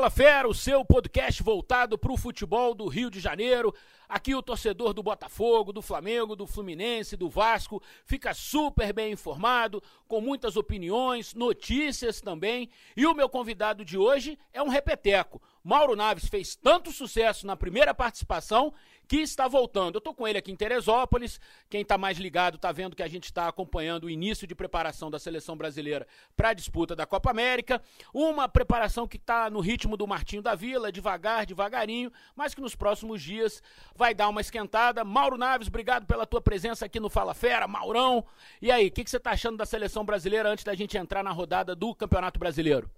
Fala 0.00 0.10
Fera, 0.10 0.48
o 0.48 0.54
seu 0.54 0.82
podcast 0.82 1.42
voltado 1.42 1.98
para 1.98 2.10
o 2.10 2.16
futebol 2.16 2.74
do 2.74 2.88
Rio 2.88 3.10
de 3.10 3.20
Janeiro. 3.20 3.74
Aqui 4.08 4.34
o 4.34 4.42
torcedor 4.42 4.94
do 4.94 5.02
Botafogo, 5.02 5.74
do 5.74 5.82
Flamengo, 5.82 6.34
do 6.34 6.46
Fluminense, 6.46 7.18
do 7.18 7.28
Vasco 7.28 7.82
fica 8.06 8.32
super 8.32 8.94
bem 8.94 9.12
informado, 9.12 9.82
com 10.08 10.18
muitas 10.18 10.56
opiniões, 10.56 11.34
notícias 11.34 12.18
também. 12.18 12.70
E 12.96 13.04
o 13.04 13.12
meu 13.12 13.28
convidado 13.28 13.84
de 13.84 13.98
hoje 13.98 14.38
é 14.54 14.62
um 14.62 14.68
repeteco. 14.68 15.38
Mauro 15.62 15.94
Naves 15.94 16.30
fez 16.30 16.56
tanto 16.56 16.90
sucesso 16.90 17.46
na 17.46 17.54
primeira 17.54 17.92
participação 17.92 18.72
que 19.10 19.16
está 19.16 19.48
voltando. 19.48 19.96
Eu 19.96 19.98
estou 19.98 20.14
com 20.14 20.28
ele 20.28 20.38
aqui 20.38 20.52
em 20.52 20.56
Teresópolis. 20.56 21.40
Quem 21.68 21.80
está 21.80 21.98
mais 21.98 22.16
ligado 22.16 22.54
está 22.54 22.70
vendo 22.70 22.94
que 22.94 23.02
a 23.02 23.08
gente 23.08 23.24
está 23.24 23.48
acompanhando 23.48 24.04
o 24.04 24.10
início 24.10 24.46
de 24.46 24.54
preparação 24.54 25.10
da 25.10 25.18
seleção 25.18 25.56
brasileira 25.56 26.06
para 26.36 26.50
a 26.50 26.54
disputa 26.54 26.94
da 26.94 27.04
Copa 27.04 27.28
América. 27.28 27.82
Uma 28.14 28.48
preparação 28.48 29.08
que 29.08 29.16
está 29.16 29.50
no 29.50 29.58
ritmo 29.58 29.96
do 29.96 30.06
Martinho 30.06 30.42
da 30.42 30.54
Vila, 30.54 30.92
devagar, 30.92 31.44
devagarinho, 31.44 32.12
mas 32.36 32.54
que 32.54 32.60
nos 32.60 32.76
próximos 32.76 33.20
dias 33.20 33.60
vai 33.96 34.14
dar 34.14 34.28
uma 34.28 34.40
esquentada. 34.40 35.02
Mauro 35.02 35.36
Naves, 35.36 35.66
obrigado 35.66 36.06
pela 36.06 36.24
tua 36.24 36.40
presença 36.40 36.86
aqui 36.86 37.00
no 37.00 37.10
Fala 37.10 37.34
Fera. 37.34 37.66
Maurão, 37.66 38.24
e 38.62 38.70
aí, 38.70 38.86
o 38.86 38.92
que, 38.92 39.02
que 39.02 39.10
você 39.10 39.16
está 39.16 39.32
achando 39.32 39.56
da 39.56 39.66
seleção 39.66 40.04
brasileira 40.04 40.48
antes 40.48 40.62
da 40.62 40.76
gente 40.76 40.96
entrar 40.96 41.24
na 41.24 41.32
rodada 41.32 41.74
do 41.74 41.92
Campeonato 41.96 42.38
Brasileiro? 42.38 42.88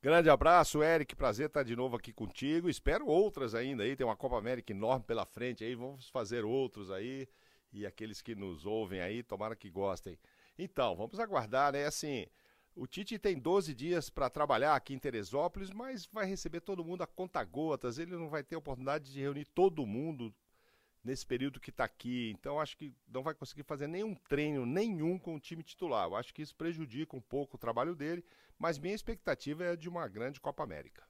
Grande 0.00 0.30
abraço, 0.30 0.80
Eric. 0.80 1.16
Prazer 1.16 1.46
estar 1.46 1.64
de 1.64 1.74
novo 1.74 1.96
aqui 1.96 2.12
contigo. 2.12 2.68
Espero 2.68 3.04
outras 3.08 3.52
ainda 3.52 3.82
aí. 3.82 3.96
Tem 3.96 4.06
uma 4.06 4.14
Copa 4.14 4.38
América 4.38 4.72
enorme 4.72 5.04
pela 5.04 5.26
frente 5.26 5.64
aí. 5.64 5.74
Vamos 5.74 6.08
fazer 6.08 6.44
outros 6.44 6.88
aí. 6.88 7.26
E 7.72 7.84
aqueles 7.84 8.22
que 8.22 8.36
nos 8.36 8.64
ouvem 8.64 9.00
aí, 9.00 9.24
tomara 9.24 9.56
que 9.56 9.68
gostem. 9.68 10.16
Então, 10.56 10.94
vamos 10.94 11.18
aguardar, 11.18 11.72
né? 11.72 11.84
Assim, 11.84 12.26
o 12.76 12.86
Tite 12.86 13.18
tem 13.18 13.36
12 13.36 13.74
dias 13.74 14.08
para 14.08 14.30
trabalhar 14.30 14.76
aqui 14.76 14.94
em 14.94 15.00
Teresópolis, 15.00 15.68
mas 15.70 16.06
vai 16.06 16.26
receber 16.26 16.60
todo 16.60 16.84
mundo 16.84 17.02
a 17.02 17.06
conta 17.06 17.42
gotas. 17.42 17.98
Ele 17.98 18.16
não 18.16 18.28
vai 18.28 18.44
ter 18.44 18.54
oportunidade 18.54 19.12
de 19.12 19.20
reunir 19.20 19.46
todo 19.46 19.84
mundo 19.84 20.32
nesse 21.02 21.26
período 21.26 21.58
que 21.58 21.70
está 21.70 21.82
aqui. 21.82 22.32
Então, 22.38 22.60
acho 22.60 22.76
que 22.76 22.94
não 23.08 23.24
vai 23.24 23.34
conseguir 23.34 23.64
fazer 23.64 23.88
nenhum 23.88 24.14
treino, 24.14 24.64
nenhum 24.64 25.18
com 25.18 25.34
o 25.34 25.40
time 25.40 25.64
titular. 25.64 26.06
Eu 26.06 26.14
acho 26.14 26.32
que 26.32 26.42
isso 26.42 26.54
prejudica 26.54 27.16
um 27.16 27.20
pouco 27.20 27.56
o 27.56 27.58
trabalho 27.58 27.96
dele 27.96 28.24
mas 28.58 28.78
minha 28.78 28.94
expectativa 28.94 29.64
é 29.64 29.76
de 29.76 29.88
uma 29.88 30.08
grande 30.08 30.40
Copa 30.40 30.62
América. 30.62 31.06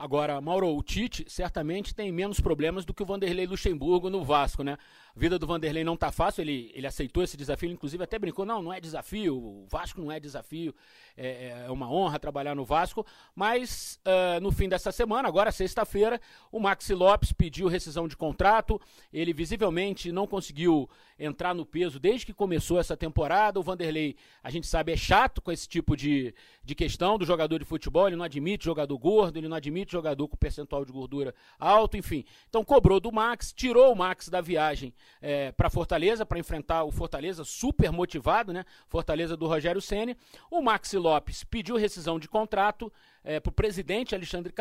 Agora, 0.00 0.40
Mauro, 0.40 0.74
o 0.74 0.82
Tite 0.82 1.26
certamente 1.28 1.94
tem 1.94 2.10
menos 2.10 2.40
problemas 2.40 2.86
do 2.86 2.94
que 2.94 3.02
o 3.02 3.06
Vanderlei 3.06 3.46
Luxemburgo 3.46 4.08
no 4.08 4.24
Vasco, 4.24 4.62
né? 4.62 4.78
A 5.14 5.20
vida 5.20 5.38
do 5.38 5.46
Vanderlei 5.46 5.84
não 5.84 5.94
tá 5.94 6.10
fácil, 6.10 6.40
ele, 6.40 6.70
ele 6.74 6.86
aceitou 6.86 7.22
esse 7.22 7.36
desafio, 7.36 7.70
inclusive 7.70 8.02
até 8.02 8.18
brincou, 8.18 8.46
não, 8.46 8.62
não 8.62 8.72
é 8.72 8.80
desafio, 8.80 9.36
o 9.36 9.66
Vasco 9.68 10.00
não 10.00 10.10
é 10.10 10.18
desafio, 10.18 10.74
é, 11.14 11.64
é 11.66 11.70
uma 11.70 11.92
honra 11.92 12.18
trabalhar 12.18 12.54
no 12.54 12.64
Vasco, 12.64 13.04
mas 13.34 14.00
uh, 14.06 14.40
no 14.40 14.50
fim 14.50 14.70
dessa 14.70 14.90
semana, 14.90 15.28
agora 15.28 15.52
sexta-feira, 15.52 16.18
o 16.50 16.58
Maxi 16.58 16.94
Lopes 16.94 17.32
pediu 17.32 17.68
rescisão 17.68 18.08
de 18.08 18.16
contrato, 18.16 18.80
ele 19.12 19.34
visivelmente 19.34 20.10
não 20.10 20.26
conseguiu 20.26 20.88
entrar 21.18 21.54
no 21.54 21.66
peso 21.66 21.98
desde 21.98 22.24
que 22.24 22.32
começou 22.32 22.78
essa 22.78 22.96
temporada, 22.96 23.60
o 23.60 23.62
Vanderlei, 23.62 24.16
a 24.42 24.48
gente 24.48 24.66
sabe, 24.66 24.92
é 24.92 24.96
chato 24.96 25.42
com 25.42 25.52
esse 25.52 25.68
tipo 25.68 25.94
de, 25.94 26.32
de 26.64 26.74
questão 26.74 27.18
do 27.18 27.26
jogador 27.26 27.58
de 27.58 27.64
futebol, 27.66 28.06
ele 28.06 28.16
não 28.16 28.24
admite 28.24 28.64
jogador 28.64 28.96
gordo, 28.96 29.38
ele 29.38 29.48
não 29.48 29.56
admite 29.56 29.89
jogador 29.92 30.28
com 30.28 30.36
percentual 30.36 30.84
de 30.84 30.92
gordura 30.92 31.34
alto, 31.58 31.96
enfim. 31.96 32.24
Então 32.48 32.64
cobrou 32.64 33.00
do 33.00 33.12
Max, 33.12 33.52
tirou 33.52 33.92
o 33.92 33.96
Max 33.96 34.28
da 34.28 34.40
viagem 34.40 34.94
é, 35.20 35.52
para 35.52 35.70
Fortaleza, 35.70 36.24
para 36.24 36.38
enfrentar 36.38 36.84
o 36.84 36.90
Fortaleza, 36.90 37.44
super 37.44 37.90
motivado, 37.90 38.52
né? 38.52 38.64
Fortaleza 38.88 39.36
do 39.36 39.46
Rogério 39.46 39.80
Ceni. 39.80 40.16
O 40.50 40.60
Maxi 40.60 40.96
Lopes 40.96 41.44
pediu 41.44 41.76
rescisão 41.76 42.18
de 42.18 42.28
contrato 42.28 42.92
é, 43.22 43.38
para 43.38 43.50
o 43.50 43.52
presidente 43.52 44.14
Alexandre 44.14 44.52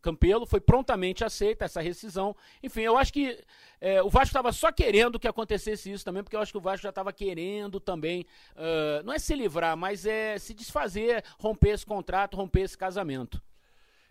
Campelo, 0.00 0.46
foi 0.46 0.60
prontamente 0.60 1.24
aceita 1.24 1.64
essa 1.64 1.80
rescisão. 1.80 2.34
Enfim, 2.62 2.82
eu 2.82 2.96
acho 2.96 3.12
que 3.12 3.38
é, 3.80 4.02
o 4.02 4.08
Vasco 4.08 4.28
estava 4.28 4.52
só 4.52 4.72
querendo 4.72 5.18
que 5.18 5.28
acontecesse 5.28 5.90
isso 5.90 6.04
também, 6.04 6.22
porque 6.22 6.36
eu 6.36 6.40
acho 6.40 6.52
que 6.52 6.58
o 6.58 6.62
Vasco 6.62 6.82
já 6.82 6.88
estava 6.88 7.12
querendo 7.12 7.78
também, 7.78 8.26
uh, 8.52 9.02
não 9.04 9.12
é 9.12 9.18
se 9.18 9.34
livrar, 9.34 9.76
mas 9.76 10.06
é 10.06 10.38
se 10.38 10.54
desfazer, 10.54 11.22
romper 11.38 11.70
esse 11.70 11.84
contrato, 11.84 12.36
romper 12.36 12.62
esse 12.62 12.78
casamento. 12.78 13.42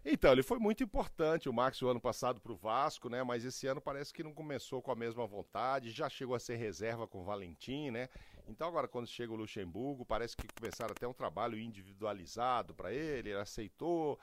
Então, 0.08 0.32
ele 0.32 0.44
foi 0.44 0.60
muito 0.60 0.84
importante, 0.84 1.50
o 1.50 1.54
Max, 1.54 1.82
o 1.82 1.90
ano 1.90 2.00
passado 2.00 2.40
para 2.40 2.52
o 2.52 2.56
Vasco, 2.56 3.10
né? 3.10 3.24
Mas 3.24 3.44
esse 3.44 3.66
ano 3.66 3.82
parece 3.82 4.14
que 4.14 4.22
não 4.22 4.36
começou 4.36 4.80
com 4.80 4.92
a 4.92 4.96
mesma 4.96 5.26
vontade, 5.26 5.90
já 5.90 6.08
chegou 6.08 6.36
a 6.36 6.40
ser 6.40 6.58
reserva 6.58 7.08
com 7.08 7.22
o 7.22 7.24
Valentim, 7.24 7.90
né? 7.90 8.08
Então, 8.48 8.68
agora, 8.68 8.88
quando 8.88 9.08
chega 9.08 9.34
o 9.34 9.36
Luxemburgo, 9.36 10.06
parece 10.06 10.38
que 10.38 10.48
começaram 10.60 10.92
até 10.92 11.08
um 11.08 11.14
trabalho 11.14 11.58
individualizado 11.58 12.76
para 12.76 12.94
ele, 12.94 13.30
ele 13.30 13.40
aceitou, 13.40 14.20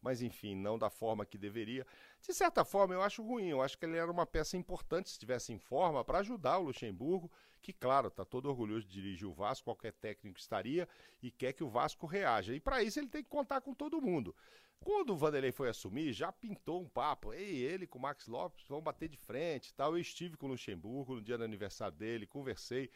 mas 0.00 0.22
enfim, 0.22 0.54
não 0.54 0.78
da 0.78 0.88
forma 0.88 1.26
que 1.26 1.36
deveria. 1.36 1.84
De 2.20 2.32
certa 2.32 2.64
forma, 2.64 2.94
eu 2.94 3.02
acho 3.02 3.20
ruim, 3.20 3.48
eu 3.48 3.60
acho 3.60 3.76
que 3.76 3.84
ele 3.84 3.96
era 3.96 4.12
uma 4.12 4.24
peça 4.24 4.56
importante 4.56 5.08
se 5.08 5.14
estivesse 5.14 5.52
em 5.52 5.58
forma 5.58 6.04
para 6.04 6.18
ajudar 6.18 6.58
o 6.58 6.66
Luxemburgo, 6.66 7.28
que, 7.60 7.72
claro, 7.72 8.06
está 8.06 8.24
todo 8.24 8.48
orgulhoso 8.48 8.86
de 8.86 8.92
dirigir 8.92 9.26
o 9.26 9.32
Vasco, 9.32 9.64
qualquer 9.64 9.94
técnico 9.94 10.38
estaria, 10.38 10.88
e 11.20 11.32
quer 11.32 11.52
que 11.54 11.64
o 11.64 11.68
Vasco 11.68 12.06
reaja. 12.06 12.54
E 12.54 12.60
para 12.60 12.84
isso 12.84 13.00
ele 13.00 13.08
tem 13.08 13.24
que 13.24 13.30
contar 13.30 13.60
com 13.62 13.74
todo 13.74 14.00
mundo. 14.00 14.32
Quando 14.80 15.10
o 15.10 15.16
Vanderlei 15.16 15.52
foi 15.52 15.68
assumir, 15.68 16.12
já 16.12 16.30
pintou 16.30 16.82
um 16.82 16.88
papo. 16.88 17.32
Ei, 17.32 17.56
ele 17.62 17.86
com 17.86 17.98
o 17.98 18.02
Max 18.02 18.26
Lopes 18.26 18.66
vão 18.68 18.82
bater 18.82 19.08
de 19.08 19.16
frente 19.16 19.72
tal. 19.74 19.92
Eu 19.92 20.00
estive 20.00 20.36
com 20.36 20.46
o 20.46 20.50
Luxemburgo 20.50 21.14
no 21.14 21.22
dia 21.22 21.38
do 21.38 21.44
aniversário 21.44 21.96
dele, 21.96 22.26
conversei 22.26 22.90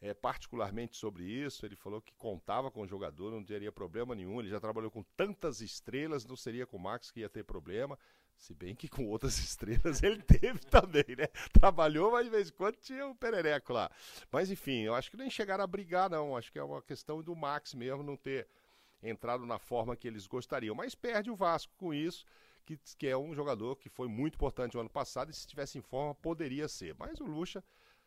é, 0.00 0.14
particularmente 0.14 0.96
sobre 0.96 1.24
isso. 1.24 1.64
Ele 1.66 1.76
falou 1.76 2.00
que 2.00 2.14
contava 2.14 2.70
com 2.70 2.82
o 2.82 2.86
jogador, 2.86 3.30
não 3.30 3.44
teria 3.44 3.70
problema 3.70 4.14
nenhum. 4.14 4.40
Ele 4.40 4.48
já 4.48 4.60
trabalhou 4.60 4.90
com 4.90 5.02
tantas 5.16 5.60
estrelas, 5.60 6.24
não 6.24 6.36
seria 6.36 6.66
com 6.66 6.76
o 6.76 6.80
Max 6.80 7.10
que 7.10 7.20
ia 7.20 7.28
ter 7.28 7.44
problema. 7.44 7.98
Se 8.36 8.54
bem 8.54 8.74
que 8.74 8.88
com 8.88 9.06
outras 9.06 9.36
estrelas 9.38 10.02
ele 10.02 10.22
teve 10.22 10.60
também, 10.60 11.04
né? 11.16 11.26
Trabalhou, 11.52 12.12
mas 12.12 12.24
de 12.24 12.30
vez 12.30 12.48
em 12.48 12.52
quando 12.52 12.76
tinha 12.76 13.06
o 13.06 13.10
um 13.10 13.14
perereco 13.14 13.72
lá. 13.72 13.90
Mas 14.32 14.50
enfim, 14.50 14.80
eu 14.80 14.94
acho 14.94 15.10
que 15.10 15.16
nem 15.16 15.28
chegaram 15.28 15.62
a 15.62 15.66
brigar, 15.66 16.08
não. 16.08 16.34
Acho 16.34 16.50
que 16.50 16.58
é 16.58 16.62
uma 16.62 16.80
questão 16.80 17.22
do 17.22 17.36
Max 17.36 17.74
mesmo 17.74 18.02
não 18.02 18.16
ter 18.16 18.48
entrado 19.02 19.46
na 19.46 19.58
forma 19.58 19.96
que 19.96 20.06
eles 20.06 20.26
gostariam. 20.26 20.74
Mas 20.74 20.94
perde 20.94 21.30
o 21.30 21.36
Vasco 21.36 21.72
com 21.76 21.92
isso, 21.92 22.24
que, 22.64 22.78
que 22.98 23.06
é 23.06 23.16
um 23.16 23.34
jogador 23.34 23.76
que 23.76 23.88
foi 23.88 24.08
muito 24.08 24.34
importante 24.34 24.74
no 24.74 24.80
ano 24.80 24.90
passado 24.90 25.30
e 25.30 25.34
se 25.34 25.40
estivesse 25.40 25.78
em 25.78 25.82
forma 25.82 26.14
poderia 26.14 26.68
ser. 26.68 26.94
Mas 26.98 27.20
o 27.20 27.24
Lucha 27.24 27.64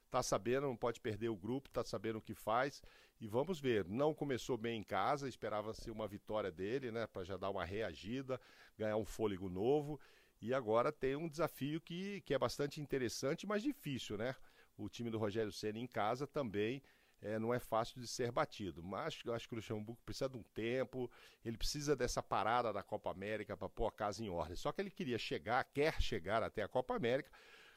tá 0.09 0.21
sabendo, 0.21 0.67
não 0.67 0.77
pode 0.77 0.99
perder 0.99 1.29
o 1.29 1.35
grupo, 1.35 1.69
tá 1.69 1.83
sabendo 1.83 2.19
o 2.19 2.21
que 2.21 2.35
faz 2.35 2.83
e 3.19 3.27
vamos 3.27 3.59
ver. 3.59 3.85
Não 3.87 4.13
começou 4.13 4.57
bem 4.57 4.79
em 4.79 4.83
casa, 4.83 5.27
esperava-se 5.27 5.89
uma 5.89 6.07
vitória 6.07 6.51
dele, 6.51 6.91
né, 6.91 7.07
para 7.07 7.23
já 7.23 7.37
dar 7.37 7.49
uma 7.49 7.65
reagida, 7.65 8.39
ganhar 8.77 8.97
um 8.97 9.05
fôlego 9.05 9.49
novo. 9.49 9.99
E 10.41 10.53
agora 10.53 10.91
tem 10.91 11.15
um 11.15 11.29
desafio 11.29 11.79
que, 11.79 12.21
que 12.21 12.33
é 12.33 12.37
bastante 12.37 12.81
interessante, 12.81 13.47
mas 13.47 13.63
difícil, 13.63 14.17
né? 14.17 14.35
O 14.77 14.89
time 14.89 15.09
do 15.09 15.17
Rogério 15.17 15.51
Senna 15.51 15.79
em 15.79 15.87
casa 15.87 16.27
também 16.27 16.83
é, 17.23 17.39
não 17.39 17.53
é 17.53 17.59
fácil 17.59 17.99
de 17.99 18.07
ser 18.07 18.31
batido. 18.31 18.83
Mas 18.83 19.19
eu 19.25 19.33
acho 19.33 19.47
que 19.47 19.53
o 19.53 19.57
Luxemburgo 19.57 19.99
precisa 20.05 20.29
de 20.29 20.37
um 20.37 20.43
tempo, 20.53 21.09
ele 21.43 21.57
precisa 21.57 21.95
dessa 21.95 22.21
parada 22.21 22.71
da 22.71 22.83
Copa 22.83 23.09
América 23.09 23.55
para 23.57 23.69
pôr 23.69 23.87
a 23.87 23.91
casa 23.91 24.23
em 24.23 24.29
ordem. 24.29 24.55
Só 24.55 24.71
que 24.71 24.81
ele 24.81 24.91
queria 24.91 25.17
chegar, 25.17 25.63
quer 25.63 26.01
chegar 26.01 26.43
até 26.43 26.61
a 26.61 26.67
Copa 26.67 26.95
América 26.95 27.31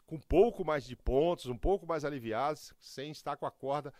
com 0.06 0.16
um 0.16 0.20
pouco 0.20 0.64
mais 0.64 0.84
de 0.84 0.94
pontos, 0.94 1.46
um 1.46 1.58
pouco 1.58 1.86
mais 1.86 2.04
aliviados, 2.04 2.72
sem 2.78 3.10
estar 3.10 3.36
com 3.36 3.46
a 3.46 3.50
corda 3.50 3.92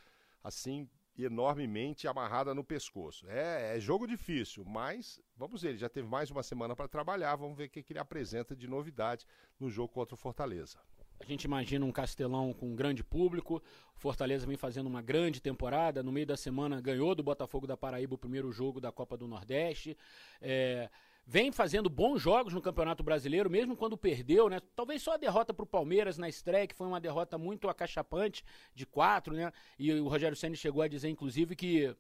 assim 0.43 0.89
enormemente 1.19 2.07
amarrada 2.07 2.55
no 2.55 2.63
pescoço. 2.63 3.27
É, 3.29 3.77
é 3.77 3.81
jogo 3.81 4.07
difícil, 4.07 4.65
mas 4.65 5.21
vamos 5.37 5.63
ver, 5.63 5.71
ele 5.71 5.79
já 5.79 5.89
teve 5.89 6.07
mais 6.07 6.31
uma 6.31 6.43
semana 6.43 6.77
para 6.77 6.89
trabalhar, 6.89 7.35
vamos 7.37 7.57
ver 7.57 7.65
o 7.65 7.71
que, 7.71 7.83
que 7.83 7.93
ele 7.93 7.99
apresenta 7.99 8.55
de 8.55 8.69
novidade 8.69 9.27
no 9.59 9.71
jogo 9.71 9.93
contra 9.93 10.15
o 10.15 10.19
Fortaleza. 10.19 10.79
A 11.19 11.25
gente 11.25 11.45
imagina 11.45 11.85
um 11.85 11.93
Castelão 11.93 12.53
com 12.53 12.67
um 12.67 12.77
grande 12.77 13.03
público. 13.03 13.63
O 13.95 13.99
Fortaleza 13.99 14.47
vem 14.47 14.57
fazendo 14.57 14.87
uma 14.87 15.01
grande 15.01 15.41
temporada. 15.41 16.03
No 16.03 16.13
meio 16.13 16.27
da 16.27 16.37
semana 16.37 16.81
ganhou 16.81 17.15
do 17.15 17.23
Botafogo 17.23 17.67
da 17.67 17.77
Paraíba 17.77 18.15
o 18.15 18.19
primeiro 18.19 18.53
jogo 18.53 18.81
da 18.81 18.93
Copa 18.93 19.17
do 19.17 19.27
Nordeste. 19.27 19.97
É, 20.41 20.91
vem 21.27 21.51
fazendo 21.51 21.89
bons 21.89 22.21
jogos 22.21 22.53
no 22.53 22.63
Campeonato 22.63 23.03
Brasileiro, 23.03 23.51
mesmo 23.51 23.77
quando 23.77 23.97
perdeu, 23.97 24.49
né? 24.49 24.61
Talvez 24.77 25.03
só 25.03 25.15
a 25.15 25.17
derrota 25.17 25.53
para 25.53 25.65
o 25.65 25.67
Palmeiras 25.67 26.19
na 26.19 26.29
estreia, 26.29 26.67
que 26.67 26.75
foi 26.75 26.87
uma 26.87 27.01
derrota 27.01 27.37
muito 27.37 27.69
acachapante, 27.69 28.45
de 28.75 28.87
quatro, 28.87 29.35
né? 29.35 29.53
E 29.79 29.93
o 29.93 30.07
Rogério 30.09 30.37
Senna 30.37 30.55
chegou 30.55 30.83
a 30.83 30.89
dizer, 30.89 31.09
inclusive, 31.09 31.57
que 31.57 31.97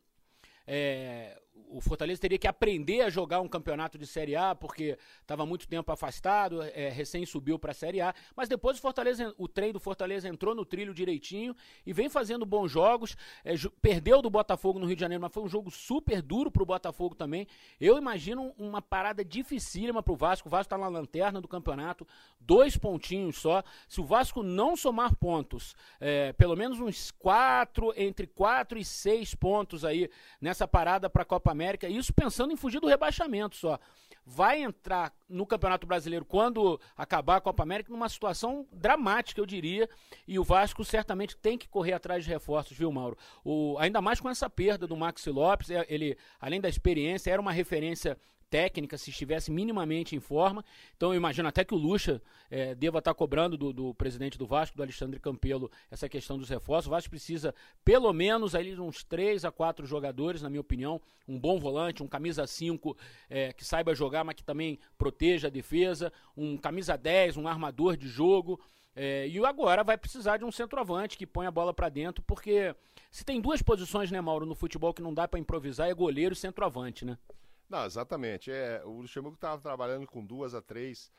é, 0.66 1.40
o 1.68 1.80
Fortaleza 1.80 2.20
teria 2.20 2.38
que 2.38 2.46
aprender 2.46 3.02
a 3.02 3.10
jogar 3.10 3.40
um 3.40 3.48
campeonato 3.48 3.98
de 3.98 4.06
Série 4.06 4.36
A, 4.36 4.54
porque 4.54 4.96
estava 5.20 5.44
muito 5.44 5.68
tempo 5.68 5.90
afastado, 5.92 6.62
é, 6.62 6.88
recém 6.88 7.26
subiu 7.26 7.58
para 7.58 7.72
a 7.72 7.74
Série 7.74 8.00
A. 8.00 8.14
Mas 8.34 8.48
depois 8.48 8.78
o 8.78 8.80
Fortaleza, 8.80 9.34
o 9.36 9.48
trem 9.48 9.72
do 9.72 9.80
Fortaleza 9.80 10.28
entrou 10.28 10.54
no 10.54 10.64
trilho 10.64 10.94
direitinho 10.94 11.54
e 11.84 11.92
vem 11.92 12.08
fazendo 12.08 12.46
bons 12.46 12.70
jogos. 12.70 13.16
É, 13.44 13.54
perdeu 13.80 14.22
do 14.22 14.30
Botafogo 14.30 14.78
no 14.78 14.86
Rio 14.86 14.96
de 14.96 15.00
Janeiro, 15.00 15.22
mas 15.22 15.32
foi 15.32 15.42
um 15.42 15.48
jogo 15.48 15.70
super 15.70 16.22
duro 16.22 16.50
para 16.50 16.62
o 16.62 16.66
Botafogo 16.66 17.14
também. 17.14 17.46
Eu 17.80 17.98
imagino 17.98 18.54
uma 18.58 18.80
parada 18.80 19.24
dificílima 19.24 20.02
para 20.02 20.12
o 20.12 20.16
Vasco. 20.16 20.48
O 20.48 20.50
Vasco 20.50 20.66
está 20.66 20.78
na 20.78 20.88
lanterna 20.88 21.40
do 21.40 21.48
campeonato, 21.48 22.06
dois 22.40 22.76
pontinhos 22.76 23.36
só. 23.36 23.62
Se 23.88 24.00
o 24.00 24.04
Vasco 24.04 24.42
não 24.42 24.76
somar 24.76 25.14
pontos, 25.16 25.74
é, 26.00 26.32
pelo 26.32 26.56
menos 26.56 26.80
uns 26.80 27.10
quatro, 27.10 27.92
entre 27.96 28.26
quatro 28.26 28.78
e 28.78 28.84
seis 28.84 29.34
pontos 29.34 29.84
aí 29.84 30.08
nessa 30.40 30.66
parada 30.66 31.10
para 31.10 31.22
a 31.22 31.26
Copa 31.26 31.45
América, 31.52 31.88
isso 31.88 32.12
pensando 32.12 32.52
em 32.52 32.56
fugir 32.56 32.80
do 32.80 32.86
rebaixamento 32.86 33.56
só. 33.56 33.78
vai 34.24 34.62
entrar 34.62 35.12
no 35.28 35.46
Campeonato 35.46 35.86
Brasileiro 35.86 36.24
quando 36.24 36.80
acabar 36.96 37.36
a 37.36 37.40
Copa 37.40 37.62
América 37.62 37.92
numa 37.92 38.08
situação 38.08 38.66
dramática, 38.72 39.40
eu 39.40 39.46
diria, 39.46 39.88
e 40.26 40.38
o 40.38 40.44
Vasco 40.44 40.84
certamente 40.84 41.36
tem 41.36 41.56
que 41.56 41.68
correr 41.68 41.92
atrás 41.92 42.24
de 42.24 42.30
reforços, 42.30 42.76
viu, 42.76 42.90
Mauro? 42.90 43.16
O, 43.44 43.76
ainda 43.78 44.02
mais 44.02 44.20
com 44.20 44.28
essa 44.28 44.50
perda 44.50 44.86
do 44.86 44.96
Maxi 44.96 45.30
Lopes, 45.30 45.70
é, 45.70 45.86
ele, 45.88 46.16
além 46.40 46.60
da 46.60 46.68
experiência, 46.68 47.30
era 47.30 47.40
uma 47.40 47.52
referência 47.52 48.18
técnica, 48.50 48.96
se 48.96 49.10
estivesse 49.10 49.50
minimamente 49.50 50.14
em 50.14 50.20
forma. 50.20 50.64
Então 50.96 51.12
eu 51.12 51.16
imagino 51.16 51.48
até 51.48 51.64
que 51.64 51.74
o 51.74 51.76
Lucha 51.76 52.22
é, 52.50 52.74
deva 52.74 52.98
estar 52.98 53.14
cobrando 53.14 53.56
do, 53.56 53.72
do, 53.72 53.94
presidente 53.94 54.38
do 54.38 54.46
Vasco, 54.46 54.76
do 54.76 54.82
Alexandre 54.82 55.20
Campelo, 55.20 55.70
essa 55.90 56.08
questão 56.08 56.38
dos 56.38 56.48
reforços. 56.48 56.86
O 56.86 56.90
Vasco 56.90 57.10
precisa, 57.10 57.54
pelo 57.84 58.12
menos, 58.12 58.54
ali 58.54 58.78
uns 58.78 59.02
3 59.04 59.44
a 59.44 59.50
4 59.50 59.86
jogadores, 59.86 60.42
na 60.42 60.48
minha 60.48 60.60
opinião. 60.60 61.00
Um 61.26 61.38
bom 61.38 61.58
volante, 61.58 62.02
um 62.02 62.08
camisa 62.08 62.46
5 62.46 62.96
é, 63.28 63.52
que 63.52 63.64
saiba 63.64 63.94
jogar, 63.94 64.24
mas 64.24 64.36
que 64.36 64.44
também 64.44 64.78
proteja 64.96 65.48
a 65.48 65.50
defesa. 65.50 66.12
Um 66.36 66.56
camisa 66.56 66.96
10, 66.96 67.36
um 67.36 67.48
armador 67.48 67.96
de 67.96 68.08
jogo. 68.08 68.60
É, 68.98 69.28
e 69.28 69.44
agora 69.44 69.84
vai 69.84 69.98
precisar 69.98 70.38
de 70.38 70.44
um 70.44 70.50
centroavante 70.50 71.18
que 71.18 71.26
põe 71.26 71.46
a 71.46 71.50
bola 71.50 71.74
para 71.74 71.90
dentro, 71.90 72.24
porque 72.26 72.74
se 73.10 73.26
tem 73.26 73.42
duas 73.42 73.60
posições, 73.60 74.10
né, 74.10 74.22
Mauro, 74.22 74.46
no 74.46 74.54
futebol 74.54 74.94
que 74.94 75.02
não 75.02 75.12
dá 75.12 75.28
para 75.28 75.38
improvisar, 75.38 75.90
é 75.90 75.92
goleiro 75.92 76.32
e 76.32 76.36
centroavante, 76.36 77.04
né? 77.04 77.18
Não, 77.68 77.84
exatamente. 77.84 78.50
É, 78.50 78.82
o 78.84 79.00
Luxemburgo 79.00 79.36
estava 79.36 79.60
trabalhando 79.60 80.06
com 80.06 80.24
duas 80.24 80.54
a 80.54 80.62
três 80.62 81.12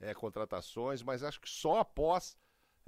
é, 0.00 0.12
contratações, 0.14 1.02
mas 1.02 1.22
acho 1.22 1.40
que 1.40 1.48
só 1.48 1.78
após 1.78 2.36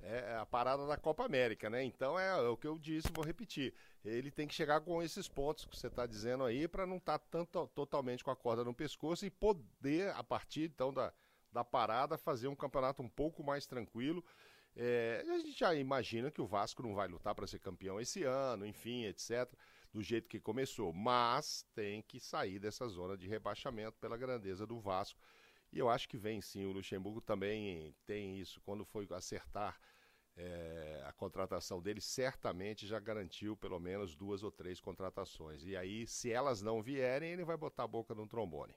é, 0.02 0.36
a 0.36 0.44
parada 0.44 0.86
da 0.86 0.96
Copa 0.96 1.24
América, 1.24 1.70
né? 1.70 1.82
Então 1.82 2.18
é, 2.18 2.28
é, 2.28 2.48
o 2.48 2.56
que 2.56 2.66
eu 2.66 2.78
disse, 2.78 3.10
vou 3.12 3.24
repetir. 3.24 3.72
Ele 4.04 4.30
tem 4.30 4.46
que 4.46 4.54
chegar 4.54 4.80
com 4.80 5.02
esses 5.02 5.26
pontos 5.28 5.64
que 5.64 5.76
você 5.76 5.86
está 5.86 6.06
dizendo 6.06 6.44
aí 6.44 6.68
para 6.68 6.86
não 6.86 6.98
estar 6.98 7.18
tá 7.18 7.26
tanto 7.30 7.66
totalmente 7.68 8.22
com 8.22 8.30
a 8.30 8.36
corda 8.36 8.62
no 8.62 8.74
pescoço 8.74 9.24
e 9.24 9.30
poder, 9.30 10.10
a 10.10 10.22
partir 10.22 10.70
então 10.70 10.92
da, 10.92 11.12
da 11.50 11.64
parada, 11.64 12.18
fazer 12.18 12.48
um 12.48 12.54
campeonato 12.54 13.02
um 13.02 13.08
pouco 13.08 13.42
mais 13.42 13.66
tranquilo. 13.66 14.24
É, 14.76 15.24
a 15.26 15.38
gente 15.38 15.58
já 15.58 15.74
imagina 15.74 16.30
que 16.30 16.42
o 16.42 16.46
Vasco 16.46 16.82
não 16.82 16.94
vai 16.94 17.08
lutar 17.08 17.34
para 17.34 17.46
ser 17.46 17.58
campeão 17.58 17.98
esse 17.98 18.22
ano, 18.24 18.66
enfim, 18.66 19.04
etc 19.06 19.50
do 19.96 20.02
jeito 20.02 20.28
que 20.28 20.38
começou, 20.38 20.92
mas 20.92 21.64
tem 21.74 22.02
que 22.02 22.20
sair 22.20 22.58
dessa 22.58 22.86
zona 22.86 23.16
de 23.16 23.26
rebaixamento 23.26 23.96
pela 23.98 24.14
grandeza 24.14 24.66
do 24.66 24.78
Vasco. 24.78 25.18
E 25.72 25.78
eu 25.78 25.88
acho 25.88 26.06
que 26.06 26.18
vem 26.18 26.42
sim. 26.42 26.66
O 26.66 26.72
Luxemburgo 26.72 27.22
também 27.22 27.94
tem 28.04 28.38
isso. 28.38 28.60
Quando 28.60 28.84
foi 28.84 29.08
acertar 29.12 29.80
é, 30.36 31.02
a 31.06 31.12
contratação 31.14 31.80
dele, 31.80 32.02
certamente 32.02 32.86
já 32.86 33.00
garantiu 33.00 33.56
pelo 33.56 33.80
menos 33.80 34.14
duas 34.14 34.42
ou 34.42 34.50
três 34.50 34.78
contratações. 34.80 35.64
E 35.64 35.74
aí, 35.74 36.06
se 36.06 36.30
elas 36.30 36.60
não 36.60 36.82
vierem, 36.82 37.32
ele 37.32 37.44
vai 37.44 37.56
botar 37.56 37.84
a 37.84 37.88
boca 37.88 38.14
no 38.14 38.26
trombone. 38.26 38.74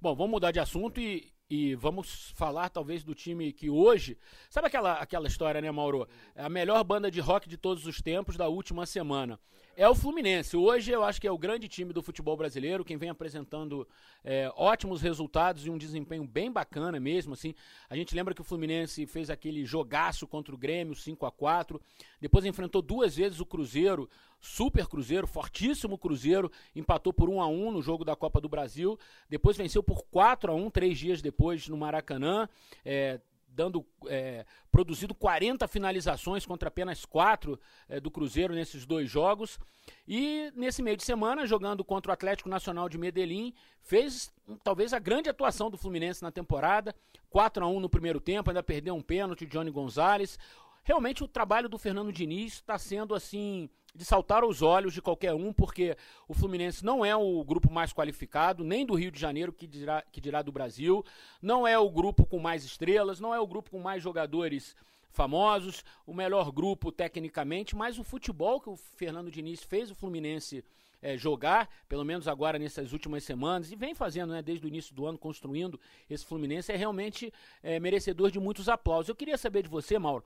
Bom, 0.00 0.16
vamos 0.16 0.30
mudar 0.30 0.50
de 0.50 0.60
assunto 0.60 0.98
e, 0.98 1.30
e 1.50 1.74
vamos 1.74 2.30
falar 2.30 2.70
talvez 2.70 3.04
do 3.04 3.14
time 3.14 3.52
que 3.52 3.68
hoje. 3.68 4.16
Sabe 4.48 4.68
aquela, 4.68 4.94
aquela 4.94 5.28
história, 5.28 5.60
né, 5.60 5.70
Mauro? 5.70 6.08
É 6.34 6.42
a 6.42 6.48
melhor 6.48 6.82
banda 6.84 7.10
de 7.10 7.20
rock 7.20 7.50
de 7.50 7.58
todos 7.58 7.84
os 7.84 8.00
tempos 8.00 8.34
da 8.34 8.48
última 8.48 8.86
semana 8.86 9.38
é 9.76 9.88
o 9.88 9.94
Fluminense. 9.94 10.56
Hoje 10.56 10.90
eu 10.90 11.02
acho 11.02 11.20
que 11.20 11.26
é 11.26 11.30
o 11.30 11.38
grande 11.38 11.68
time 11.68 11.92
do 11.92 12.02
futebol 12.02 12.36
brasileiro, 12.36 12.84
quem 12.84 12.96
vem 12.96 13.08
apresentando 13.08 13.86
é, 14.22 14.52
ótimos 14.54 15.00
resultados 15.00 15.66
e 15.66 15.70
um 15.70 15.78
desempenho 15.78 16.24
bem 16.24 16.50
bacana 16.50 17.00
mesmo. 17.00 17.32
assim. 17.32 17.54
A 17.88 17.96
gente 17.96 18.14
lembra 18.14 18.34
que 18.34 18.40
o 18.40 18.44
Fluminense 18.44 19.06
fez 19.06 19.30
aquele 19.30 19.64
jogaço 19.64 20.26
contra 20.26 20.54
o 20.54 20.58
Grêmio, 20.58 20.94
5 20.94 21.24
a 21.24 21.32
4 21.32 21.80
Depois 22.20 22.44
enfrentou 22.44 22.82
duas 22.82 23.16
vezes 23.16 23.40
o 23.40 23.46
Cruzeiro, 23.46 24.08
super 24.40 24.86
Cruzeiro, 24.86 25.26
fortíssimo 25.26 25.96
Cruzeiro, 25.96 26.50
empatou 26.74 27.12
por 27.12 27.28
1 27.28 27.40
a 27.40 27.46
1 27.46 27.70
no 27.72 27.82
jogo 27.82 28.04
da 28.04 28.14
Copa 28.14 28.40
do 28.40 28.48
Brasil. 28.48 28.98
Depois 29.28 29.56
venceu 29.56 29.82
por 29.82 30.04
4 30.10 30.52
a 30.52 30.54
1 30.54 30.70
três 30.70 30.98
dias 30.98 31.22
depois 31.22 31.66
no 31.68 31.76
Maracanã. 31.76 32.48
É, 32.84 33.20
dando 33.54 33.86
é, 34.06 34.44
produzido 34.70 35.14
40 35.14 35.66
finalizações 35.68 36.46
contra 36.46 36.68
apenas 36.68 37.04
4 37.04 37.58
é, 37.88 38.00
do 38.00 38.10
Cruzeiro 38.10 38.54
nesses 38.54 38.86
dois 38.86 39.10
jogos. 39.10 39.58
E 40.06 40.52
nesse 40.54 40.82
meio 40.82 40.96
de 40.96 41.04
semana, 41.04 41.46
jogando 41.46 41.84
contra 41.84 42.10
o 42.10 42.12
Atlético 42.12 42.48
Nacional 42.48 42.88
de 42.88 42.98
Medellín, 42.98 43.54
fez 43.80 44.32
talvez 44.62 44.92
a 44.92 44.98
grande 44.98 45.28
atuação 45.28 45.70
do 45.70 45.76
Fluminense 45.76 46.22
na 46.22 46.30
temporada. 46.30 46.94
4 47.30 47.64
a 47.64 47.68
1 47.68 47.80
no 47.80 47.88
primeiro 47.88 48.20
tempo, 48.20 48.50
ainda 48.50 48.62
perdeu 48.62 48.94
um 48.94 49.02
pênalti 49.02 49.46
de 49.46 49.52
Johnny 49.52 49.70
Gonzalez. 49.70 50.38
Realmente 50.84 51.22
o 51.22 51.28
trabalho 51.28 51.68
do 51.68 51.78
Fernando 51.78 52.12
Diniz 52.12 52.54
está 52.54 52.76
sendo 52.78 53.14
assim 53.14 53.70
de 53.94 54.04
saltar 54.04 54.42
aos 54.42 54.62
olhos 54.62 54.94
de 54.94 55.02
qualquer 55.02 55.34
um, 55.34 55.52
porque 55.52 55.96
o 56.26 56.34
Fluminense 56.34 56.84
não 56.84 57.04
é 57.04 57.14
o 57.14 57.44
grupo 57.44 57.70
mais 57.70 57.92
qualificado, 57.92 58.64
nem 58.64 58.86
do 58.86 58.94
Rio 58.94 59.10
de 59.10 59.20
Janeiro, 59.20 59.52
que 59.52 59.66
dirá, 59.66 60.02
que 60.10 60.20
dirá 60.20 60.40
do 60.40 60.50
Brasil, 60.50 61.04
não 61.40 61.66
é 61.66 61.78
o 61.78 61.90
grupo 61.90 62.24
com 62.24 62.38
mais 62.38 62.64
estrelas, 62.64 63.20
não 63.20 63.34
é 63.34 63.40
o 63.40 63.46
grupo 63.46 63.70
com 63.70 63.80
mais 63.80 64.02
jogadores 64.02 64.74
famosos, 65.10 65.84
o 66.06 66.14
melhor 66.14 66.50
grupo 66.50 66.90
tecnicamente, 66.90 67.76
mas 67.76 67.98
o 67.98 68.04
futebol 68.04 68.60
que 68.60 68.70
o 68.70 68.76
Fernando 68.76 69.30
Diniz 69.30 69.62
fez 69.62 69.90
o 69.90 69.94
Fluminense 69.94 70.64
é, 71.02 71.18
jogar, 71.18 71.68
pelo 71.88 72.04
menos 72.04 72.28
agora 72.28 72.58
nessas 72.58 72.92
últimas 72.92 73.24
semanas, 73.24 73.72
e 73.72 73.76
vem 73.76 73.94
fazendo 73.94 74.32
né, 74.32 74.40
desde 74.40 74.64
o 74.64 74.68
início 74.68 74.94
do 74.94 75.04
ano, 75.04 75.18
construindo 75.18 75.78
esse 76.08 76.24
Fluminense, 76.24 76.72
é 76.72 76.76
realmente 76.76 77.32
é, 77.62 77.78
merecedor 77.80 78.30
de 78.30 78.38
muitos 78.38 78.68
aplausos. 78.68 79.08
Eu 79.08 79.16
queria 79.16 79.36
saber 79.36 79.62
de 79.64 79.68
você, 79.68 79.98
Mauro, 79.98 80.24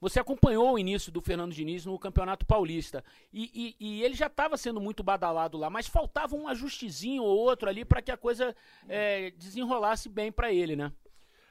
você 0.00 0.20
acompanhou 0.20 0.72
o 0.72 0.78
início 0.78 1.10
do 1.10 1.20
Fernando 1.20 1.52
Diniz 1.52 1.86
no 1.86 1.98
Campeonato 1.98 2.44
Paulista 2.44 3.04
e, 3.32 3.74
e, 3.80 3.86
e 3.86 4.02
ele 4.02 4.14
já 4.14 4.26
estava 4.26 4.56
sendo 4.56 4.80
muito 4.80 5.02
badalado 5.02 5.56
lá, 5.56 5.70
mas 5.70 5.86
faltava 5.86 6.36
um 6.36 6.48
ajustezinho 6.48 7.22
ou 7.22 7.36
outro 7.38 7.68
ali 7.68 7.84
para 7.84 8.02
que 8.02 8.10
a 8.10 8.16
coisa 8.16 8.54
é, 8.88 9.30
desenrolasse 9.32 10.08
bem 10.08 10.30
para 10.30 10.52
ele, 10.52 10.76
né? 10.76 10.92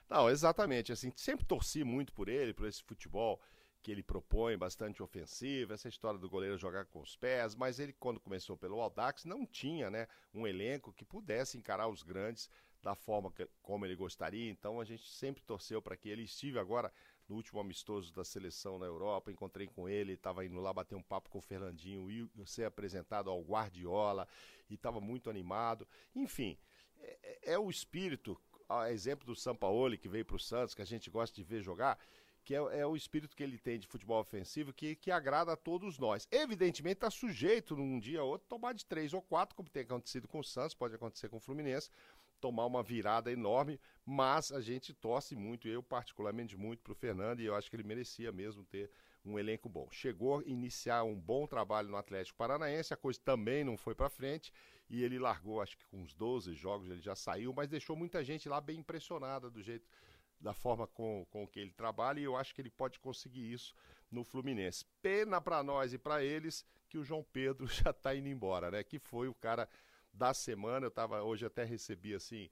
Não, 0.10 0.30
exatamente. 0.30 0.92
Assim, 0.92 1.12
sempre 1.16 1.46
torci 1.46 1.84
muito 1.84 2.14
por 2.14 2.30
ele, 2.30 2.54
por 2.54 2.68
esse 2.68 2.84
futebol 2.84 3.42
que 3.82 3.92
ele 3.92 4.02
propõe, 4.02 4.58
bastante 4.58 5.04
ofensivo, 5.04 5.72
essa 5.72 5.88
história 5.88 6.20
do 6.20 6.28
goleiro 6.28 6.58
jogar 6.58 6.86
com 6.86 7.02
os 7.02 7.16
pés, 7.16 7.54
mas 7.54 7.80
ele, 7.80 7.94
quando 7.94 8.20
começou 8.20 8.58
pelo 8.58 8.82
Aldax, 8.82 9.26
não 9.26 9.46
tinha 9.46 9.92
né, 9.92 10.08
um 10.34 10.48
elenco 10.48 10.92
que 10.92 11.06
pudesse 11.06 11.56
encarar 11.56 11.88
os 11.88 12.02
grandes 12.02 12.50
da 12.82 12.96
forma 12.96 13.32
que, 13.32 13.48
como 13.62 13.86
ele 13.86 13.96
gostaria, 13.96 14.50
então 14.50 14.82
a 14.82 14.86
gente 14.86 15.08
sempre 15.08 15.44
torceu 15.44 15.84
para 15.84 15.96
que 15.96 16.10
ele 16.10 16.24
estive 16.24 16.58
agora 16.58 16.92
no 17.28 17.36
último 17.36 17.60
amistoso 17.60 18.14
da 18.14 18.24
seleção 18.24 18.78
na 18.78 18.86
Europa, 18.86 19.32
encontrei 19.32 19.68
com 19.68 19.90
ele, 19.90 20.14
estava 20.14 20.46
indo 20.46 20.60
lá 20.60 20.74
bater 20.74 20.96
um 20.96 21.02
papo 21.02 21.30
com 21.30 21.40
o 21.40 21.42
Fernandinho 21.42 22.10
e 22.10 22.30
ser 22.46 22.66
apresentado 22.66 23.30
ao 23.30 23.42
Guardiola 23.42 24.28
e 24.70 24.76
estava 24.76 25.02
muito 25.02 25.30
animado. 25.30 25.88
Enfim, 26.16 26.58
é, 27.00 27.18
é, 27.24 27.54
é, 27.54 27.60
o 27.60 27.70
espírito, 27.70 28.40
a 28.70 28.92
exemplo 28.92 29.26
do 29.26 29.36
Sampaoli 29.36 29.98
que 29.98 30.10
veio 30.10 30.26
para 30.26 30.36
o 30.36 30.40
Santos, 30.40 30.74
que 30.74 30.82
a 30.82 30.86
gente 30.86 31.10
gosta 31.10 31.36
de 31.36 31.44
ver 31.44 31.62
jogar, 31.62 32.00
que 32.44 32.54
é, 32.54 32.58
é, 32.58 32.86
o 32.86 32.96
espírito 32.96 33.36
que 33.36 33.42
ele 33.42 33.58
tem 33.58 33.80
de 33.80 33.88
futebol 33.88 34.20
ofensivo 34.22 34.72
que, 34.72 34.96
que 34.96 35.10
agrada 35.10 35.52
a 35.54 35.58
todos 35.58 35.98
nós. 35.98 36.28
Evidentemente 36.32 36.98
está 36.98 37.10
sujeito 37.10 37.76
num 37.76 38.00
dia 38.00 38.24
ou 38.24 38.30
outro 38.30 38.48
tomar 38.48 38.74
de 38.74 38.86
três 38.86 39.14
ou 39.14 39.22
quatro, 39.22 39.56
como 39.56 39.70
tem 39.70 39.82
acontecido 39.82 40.28
com 40.28 40.40
o 40.40 40.44
Santos, 40.44 40.76
pode 40.76 40.94
acontecer 40.94 41.28
com 41.28 41.38
o 41.38 41.40
Fluminense, 41.40 41.90
tomar 42.40 42.66
uma 42.66 42.84
virada 42.84 43.32
enorme, 43.32 43.80
mas 44.06 44.52
a 44.52 44.62
gente 44.62 44.94
torce 44.94 45.36
muito, 45.36 45.68
eu 45.68 45.82
particularmente 45.82 46.58
muito 46.58 46.82
para 46.84 46.92
o 46.92 46.96
Fernando, 46.96 47.40
e 47.40 47.46
eu 47.46 47.56
acho 47.56 47.70
que 47.70 47.76
ele 47.76 47.84
merecia 47.84 48.32
mesmo 48.32 48.64
ter 48.64 48.90
um 49.26 49.40
elenco 49.40 49.68
bom. 49.68 49.88
Chegou 49.92 50.40
a 50.40 50.44
iniciar 50.44 51.04
um 51.04 51.20
bom 51.20 51.48
trabalho 51.48 51.90
no 51.90 51.98
Atlético 51.98 52.38
Paranaense, 52.38 52.94
a 52.94 52.98
coisa 52.98 53.20
também 53.24 53.64
não 53.64 53.76
foi 53.76 53.96
para 53.96 54.10
frente, 54.10 54.54
e 54.90 55.04
ele 55.04 55.18
largou, 55.18 55.62
acho 55.62 55.78
que 55.78 55.86
com 55.88 55.98
uns 55.98 56.14
12 56.14 56.54
jogos 56.54 56.90
ele 56.90 57.02
já 57.02 57.16
saiu, 57.16 57.54
mas 57.54 57.68
deixou 57.68 57.96
muita 57.96 58.24
gente 58.24 58.48
lá 58.48 58.62
bem 58.62 58.80
impressionada 58.80 59.50
do 59.50 59.62
jeito, 59.62 59.88
da 60.40 60.54
forma 60.54 60.86
com, 60.86 61.26
com 61.32 61.48
que 61.48 61.60
ele 61.60 61.72
trabalha, 61.72 62.20
e 62.20 62.24
eu 62.24 62.36
acho 62.36 62.54
que 62.54 62.62
ele 62.62 62.70
pode 62.70 63.00
conseguir 63.00 63.52
isso 63.52 63.74
no 64.12 64.24
Fluminense. 64.24 64.86
Pena 65.02 65.42
para 65.42 65.64
nós 65.64 65.94
e 65.94 65.98
para 65.98 66.24
eles 66.24 66.64
que 66.88 66.98
o 66.98 67.04
João 67.04 67.24
Pedro 67.24 67.68
já 67.68 67.90
está 67.90 68.16
indo 68.16 68.28
embora, 68.28 68.70
né? 68.70 68.84
Que 68.84 69.00
foi 69.00 69.28
o 69.28 69.34
cara 69.34 69.68
da 70.16 70.34
semana. 70.34 70.86
Eu 70.86 70.92
tava, 70.92 71.22
hoje 71.22 71.46
até 71.46 71.64
recebi 71.64 72.14
assim 72.14 72.50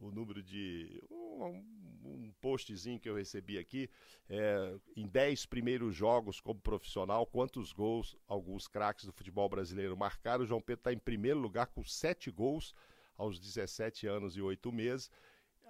o 0.00 0.10
número 0.10 0.42
de. 0.42 1.02
Um, 1.10 1.84
um 2.04 2.32
postzinho 2.40 3.00
que 3.00 3.08
eu 3.08 3.14
recebi 3.14 3.58
aqui. 3.58 3.88
É, 4.28 4.76
em 4.96 5.06
10 5.06 5.46
primeiros 5.46 5.94
jogos 5.94 6.40
como 6.40 6.60
profissional, 6.60 7.26
quantos 7.26 7.72
gols 7.72 8.16
alguns 8.28 8.68
craques 8.68 9.06
do 9.06 9.12
futebol 9.12 9.48
brasileiro 9.48 9.96
marcaram? 9.96 10.44
O 10.44 10.46
João 10.46 10.60
Pedro 10.60 10.80
está 10.80 10.92
em 10.92 10.98
primeiro 10.98 11.38
lugar 11.38 11.66
com 11.68 11.82
7 11.82 12.30
gols 12.30 12.74
aos 13.16 13.38
17 13.38 14.06
anos 14.06 14.36
e 14.36 14.42
8 14.42 14.70
meses. 14.72 15.10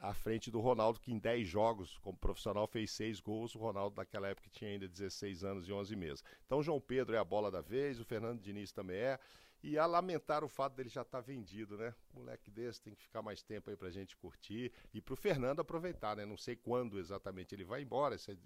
À 0.01 0.13
frente 0.13 0.51
do 0.51 0.61
Ronaldo, 0.61 1.01
que 1.01 1.13
em 1.13 1.19
10 1.19 1.49
jogos 1.49 1.97
como 1.99 2.19
profissional 2.19 2.67
fez 2.67 2.91
6 2.91 3.21
gols. 3.21 3.55
O 3.55 3.59
Ronaldo, 3.59 3.97
naquela 3.97 4.29
época, 4.29 4.51
tinha 4.51 4.71
ainda 4.71 4.89
16 4.89 5.45
anos 5.45 5.69
e 5.69 5.73
11 5.73 5.97
meses. 5.97 6.25
Então, 6.45 6.63
João 6.63 6.81
Pedro 6.81 7.15
é 7.15 7.19
a 7.19 7.25
bola 7.25 7.51
da 7.51 7.61
vez, 7.61 8.01
o 8.01 8.05
Fernando 8.05 8.41
Diniz 8.41 8.73
também 8.73 8.97
é. 8.97 9.19
E 9.67 9.79
a 9.79 9.87
lamentar 9.87 10.45
o 10.45 10.49
fato 10.49 10.75
dele 10.75 10.91
já 10.91 11.01
estar 11.01 11.23
tá 11.23 11.25
vendido, 11.27 11.79
né? 11.79 11.95
Moleque 12.13 12.51
desse 12.51 12.83
tem 12.83 12.95
que 12.95 13.03
ficar 13.03 13.23
mais 13.23 13.43
tempo 13.43 13.71
aí 13.71 13.77
pra 13.77 13.89
gente 13.89 14.15
curtir. 14.15 14.71
E 14.93 15.01
pro 15.01 15.17
Fernando 15.17 15.61
aproveitar, 15.61 16.15
né? 16.15 16.27
Não 16.27 16.37
sei 16.37 16.55
quando 16.55 16.99
exatamente 16.99 17.55
ele 17.55 17.65
vai 17.65 17.81
embora, 17.81 18.19
se, 18.19 18.39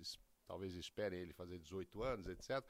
talvez 0.46 0.76
esperem 0.76 1.18
ele 1.18 1.32
fazer 1.32 1.58
18 1.58 2.04
anos, 2.04 2.28
etc. 2.28 2.64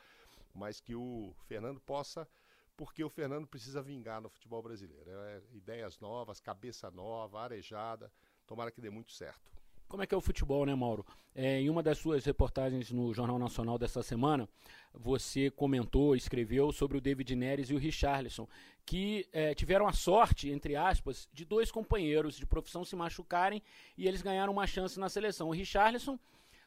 Mas 0.54 0.80
que 0.80 0.94
o 0.94 1.34
Fernando 1.46 1.78
possa 1.78 2.26
porque 2.74 3.04
o 3.04 3.10
Fernando 3.10 3.46
precisa 3.46 3.82
vingar 3.82 4.18
no 4.18 4.30
futebol 4.30 4.62
brasileiro. 4.62 5.10
É, 5.10 5.42
ideias 5.52 5.98
novas, 5.98 6.40
cabeça 6.40 6.90
nova, 6.90 7.42
arejada. 7.42 8.10
Tomara 8.46 8.70
que 8.70 8.80
dê 8.80 8.88
muito 8.88 9.12
certo. 9.12 9.57
Como 9.88 10.02
é 10.02 10.06
que 10.06 10.14
é 10.14 10.18
o 10.18 10.20
futebol, 10.20 10.66
né, 10.66 10.74
Mauro? 10.74 11.04
É, 11.34 11.60
em 11.60 11.70
uma 11.70 11.82
das 11.82 11.96
suas 11.96 12.22
reportagens 12.24 12.92
no 12.92 13.14
Jornal 13.14 13.38
Nacional 13.38 13.78
dessa 13.78 14.02
semana, 14.02 14.46
você 14.92 15.50
comentou, 15.50 16.14
escreveu 16.14 16.70
sobre 16.72 16.98
o 16.98 17.00
David 17.00 17.34
Neres 17.34 17.70
e 17.70 17.74
o 17.74 17.78
Richarlison, 17.78 18.46
que 18.84 19.26
é, 19.32 19.54
tiveram 19.54 19.86
a 19.86 19.92
sorte, 19.92 20.50
entre 20.50 20.76
aspas, 20.76 21.26
de 21.32 21.44
dois 21.44 21.70
companheiros 21.70 22.36
de 22.36 22.44
profissão 22.44 22.84
se 22.84 22.94
machucarem 22.94 23.62
e 23.96 24.06
eles 24.06 24.20
ganharam 24.20 24.52
uma 24.52 24.66
chance 24.66 25.00
na 25.00 25.08
seleção. 25.08 25.48
O 25.48 25.52
Richarlison, 25.52 26.18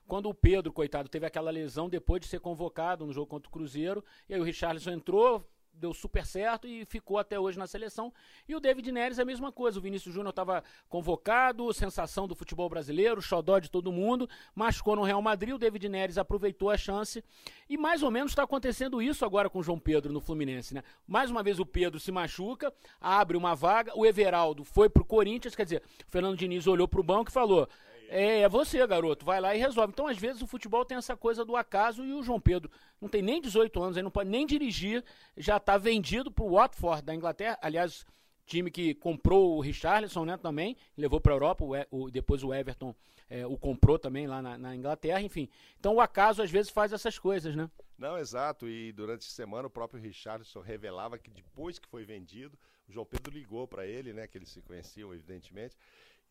quando 0.07 0.27
o 0.27 0.33
Pedro, 0.33 0.73
coitado, 0.73 1.07
teve 1.07 1.27
aquela 1.27 1.51
lesão 1.51 1.87
depois 1.87 2.21
de 2.21 2.27
ser 2.27 2.39
convocado 2.39 3.05
no 3.05 3.13
jogo 3.13 3.27
contra 3.27 3.49
o 3.49 3.51
Cruzeiro, 3.51 4.03
e 4.27 4.33
aí 4.33 4.39
o 4.39 4.43
Richarlison 4.43 4.91
entrou, 4.91 5.47
deu 5.73 5.93
super 5.93 6.25
certo 6.25 6.67
e 6.67 6.85
ficou 6.85 7.17
até 7.17 7.39
hoje 7.39 7.57
na 7.57 7.67
seleção. 7.67 8.13
E 8.47 8.55
o 8.55 8.59
David 8.59 8.91
Neres 8.91 9.19
é 9.19 9.21
a 9.23 9.25
mesma 9.25 9.51
coisa. 9.51 9.79
O 9.79 9.81
Vinícius 9.81 10.13
Júnior 10.13 10.29
estava 10.29 10.63
convocado, 10.87 11.73
sensação 11.73 12.27
do 12.27 12.35
futebol 12.35 12.69
brasileiro, 12.69 13.21
xodó 13.21 13.59
de 13.59 13.69
todo 13.69 13.91
mundo, 13.91 14.29
machucou 14.53 14.95
no 14.95 15.03
Real 15.03 15.21
Madrid. 15.21 15.55
O 15.55 15.57
David 15.57 15.89
Neres 15.89 16.17
aproveitou 16.17 16.69
a 16.69 16.77
chance. 16.77 17.23
E 17.69 17.77
mais 17.77 18.03
ou 18.03 18.11
menos 18.11 18.31
está 18.31 18.43
acontecendo 18.43 19.01
isso 19.01 19.25
agora 19.25 19.49
com 19.49 19.59
o 19.59 19.63
João 19.63 19.79
Pedro 19.79 20.13
no 20.13 20.21
Fluminense. 20.21 20.73
Né? 20.73 20.83
Mais 21.07 21.31
uma 21.31 21.43
vez 21.43 21.59
o 21.59 21.65
Pedro 21.65 21.99
se 21.99 22.11
machuca, 22.11 22.73
abre 22.99 23.37
uma 23.37 23.55
vaga. 23.55 23.91
O 23.95 24.05
Everaldo 24.05 24.63
foi 24.63 24.89
para 24.89 25.01
o 25.01 25.05
Corinthians, 25.05 25.55
quer 25.55 25.63
dizer, 25.63 25.81
o 26.07 26.11
Fernando 26.11 26.37
Diniz 26.37 26.67
olhou 26.67 26.87
para 26.87 26.99
o 26.99 27.03
banco 27.03 27.29
e 27.29 27.33
falou: 27.33 27.67
é, 28.11 28.41
é 28.41 28.49
você, 28.49 28.85
garoto. 28.85 29.25
Vai 29.25 29.39
lá 29.39 29.55
e 29.55 29.59
resolve. 29.59 29.93
Então, 29.93 30.07
às 30.07 30.17
vezes, 30.17 30.41
o 30.41 30.47
futebol 30.47 30.83
tem 30.83 30.97
essa 30.97 31.15
coisa 31.15 31.45
do 31.45 31.55
acaso 31.55 32.03
e 32.03 32.13
o 32.13 32.21
João 32.21 32.41
Pedro 32.41 32.69
não 32.99 33.07
tem 33.07 33.21
nem 33.21 33.41
18 33.41 33.81
anos, 33.81 33.97
ele 33.97 34.03
não 34.03 34.11
pode 34.11 34.29
nem 34.29 34.45
dirigir, 34.45 35.03
já 35.37 35.57
está 35.57 35.77
vendido 35.77 36.29
para 36.29 36.43
o 36.43 36.51
Watford 36.51 37.03
da 37.03 37.15
Inglaterra. 37.15 37.57
Aliás, 37.61 38.05
time 38.45 38.69
que 38.69 38.93
comprou 38.93 39.55
o 39.55 39.61
Richarlison, 39.61 40.25
né, 40.25 40.37
também, 40.37 40.75
levou 40.97 41.21
para 41.21 41.31
a 41.31 41.35
Europa, 41.35 41.63
o, 41.63 41.71
o, 41.89 42.11
depois 42.11 42.43
o 42.43 42.53
Everton 42.53 42.93
é, 43.29 43.45
o 43.47 43.57
comprou 43.57 43.97
também 43.97 44.27
lá 44.27 44.41
na, 44.41 44.57
na, 44.57 44.75
Inglaterra, 44.75 45.21
enfim. 45.21 45.47
Então 45.79 45.95
o 45.95 46.01
acaso 46.01 46.43
às 46.43 46.51
vezes 46.51 46.69
faz 46.69 46.91
essas 46.91 47.17
coisas, 47.17 47.55
né? 47.55 47.71
Não, 47.97 48.17
exato, 48.17 48.67
e 48.67 48.91
durante 48.91 49.21
a 49.21 49.31
semana 49.31 49.67
o 49.67 49.71
próprio 49.71 50.01
Richarlison 50.01 50.59
revelava 50.59 51.17
que 51.17 51.29
depois 51.29 51.79
que 51.79 51.87
foi 51.87 52.03
vendido, 52.03 52.57
o 52.89 52.91
João 52.91 53.05
Pedro 53.05 53.31
ligou 53.31 53.65
para 53.67 53.85
ele, 53.85 54.11
né, 54.11 54.27
que 54.27 54.37
eles 54.37 54.49
se 54.49 54.61
conheciam, 54.61 55.13
evidentemente, 55.13 55.77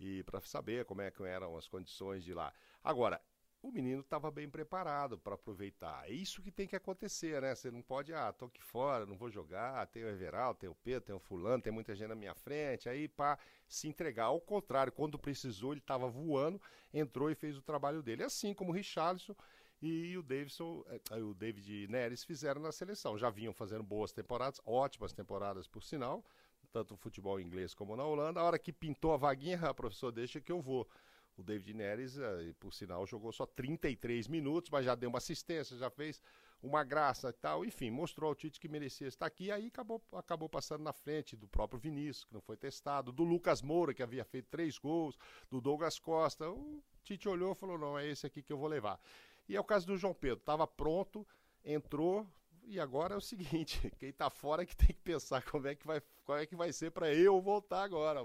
e 0.00 0.23
para 0.25 0.40
saber 0.40 0.85
como 0.87 1.02
é 1.02 1.11
que 1.11 1.23
eram 1.23 1.57
as 1.57 1.69
condições 1.69 2.25
de 2.25 2.33
lá. 2.35 2.52
Agora, 2.83 3.21
o 3.62 3.71
menino 3.71 4.00
estava 4.00 4.30
bem 4.30 4.49
preparado 4.49 5.19
para 5.19 5.35
aproveitar. 5.35 6.09
É 6.09 6.12
isso 6.12 6.40
que 6.40 6.50
tem 6.50 6.66
que 6.66 6.75
acontecer, 6.75 7.42
né? 7.42 7.54
Você 7.54 7.71
não 7.71 7.83
pode, 7.83 8.12
ah, 8.14 8.33
tô 8.33 8.47
aqui 8.47 8.62
fora, 8.62 9.04
não 9.04 9.16
vou 9.16 9.30
jogar, 9.30 9.87
tem 9.88 10.02
o 10.02 10.09
Everal, 10.09 10.54
tem 10.54 10.69
o 10.69 10.75
Pedro, 10.75 11.02
tem 11.02 11.14
o 11.14 11.21
fulano, 11.21 11.62
tem 11.62 11.73
muita 11.73 11.95
gente 11.95 12.09
na 12.09 12.14
minha 12.14 12.35
frente, 12.35 12.88
aí 12.88 13.07
para 13.07 13.38
se 13.69 13.87
entregar. 13.87 14.25
Ao 14.25 14.40
contrário, 14.40 14.90
quando 14.90 15.19
precisou, 15.19 15.73
ele 15.73 15.80
estava 15.80 16.09
voando, 16.09 16.61
entrou 16.92 17.30
e 17.30 17.35
fez 17.35 17.57
o 17.57 17.62
trabalho 17.62 18.02
dele. 18.02 18.23
Assim 18.23 18.54
como 18.54 18.71
o 18.71 18.75
Richarlison 18.75 19.37
e 19.83 20.16
o 20.16 20.23
Davidson, 20.23 20.83
eh, 21.11 21.16
o 21.16 21.35
David 21.35 21.87
Neres 21.88 22.25
fizeram 22.25 22.62
na 22.62 22.73
seleção. 22.73 23.19
Já 23.19 23.28
vinham 23.28 23.52
fazendo 23.52 23.83
boas 23.83 24.11
temporadas, 24.11 24.61
ótimas 24.64 25.12
temporadas 25.12 25.66
por 25.66 25.83
sinal, 25.83 26.25
tanto 26.73 26.93
no 26.93 26.97
futebol 26.97 27.41
inglês 27.41 27.75
como 27.75 27.97
na 27.97 28.05
Holanda. 28.05 28.41
A 28.41 28.45
hora 28.45 28.59
que 28.59 28.73
pintou 28.73 29.12
a 29.12 29.17
vaguinha, 29.17 29.61
a 29.61 29.75
professor 29.75 30.11
deixa 30.11 30.41
que 30.41 30.53
eu 30.53 30.61
vou. 30.61 30.89
O 31.37 31.43
David 31.43 31.75
Neres, 31.75 32.19
eh, 32.19 32.55
por 32.59 32.73
sinal, 32.73 33.07
jogou 33.07 33.33
só 33.33 33.47
33 33.47 34.29
minutos, 34.29 34.71
mas 34.71 34.85
já 34.85 34.95
deu 34.95 35.09
uma 35.09 35.19
assistência, 35.19 35.77
já 35.77 35.89
fez 35.89 36.21
uma 36.62 36.85
graça 36.85 37.31
e 37.31 37.33
tal. 37.33 37.65
Enfim, 37.65 37.91
mostrou 37.91 38.29
ao 38.29 38.35
Tite 38.35 38.61
que 38.61 38.69
merecia 38.69 39.09
estar 39.09 39.27
aqui. 39.27 39.45
E 39.45 39.53
aí 39.53 39.67
acabou, 39.69 40.03
acabou 40.12 40.49
passando 40.49 40.83
na 40.83 40.93
frente 40.93 41.37
do 41.37 41.49
próprio 41.49 41.81
Vinícius, 41.81 42.25
que 42.25 42.35
não 42.35 42.41
foi 42.41 42.57
testado, 42.57 43.12
do 43.12 43.25
Lucas 43.25 43.62
Moura, 43.62 43.95
que 43.95 44.03
havia 44.03 44.25
feito 44.25 44.49
três 44.50 44.77
gols, 44.79 45.19
do 45.50 45.61
Douglas 45.61 45.99
Costa. 45.99 46.50
O 46.50 46.83
Tite 47.03 47.29
olhou 47.29 47.53
e 47.53 47.55
falou: 47.55 47.79
não, 47.79 47.99
é 47.99 48.07
esse 48.07 48.27
aqui 48.27 48.43
que 48.43 48.53
eu 48.53 48.59
vou 48.59 48.69
levar. 48.69 49.00
E 49.49 49.57
é 49.57 49.61
o 49.61 49.65
caso 49.65 49.87
do 49.87 49.97
João 49.97 50.15
Pedro, 50.15 50.39
estava 50.39 50.67
pronto, 50.67 51.27
entrou, 51.65 52.27
e 52.67 52.79
agora 52.79 53.14
é 53.14 53.17
o 53.17 53.21
seguinte, 53.21 53.93
quem 53.99 54.12
tá 54.12 54.31
fora 54.31 54.62
é 54.62 54.67
que 54.67 54.76
tem 54.76 54.88
que 54.88 55.02
pensar 55.02 55.43
como 55.43 55.67
é 55.67 55.75
que 55.75 55.87
vai, 55.87 56.02
qual 56.25 56.38
é 56.38 56.47
que 56.47 56.57
vai 56.57 56.73
ser 56.73 56.90
para 56.90 57.12
eu 57.12 57.40
voltar 57.40 57.83
agora. 57.83 58.25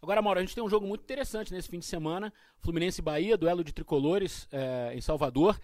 Agora, 0.00 0.20
Mauro, 0.20 0.40
a 0.40 0.42
gente 0.42 0.54
tem 0.54 0.64
um 0.64 0.68
jogo 0.68 0.86
muito 0.86 1.02
interessante 1.02 1.52
nesse 1.52 1.68
fim 1.68 1.78
de 1.78 1.84
semana. 1.84 2.32
Fluminense 2.58 3.00
Bahia, 3.00 3.36
duelo 3.36 3.62
de 3.62 3.72
tricolores 3.72 4.48
é, 4.50 4.92
em 4.94 5.00
Salvador. 5.00 5.60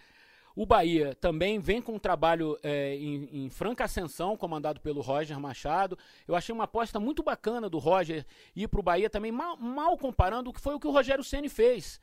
O 0.54 0.66
Bahia 0.66 1.14
também 1.14 1.58
vem 1.58 1.80
com 1.80 1.94
um 1.94 1.98
trabalho 1.98 2.58
é, 2.62 2.94
em, 2.96 3.44
em, 3.44 3.48
franca 3.48 3.84
ascensão, 3.84 4.36
comandado 4.36 4.80
pelo 4.80 5.00
Roger 5.00 5.38
Machado. 5.38 5.98
Eu 6.26 6.34
achei 6.34 6.52
uma 6.52 6.64
aposta 6.64 6.98
muito 6.98 7.22
bacana 7.22 7.68
do 7.68 7.78
Roger 7.78 8.24
ir 8.54 8.68
para 8.68 8.80
o 8.80 8.82
Bahia 8.82 9.08
também, 9.08 9.32
mal, 9.32 9.56
mal, 9.56 9.96
comparando 9.96 10.50
o 10.50 10.52
que 10.52 10.60
foi 10.60 10.74
o 10.74 10.80
que 10.80 10.86
o 10.86 10.90
Rogério 10.90 11.22
Ceni 11.22 11.48
fez. 11.48 12.00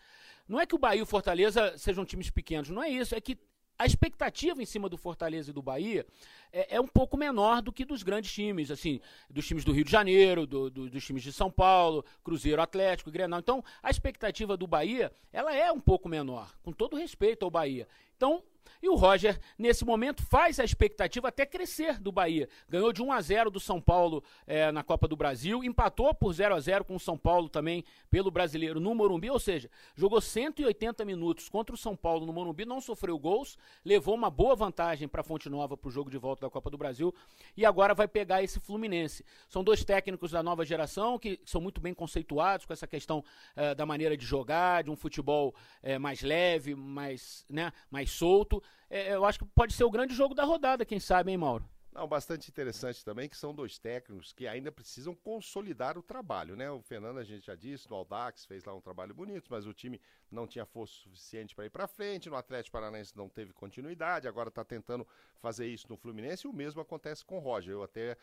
Não 0.48 0.60
é 0.60 0.66
que 0.66 0.76
o 0.76 0.78
Bahia 0.78 1.00
e 1.00 1.04
o 1.04 1.06
Fortaleza 1.06 1.78
sejam 1.78 2.06
times 2.06 2.30
pequenos, 2.30 2.70
não 2.70 2.82
é 2.82 2.90
isso. 2.90 3.14
É 3.14 3.20
que 3.20 3.38
a 3.78 3.86
expectativa 3.86 4.62
em 4.62 4.66
cima 4.66 4.88
do 4.88 4.98
Fortaleza 4.98 5.50
e 5.50 5.54
do 5.54 5.62
Bahia 5.62 6.06
é, 6.52 6.76
é, 6.76 6.82
um 6.82 6.88
pouco 6.88 7.18
menor 7.18 7.62
do 7.62 7.72
que 7.72 7.84
dos 7.84 8.04
grandes 8.04 8.32
times, 8.32 8.72
assim, 8.72 9.02
dos 9.30 9.46
times 9.46 9.66
do 9.66 9.74
Rio 9.74 9.84
de 9.84 9.92
Janeiro, 9.92 10.48
do, 10.48 10.70
do, 10.70 10.90
dos 10.90 11.06
times 11.06 11.24
de 11.24 11.34
São 11.34 11.52
Paulo, 11.52 12.06
Cruzeiro 12.24 12.62
Atlético, 12.62 13.12
Grenal. 13.12 13.40
Então, 13.40 13.64
a 13.84 13.90
expectativa 13.90 14.56
do 14.56 14.66
Bahia, 14.66 15.12
ela 15.34 15.54
é 15.54 15.72
um 15.72 15.80
pouco 15.80 16.08
menor, 16.08 16.56
com 16.64 16.72
todo 16.72 16.96
respeito 16.96 17.44
ao 17.44 17.52
Bahia. 17.52 17.88
Então, 18.16 18.42
e 18.82 18.90
o 18.90 18.96
Roger, 18.96 19.40
nesse 19.58 19.84
momento, 19.84 20.24
faz 20.24 20.60
a 20.60 20.64
expectativa 20.64 21.28
até 21.28 21.46
crescer 21.46 22.00
do 22.00 22.12
Bahia. 22.12 22.48
Ganhou 22.70 22.92
de 22.92 23.02
1 23.02 23.12
a 23.12 23.22
0 23.22 23.52
do 23.52 23.60
São 23.60 23.82
Paulo 23.82 24.24
é, 24.46 24.72
na 24.72 24.84
Copa 24.84 25.08
do 25.08 25.16
Brasil, 25.16 25.64
empatou 25.64 26.14
por 26.14 26.34
0 26.34 26.56
a 26.56 26.60
0 26.60 26.86
com 26.86 26.96
o 26.96 27.00
São 27.00 27.18
Paulo 27.18 27.50
também 27.50 27.84
pelo 28.10 28.30
brasileiro 28.32 28.80
no 28.80 28.94
Morumbi, 28.94 29.30
ou 29.30 29.40
seja, 29.40 29.70
jogou 29.96 30.22
180 30.22 31.04
minutos 31.06 31.50
contra 31.50 31.74
o 31.74 31.78
São 31.78 31.96
Paulo 31.96 32.26
no 32.26 32.34
Morumbi, 32.34 32.66
não 32.66 32.82
sofreu 32.82 33.18
gols, 33.18 33.58
levou 33.84 34.16
uma 34.16 34.30
boa 34.30 34.56
vantagem 34.56 35.08
para 35.08 35.22
a 35.22 35.24
Fonte 35.24 35.50
Nova 35.50 35.76
para 35.76 35.88
o 35.88 35.92
jogo 35.92 36.10
de 36.10 36.18
volta 36.18 36.46
da 36.46 36.50
Copa 36.50 36.70
do 36.70 36.78
Brasil 36.78 37.14
e 37.56 37.66
agora 37.66 37.94
vai 37.94 38.08
pegar 38.08 38.44
esse 38.44 38.60
Fluminense. 38.60 39.26
São 39.48 39.64
dois 39.64 39.84
técnicos 39.84 40.32
da 40.32 40.44
nova 40.44 40.66
geração 40.66 41.18
que 41.18 41.40
são 41.46 41.62
muito 41.62 41.82
bem 41.82 41.94
conceituados 41.94 42.66
com 42.66 42.74
essa 42.74 42.88
questão 42.88 43.24
é, 43.56 43.74
da 43.76 43.86
maneira 43.86 44.16
de 44.18 44.26
jogar, 44.26 44.84
de 44.84 44.92
um 44.92 44.96
futebol 44.96 45.54
é, 45.82 45.98
mais 45.98 46.22
leve, 46.22 46.76
mais, 46.76 47.46
né, 47.50 47.72
mais 47.90 48.12
solto 48.12 48.55
é, 48.90 49.14
eu 49.14 49.26
acho 49.26 49.40
que 49.40 49.46
pode 49.46 49.74
ser 49.74 49.84
o 49.84 49.92
grande 49.92 50.14
jogo 50.14 50.34
da 50.34 50.44
rodada, 50.44 50.86
quem 50.86 51.00
sabe, 51.00 51.32
hein, 51.32 51.38
Mauro? 51.38 51.68
Não, 51.96 52.10
bastante 52.10 52.50
interessante 52.50 53.06
também 53.06 53.30
que 53.30 53.38
são 53.38 53.56
dois 53.56 53.80
técnicos 53.80 54.34
que 54.34 54.46
ainda 54.46 54.70
precisam 54.70 55.16
consolidar 55.16 55.98
o 55.98 56.04
trabalho, 56.04 56.54
né? 56.54 56.70
O 56.70 56.82
Fernando, 56.82 57.20
a 57.20 57.24
gente 57.24 57.46
já 57.46 57.56
disse, 57.56 57.90
no 57.90 57.96
Aldax 57.96 58.46
fez 58.46 58.66
lá 58.66 58.76
um 58.76 58.82
trabalho 58.82 59.14
bonito, 59.14 59.48
mas 59.50 59.66
o 59.66 59.74
time 59.74 60.02
não 60.30 60.46
tinha 60.46 60.66
força 60.66 60.94
suficiente 60.94 61.56
para 61.56 61.66
ir 61.66 61.70
para 61.70 61.88
frente. 61.88 62.30
No 62.30 62.36
Atlético 62.36 62.74
Paranaense 62.74 63.16
não 63.16 63.30
teve 63.30 63.54
continuidade, 63.54 64.28
agora 64.28 64.50
está 64.50 64.62
tentando 64.66 65.08
fazer 65.40 65.68
isso 65.68 65.88
no 65.88 65.96
Fluminense 65.96 66.46
e 66.46 66.50
o 66.50 66.54
mesmo 66.54 66.82
acontece 66.82 67.24
com 67.24 67.38
o 67.38 67.40
Roger. 67.40 67.72
Eu 67.72 67.84
até 67.84 68.18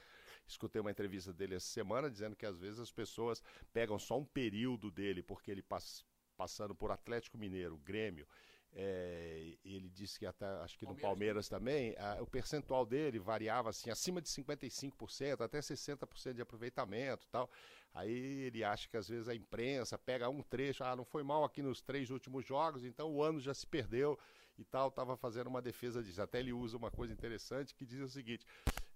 escutei 0.47 0.79
uma 0.79 0.91
entrevista 0.91 1.33
dele 1.33 1.55
essa 1.55 1.69
semana 1.69 2.11
dizendo 2.11 2.37
que 2.37 2.45
às 2.45 2.59
vezes 2.59 2.79
as 2.79 2.93
pessoas 2.93 3.43
pegam 3.73 3.99
só 3.99 4.19
um 4.19 4.25
período 4.27 4.91
dele, 4.91 5.23
porque 5.23 5.51
ele 5.51 5.63
passa 5.63 6.05
passando 6.37 6.75
por 6.75 6.91
Atlético 6.91 7.39
Mineiro, 7.39 7.79
Grêmio 7.79 8.27
é, 8.75 9.55
ele 9.65 9.89
disse 9.91 10.19
que 10.19 10.25
até, 10.25 10.47
acho 10.63 10.79
que 10.79 10.87
no 10.87 10.95
Palmeiras 10.95 11.49
também, 11.49 11.95
a, 11.99 12.23
o 12.23 12.27
percentual 12.27 12.87
dele 12.87 13.19
variava 13.19 13.71
assim, 13.71 13.91
acima 13.91 14.21
de 14.21 14.29
55%, 14.29 15.43
até 15.43 15.59
60% 15.59 16.33
de 16.33 16.43
aproveitamento 16.43 17.27
tal. 17.31 17.51
Aí 17.95 18.45
ele 18.47 18.65
acha 18.65 18.89
que 18.89 18.97
às 18.97 19.07
vezes 19.07 19.29
a 19.29 19.35
imprensa 19.35 19.99
pega 19.99 20.29
um 20.29 20.43
trecho, 20.43 20.83
ah, 20.83 20.97
não 20.97 21.05
foi 21.05 21.23
mal 21.23 21.45
aqui 21.45 21.61
nos 21.61 21.83
três 21.83 22.11
últimos 22.11 22.47
jogos, 22.47 22.85
então 22.85 23.13
o 23.13 23.23
ano 23.23 23.39
já 23.39 23.53
se 23.53 23.67
perdeu 23.67 24.19
e 24.59 24.65
tal, 24.65 24.89
estava 24.89 25.17
fazendo 25.17 25.49
uma 25.49 25.61
defesa 25.61 26.03
disso. 26.03 26.23
Até 26.23 26.41
ele 26.41 26.55
usa 26.55 26.79
uma 26.79 26.91
coisa 26.91 27.13
interessante 27.13 27.75
que 27.75 27.85
diz 27.85 28.01
o 28.01 28.09
seguinte: 28.09 28.47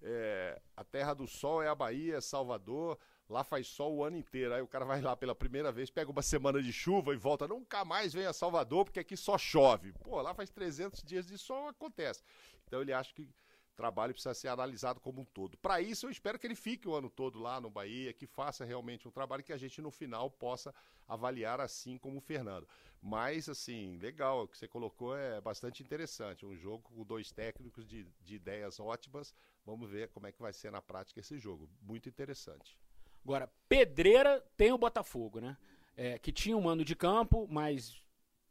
é, 0.00 0.61
a 0.75 0.85
terra 0.85 1.12
do 1.12 1.26
sol 1.26 1.62
é 1.62 1.68
a 1.68 1.75
Bahia, 1.75 2.16
é 2.16 2.21
Salvador, 2.23 2.99
Lá 3.28 3.42
faz 3.42 3.66
sol 3.66 3.97
o 3.97 4.04
ano 4.04 4.16
inteiro. 4.16 4.54
Aí 4.54 4.62
o 4.62 4.68
cara 4.68 4.85
vai 4.85 5.00
lá 5.00 5.16
pela 5.16 5.35
primeira 5.35 5.73
vez, 5.73 5.90
pega 5.90 6.11
uma 6.11 6.23
semana 6.23 6.62
de 6.62 6.73
chuva 6.73 7.12
e 7.12 7.16
volta. 7.16 7.49
Nunca 7.49 7.85
mais 7.85 8.12
vem 8.12 8.26
a 8.26 8.33
Salvador, 8.33 8.85
porque 8.85 9.00
aqui 9.00 9.16
só 9.16 9.37
chove. 9.37 9.92
Pô, 9.95 10.21
lá 10.23 10.33
faz 10.33 10.50
300 10.50 11.02
dias 11.02 11.26
de 11.26 11.37
sol, 11.37 11.68
acontece. 11.68 12.23
Então 12.66 12.80
ele 12.80 12.92
acha 12.92 13.12
que 13.12 13.23
o 13.23 13.28
trabalho 13.76 14.12
precisa 14.14 14.33
ser 14.33 14.49
analisado 14.49 15.00
como 15.00 15.21
um 15.21 15.25
todo. 15.25 15.59
Para 15.59 15.80
isso, 15.80 16.06
eu 16.06 16.11
espero 16.11 16.38
que 16.38 16.47
ele 16.47 16.54
fique 16.54 16.88
o 16.88 16.95
ano 16.95 17.11
todo 17.11 17.38
lá 17.40 17.61
no 17.61 17.68
Bahia, 17.68 18.12
que 18.12 18.26
faça 18.26 18.64
realmente 18.64 19.06
um 19.09 19.11
trabalho 19.11 19.42
que 19.42 19.52
a 19.52 19.56
gente 19.59 19.83
no 19.83 19.90
final 19.90 20.30
possa 20.30 20.73
avaliar 21.06 21.61
assim 21.61 21.99
como 21.99 22.18
o 22.18 22.21
Fernando. 22.21 22.66
Mas, 23.02 23.49
assim, 23.49 23.99
legal, 23.99 24.45
o 24.45 24.49
que 24.49 24.56
você 24.56 24.66
colocou 24.66 25.16
é 25.16 25.40
bastante 25.40 25.83
interessante. 25.83 26.47
Um 26.47 26.56
jogo 26.56 26.85
com 26.85 27.04
dois 27.04 27.30
técnicos 27.30 27.87
de, 27.87 28.06
de 28.21 28.37
ideias 28.37 28.80
ótimas. 28.80 29.35
Vamos 29.64 29.90
ver 29.90 30.09
como 30.09 30.26
é 30.26 30.33
que 30.33 30.40
vai 30.40 30.52
ser 30.52 30.71
na 30.71 30.80
prática 30.80 31.21
esse 31.21 31.38
jogo. 31.38 31.68
Muito 31.83 32.09
interessante. 32.09 32.78
Agora, 33.26 33.50
pedreira 33.68 34.40
tem 34.56 34.71
o 34.71 34.78
Botafogo, 34.78 35.40
né? 35.40 35.56
É, 35.97 36.16
que 36.16 36.30
tinha 36.30 36.56
um 36.56 36.61
mando 36.61 36.85
de 36.85 36.95
campo, 36.95 37.45
mas 37.50 38.00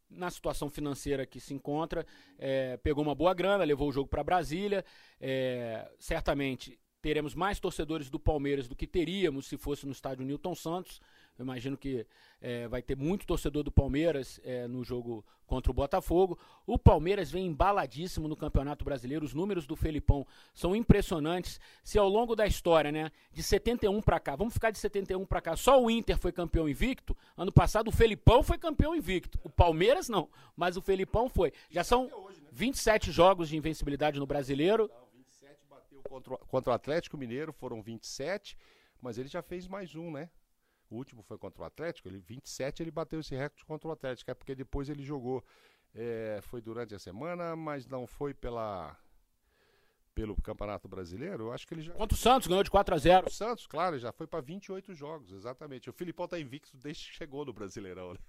na 0.10 0.30
situação 0.30 0.70
financeira 0.70 1.26
que 1.26 1.40
se 1.40 1.54
encontra, 1.54 2.06
é, 2.38 2.76
pegou 2.76 3.02
uma 3.02 3.16
boa 3.16 3.34
grana, 3.34 3.64
levou 3.64 3.88
o 3.88 3.92
jogo 3.94 4.10
para 4.10 4.22
Brasília. 4.22 4.84
É, 5.18 5.90
certamente 5.98 6.78
teremos 7.02 7.34
mais 7.34 7.58
torcedores 7.58 8.10
do 8.10 8.20
Palmeiras 8.20 8.68
do 8.68 8.76
que 8.76 8.86
teríamos 8.86 9.48
se 9.48 9.58
fosse 9.58 9.86
no 9.86 9.94
estádio 9.94 10.26
Newton 10.26 10.54
Santos. 10.54 11.00
Eu 11.38 11.44
imagino 11.44 11.78
que 11.78 12.06
é, 12.42 12.68
vai 12.68 12.82
ter 12.82 12.96
muito 12.96 13.26
torcedor 13.26 13.64
do 13.64 13.72
Palmeiras 13.72 14.40
é, 14.44 14.68
no 14.68 14.84
jogo 14.84 15.24
contra 15.46 15.72
o 15.72 15.74
Botafogo. 15.74 16.40
O 16.66 16.78
Palmeiras 16.80 17.30
vem 17.30 17.46
embaladíssimo 17.48 18.28
no 18.28 18.36
Campeonato 18.36 18.86
Brasileiro. 18.86 19.26
Os 19.26 19.34
números 19.34 19.68
do 19.68 19.76
Felipão 19.76 20.26
são 20.54 20.76
impressionantes. 20.76 21.60
Se 21.84 21.98
ao 21.98 22.08
longo 22.08 22.36
da 22.36 22.48
história, 22.48 22.92
né, 22.92 23.12
de 23.34 23.44
71 23.44 24.02
para 24.02 24.20
cá, 24.20 24.36
vamos 24.36 24.54
ficar 24.54 24.72
de 24.72 24.78
71 24.78 25.26
para 25.26 25.42
cá, 25.42 25.56
só 25.56 25.82
o 25.82 25.90
Inter 25.90 26.18
foi 26.18 26.32
campeão 26.32 26.70
invicto. 26.70 27.16
Ano 27.36 27.52
passado 27.52 27.90
o 27.90 27.92
Felipão 27.92 28.42
foi 28.42 28.58
campeão 28.58 28.96
invicto. 28.96 29.40
O 29.44 29.50
Palmeiras 29.50 30.08
não, 30.08 30.30
mas 30.56 30.78
o 30.78 30.82
Felipão 30.82 31.30
foi. 31.30 31.52
Já 31.70 31.84
são 31.84 32.10
27 32.52 33.12
jogos 33.12 33.50
de 33.50 33.58
invencibilidade 33.58 34.20
no 34.20 34.26
Brasileiro. 34.26 34.90
27 35.14 35.60
bateu 35.70 36.02
contra, 36.04 36.38
contra 36.38 36.72
o 36.72 36.74
Atlético 36.74 37.18
Mineiro, 37.18 37.52
foram 37.52 37.82
27, 37.82 38.58
mas 39.02 39.18
ele 39.18 39.28
já 39.28 39.42
fez 39.42 39.68
mais 39.68 39.96
um, 39.96 40.12
né? 40.12 40.30
O 40.90 40.96
último 40.96 41.24
foi 41.24 41.38
contra 41.38 41.64
o 41.64 41.66
Atlético, 41.66 42.08
ele 42.08 42.20
27 42.20 42.84
ele 42.84 42.92
bateu 42.92 43.20
esse 43.20 43.36
recorde 43.36 43.66
contra 43.66 43.88
o 43.88 43.92
Atlético, 43.92 44.30
é 44.30 44.34
porque 44.34 44.54
depois 44.56 44.90
ele 44.90 45.04
jogou. 45.04 45.44
É, 45.98 46.40
foi 46.42 46.62
durante 46.62 46.94
a 46.94 47.00
semana, 47.00 47.56
mas 47.56 47.88
não 47.88 48.06
foi 48.06 48.34
pela 48.34 48.98
pelo 50.16 50.36
Campeonato 50.42 50.88
Brasileiro. 50.88 51.46
Eu 51.46 51.52
acho 51.52 51.68
que 51.68 51.74
ele 51.74 51.82
já 51.82 51.94
Contra 51.94 52.16
o 52.16 52.18
Santos 52.18 52.48
ganhou 52.48 52.64
de 52.64 52.72
4 52.72 52.96
a 52.96 52.98
0. 52.98 53.28
O 53.28 53.30
Santos, 53.30 53.68
claro, 53.68 54.00
já 54.00 54.12
foi 54.14 54.26
para 54.26 54.40
28 54.40 54.94
jogos, 54.94 55.32
exatamente. 55.32 55.90
O 55.90 55.94
Filipão 55.94 56.28
tá 56.28 56.40
invicto 56.40 56.76
desde 56.78 57.10
que 57.10 57.18
chegou 57.18 57.46
no 57.46 57.54
Brasileirão, 57.54 58.14
né? 58.14 58.20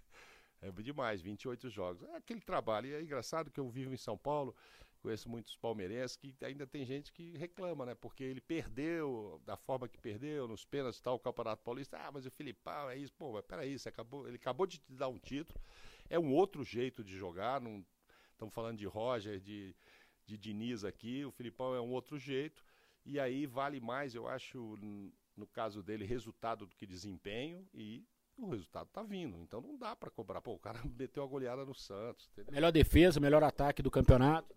É 0.61 0.71
demais, 0.71 1.21
28 1.21 1.71
jogos. 1.71 2.03
É 2.03 2.17
aquele 2.17 2.41
trabalho. 2.41 2.89
E 2.89 2.95
é 2.95 3.01
engraçado 3.01 3.51
que 3.51 3.61
eu 3.61 3.69
vivo 3.69 3.95
em 3.95 3.97
São 3.97 4.19
Paulo, 4.19 4.55
conheço 4.99 5.29
muitos 5.29 5.57
palmeirenses 5.57 6.17
que 6.17 6.35
ainda 6.43 6.67
tem 6.67 6.85
gente 6.85 7.13
que 7.13 7.37
reclama, 7.37 7.87
né? 7.87 7.95
Porque 7.95 8.25
ele 8.25 8.41
perdeu 8.41 9.41
da 9.45 9.57
forma 9.57 9.89
que 9.89 9.99
perdeu, 9.99 10.49
nos 10.49 10.65
pênaltis 10.65 11.01
tal, 11.01 11.17
o 11.17 11.21
Campeonato 11.21 11.63
Paulista. 11.63 11.99
Ah, 11.99 12.11
mas 12.13 12.27
o 12.27 12.31
Filipão 12.31 12.91
é 12.91 12.97
isso. 12.97 13.13
Pô, 13.15 13.33
mas 13.33 13.45
peraí, 13.45 13.79
você 13.79 13.89
acabou, 13.89 14.27
ele 14.27 14.37
acabou 14.37 14.67
de 14.67 14.79
te 14.79 14.93
dar 14.95 15.09
um 15.09 15.19
título. 15.19 15.61
É 16.09 16.19
um 16.19 16.33
outro 16.33 16.65
jeito 16.65 17.05
de 17.05 17.17
jogar. 17.17 17.61
Não 17.61 17.85
estamos 18.33 18.55
falando 18.55 18.79
de 18.79 18.87
Roger, 18.87 19.41
de, 19.41 19.75
de 20.25 20.37
Diniz 20.37 20.85
aqui. 20.85 21.25
O 21.25 21.31
Filipão 21.31 21.75
é 21.75 21.81
um 21.81 21.91
outro 21.91 22.19
jeito. 22.19 22.65
E 23.05 23.21
aí 23.21 23.47
vale 23.47 23.81
mais, 23.81 24.15
eu 24.15 24.27
acho, 24.27 24.77
no 25.37 25.47
caso 25.47 25.83
dele, 25.83 26.05
resultado 26.05 26.67
do 26.67 26.75
que 26.75 26.87
desempenho. 26.87 27.67
E 27.73 28.05
o 28.37 28.51
resultado 28.51 28.89
tá 28.93 29.03
vindo. 29.03 29.39
Então 29.41 29.61
não 29.61 29.77
dá 29.77 29.95
para 29.95 30.11
cobrar. 30.11 30.41
Pô, 30.41 30.53
o 30.53 30.59
cara 30.59 30.81
meteu 30.99 31.23
a 31.23 31.27
goleada 31.27 31.65
no 31.65 31.75
Santos. 31.75 32.29
Entendeu? 32.33 32.53
Melhor 32.53 32.73
defesa, 32.73 33.21
melhor 33.21 33.43
ataque 33.43 33.83
do 33.83 33.91
campeonato. 33.91 34.56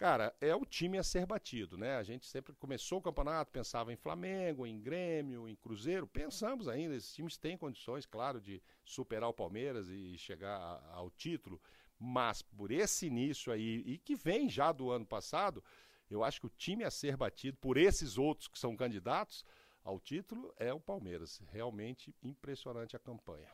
Cara, 0.00 0.34
é 0.40 0.56
o 0.56 0.64
time 0.64 0.96
a 0.96 1.02
ser 1.02 1.26
batido, 1.26 1.76
né? 1.76 1.96
A 1.96 2.02
gente 2.02 2.24
sempre 2.24 2.54
começou 2.54 3.00
o 3.00 3.02
campeonato, 3.02 3.52
pensava 3.52 3.92
em 3.92 3.96
Flamengo, 3.96 4.66
em 4.66 4.80
Grêmio, 4.80 5.46
em 5.46 5.54
Cruzeiro. 5.54 6.06
Pensamos 6.06 6.68
ainda, 6.68 6.96
esses 6.96 7.12
times 7.12 7.36
têm 7.36 7.54
condições, 7.54 8.06
claro, 8.06 8.40
de 8.40 8.62
superar 8.82 9.28
o 9.28 9.34
Palmeiras 9.34 9.90
e 9.90 10.16
chegar 10.16 10.82
ao 10.90 11.10
título. 11.10 11.60
Mas 11.98 12.40
por 12.40 12.70
esse 12.70 13.08
início 13.08 13.52
aí, 13.52 13.82
e 13.84 13.98
que 13.98 14.14
vem 14.14 14.48
já 14.48 14.72
do 14.72 14.90
ano 14.90 15.04
passado, 15.04 15.62
eu 16.08 16.24
acho 16.24 16.40
que 16.40 16.46
o 16.46 16.52
time 16.56 16.82
a 16.82 16.90
ser 16.90 17.14
batido 17.14 17.58
por 17.58 17.76
esses 17.76 18.16
outros 18.16 18.48
que 18.48 18.58
são 18.58 18.74
candidatos 18.74 19.44
ao 19.84 20.00
título 20.00 20.50
é 20.56 20.72
o 20.72 20.80
Palmeiras. 20.80 21.42
Realmente 21.52 22.16
impressionante 22.22 22.96
a 22.96 22.98
campanha. 22.98 23.50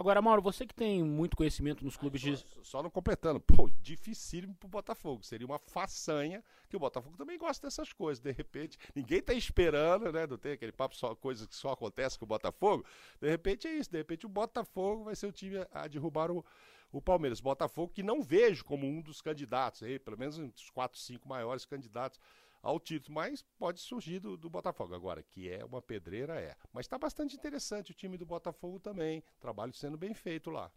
Agora, 0.00 0.22
Mauro, 0.22 0.40
você 0.40 0.66
que 0.66 0.74
tem 0.74 1.02
muito 1.02 1.36
conhecimento 1.36 1.84
nos 1.84 1.94
clubes 1.94 2.22
de. 2.22 2.34
Só, 2.62 2.82
não 2.82 2.88
completando, 2.88 3.38
pô, 3.38 3.68
dificílimo 3.82 4.54
pro 4.54 4.66
Botafogo. 4.66 5.22
Seria 5.22 5.46
uma 5.46 5.58
façanha, 5.58 6.42
que 6.70 6.74
o 6.74 6.80
Botafogo 6.80 7.18
também 7.18 7.36
gosta 7.36 7.66
dessas 7.66 7.92
coisas. 7.92 8.18
De 8.18 8.32
repente, 8.32 8.78
ninguém 8.94 9.20
tá 9.20 9.34
esperando, 9.34 10.10
né? 10.10 10.26
Não 10.26 10.38
tem 10.38 10.52
aquele 10.52 10.72
papo 10.72 10.96
só 10.96 11.14
coisas 11.14 11.46
que 11.46 11.54
só 11.54 11.72
acontece 11.72 12.18
com 12.18 12.24
o 12.24 12.28
Botafogo. 12.28 12.82
De 13.20 13.28
repente 13.28 13.68
é 13.68 13.74
isso, 13.74 13.90
de 13.90 13.98
repente 13.98 14.24
o 14.24 14.28
Botafogo 14.30 15.04
vai 15.04 15.14
ser 15.14 15.26
o 15.26 15.32
time 15.32 15.56
a 15.70 15.86
derrubar 15.86 16.30
o, 16.30 16.42
o 16.90 17.02
Palmeiras. 17.02 17.38
Botafogo 17.38 17.92
que 17.92 18.02
não 18.02 18.22
vejo 18.22 18.64
como 18.64 18.86
um 18.86 19.02
dos 19.02 19.20
candidatos, 19.20 19.82
aí, 19.82 19.98
pelo 19.98 20.16
menos 20.16 20.38
os 20.38 20.70
quatro, 20.70 20.98
cinco 20.98 21.28
maiores 21.28 21.66
candidatos 21.66 22.18
ao 22.62 22.78
título, 22.78 23.14
mas 23.14 23.42
pode 23.58 23.80
surgir 23.80 24.18
do, 24.18 24.36
do, 24.36 24.50
Botafogo. 24.50 24.94
Agora, 24.94 25.22
que 25.22 25.50
é 25.50 25.64
uma 25.64 25.80
pedreira, 25.80 26.40
é. 26.40 26.54
Mas 26.72 26.86
está 26.86 26.98
bastante 26.98 27.36
interessante 27.36 27.92
o 27.92 27.94
time 27.94 28.18
do 28.18 28.26
Botafogo 28.26 28.78
também. 28.78 29.22
Trabalho 29.40 29.72
sendo 29.72 29.96
bem 29.96 30.14
feito 30.14 30.50
lá. 30.50 30.70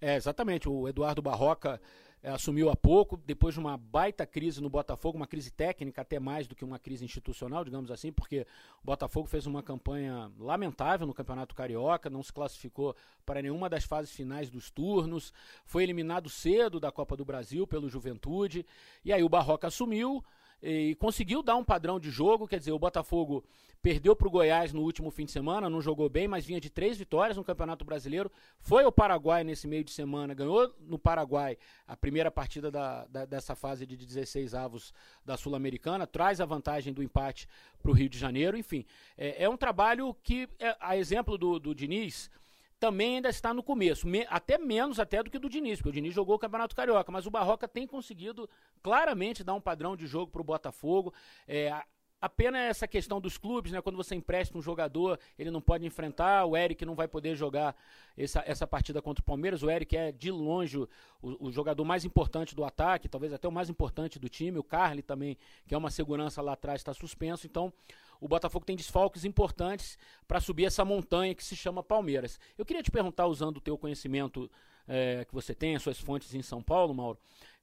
É, 0.00 0.14
exatamente. 0.14 0.68
O 0.68 0.86
Eduardo 0.86 1.22
Barroca 1.22 1.80
é, 2.22 2.30
assumiu 2.30 2.68
há 2.70 2.76
pouco, 2.76 3.16
depois 3.16 3.54
de 3.54 3.60
uma 3.60 3.76
baita 3.76 4.26
crise 4.26 4.60
no 4.60 4.68
Botafogo, 4.68 5.16
uma 5.16 5.26
crise 5.26 5.50
técnica, 5.50 6.02
até 6.02 6.18
mais 6.18 6.46
do 6.46 6.54
que 6.54 6.64
uma 6.64 6.78
crise 6.78 7.04
institucional, 7.04 7.64
digamos 7.64 7.90
assim, 7.90 8.12
porque 8.12 8.46
o 8.82 8.86
Botafogo 8.86 9.26
fez 9.26 9.46
uma 9.46 9.62
campanha 9.62 10.30
lamentável 10.38 11.06
no 11.06 11.14
Campeonato 11.14 11.54
Carioca, 11.54 12.10
não 12.10 12.22
se 12.22 12.32
classificou 12.32 12.94
para 13.24 13.40
nenhuma 13.40 13.68
das 13.70 13.84
fases 13.84 14.12
finais 14.12 14.50
dos 14.50 14.70
turnos, 14.70 15.32
foi 15.64 15.82
eliminado 15.82 16.28
cedo 16.28 16.78
da 16.78 16.92
Copa 16.92 17.16
do 17.16 17.24
Brasil 17.24 17.66
pelo 17.66 17.88
Juventude, 17.88 18.66
e 19.04 19.12
aí 19.12 19.22
o 19.22 19.28
Barroca 19.28 19.68
assumiu 19.68 20.22
e 20.62 20.94
conseguiu 20.96 21.42
dar 21.42 21.56
um 21.56 21.64
padrão 21.64 22.00
de 22.00 22.10
jogo. 22.10 22.46
Quer 22.48 22.58
dizer, 22.58 22.72
o 22.72 22.78
Botafogo 22.78 23.44
perdeu 23.82 24.16
para 24.16 24.26
o 24.26 24.30
Goiás 24.30 24.72
no 24.72 24.82
último 24.82 25.10
fim 25.10 25.24
de 25.24 25.30
semana, 25.30 25.70
não 25.70 25.80
jogou 25.80 26.08
bem, 26.08 26.26
mas 26.26 26.44
vinha 26.44 26.60
de 26.60 26.68
três 26.68 26.98
vitórias 26.98 27.36
no 27.36 27.44
Campeonato 27.44 27.84
Brasileiro. 27.84 28.30
Foi 28.58 28.82
ao 28.82 28.90
Paraguai 28.90 29.44
nesse 29.44 29.68
meio 29.68 29.84
de 29.84 29.92
semana, 29.92 30.34
ganhou 30.34 30.74
no 30.80 30.98
Paraguai 30.98 31.56
a 31.86 31.96
primeira 31.96 32.30
partida 32.30 32.70
da, 32.70 33.06
da, 33.06 33.24
dessa 33.24 33.54
fase 33.54 33.86
de 33.86 33.96
16 33.96 34.54
avos 34.54 34.92
da 35.24 35.36
Sul-Americana, 35.36 36.06
traz 36.06 36.40
a 36.40 36.44
vantagem 36.44 36.92
do 36.92 37.02
empate 37.02 37.46
para 37.80 37.90
o 37.90 37.94
Rio 37.94 38.08
de 38.08 38.18
Janeiro. 38.18 38.56
Enfim, 38.56 38.84
é, 39.16 39.44
é 39.44 39.48
um 39.48 39.56
trabalho 39.56 40.14
que, 40.22 40.48
é, 40.58 40.76
a 40.80 40.96
exemplo 40.96 41.38
do, 41.38 41.58
do 41.58 41.74
Diniz 41.74 42.30
também 42.78 43.16
ainda 43.16 43.28
está 43.28 43.54
no 43.54 43.62
começo, 43.62 44.06
me, 44.06 44.26
até 44.28 44.58
menos 44.58 45.00
até 45.00 45.22
do 45.22 45.30
que 45.30 45.38
do 45.38 45.48
Diniz, 45.48 45.78
porque 45.78 45.88
o 45.88 45.92
Diniz 45.92 46.14
jogou 46.14 46.36
o 46.36 46.38
Campeonato 46.38 46.76
Carioca, 46.76 47.10
mas 47.10 47.26
o 47.26 47.30
Barroca 47.30 47.66
tem 47.66 47.86
conseguido 47.86 48.48
claramente 48.82 49.42
dar 49.42 49.54
um 49.54 49.60
padrão 49.60 49.96
de 49.96 50.06
jogo 50.06 50.30
para 50.30 50.40
o 50.40 50.44
Botafogo. 50.44 51.12
É, 51.48 51.72
a 52.20 52.28
pena 52.28 52.58
é 52.58 52.68
essa 52.68 52.88
questão 52.88 53.20
dos 53.20 53.36
clubes, 53.36 53.72
né? 53.72 53.80
Quando 53.82 53.96
você 53.96 54.14
empresta 54.14 54.56
um 54.56 54.62
jogador, 54.62 55.18
ele 55.38 55.50
não 55.50 55.60
pode 55.60 55.84
enfrentar, 55.86 56.46
o 56.46 56.56
Eric 56.56 56.84
não 56.84 56.94
vai 56.94 57.06
poder 57.06 57.36
jogar 57.36 57.76
essa, 58.16 58.42
essa 58.46 58.66
partida 58.66 59.02
contra 59.02 59.20
o 59.20 59.24
Palmeiras. 59.24 59.62
O 59.62 59.70
Eric 59.70 59.96
é, 59.96 60.10
de 60.10 60.30
longe, 60.30 60.78
o, 60.78 60.88
o, 61.20 61.52
jogador 61.52 61.84
mais 61.84 62.04
importante 62.04 62.54
do 62.54 62.64
ataque, 62.64 63.08
talvez 63.08 63.32
até 63.32 63.46
o 63.46 63.52
mais 63.52 63.68
importante 63.68 64.18
do 64.18 64.28
time. 64.28 64.58
O 64.58 64.64
Carly 64.64 65.02
também, 65.02 65.36
que 65.66 65.74
é 65.74 65.78
uma 65.78 65.90
segurança 65.90 66.40
lá 66.40 66.54
atrás, 66.54 66.80
está 66.80 66.94
suspenso. 66.94 67.46
Então, 67.46 67.70
o 68.18 68.26
Botafogo 68.26 68.64
tem 68.64 68.76
desfalques 68.76 69.24
importantes 69.24 69.98
para 70.26 70.40
subir 70.40 70.64
essa 70.64 70.84
montanha 70.84 71.34
que 71.34 71.44
se 71.44 71.54
chama 71.54 71.82
Palmeiras. 71.82 72.40
Eu 72.56 72.64
queria 72.64 72.82
te 72.82 72.90
perguntar, 72.90 73.26
usando 73.26 73.58
o 73.58 73.60
teu 73.60 73.76
conhecimento 73.76 74.50
é, 74.88 75.24
que 75.26 75.34
você 75.34 75.54
tem, 75.54 75.76
as 75.76 75.82
suas 75.82 76.00
fontes 76.00 76.34
em 76.34 76.40
São 76.40 76.62
Paulo, 76.62 76.94
Mauro, 76.94 77.18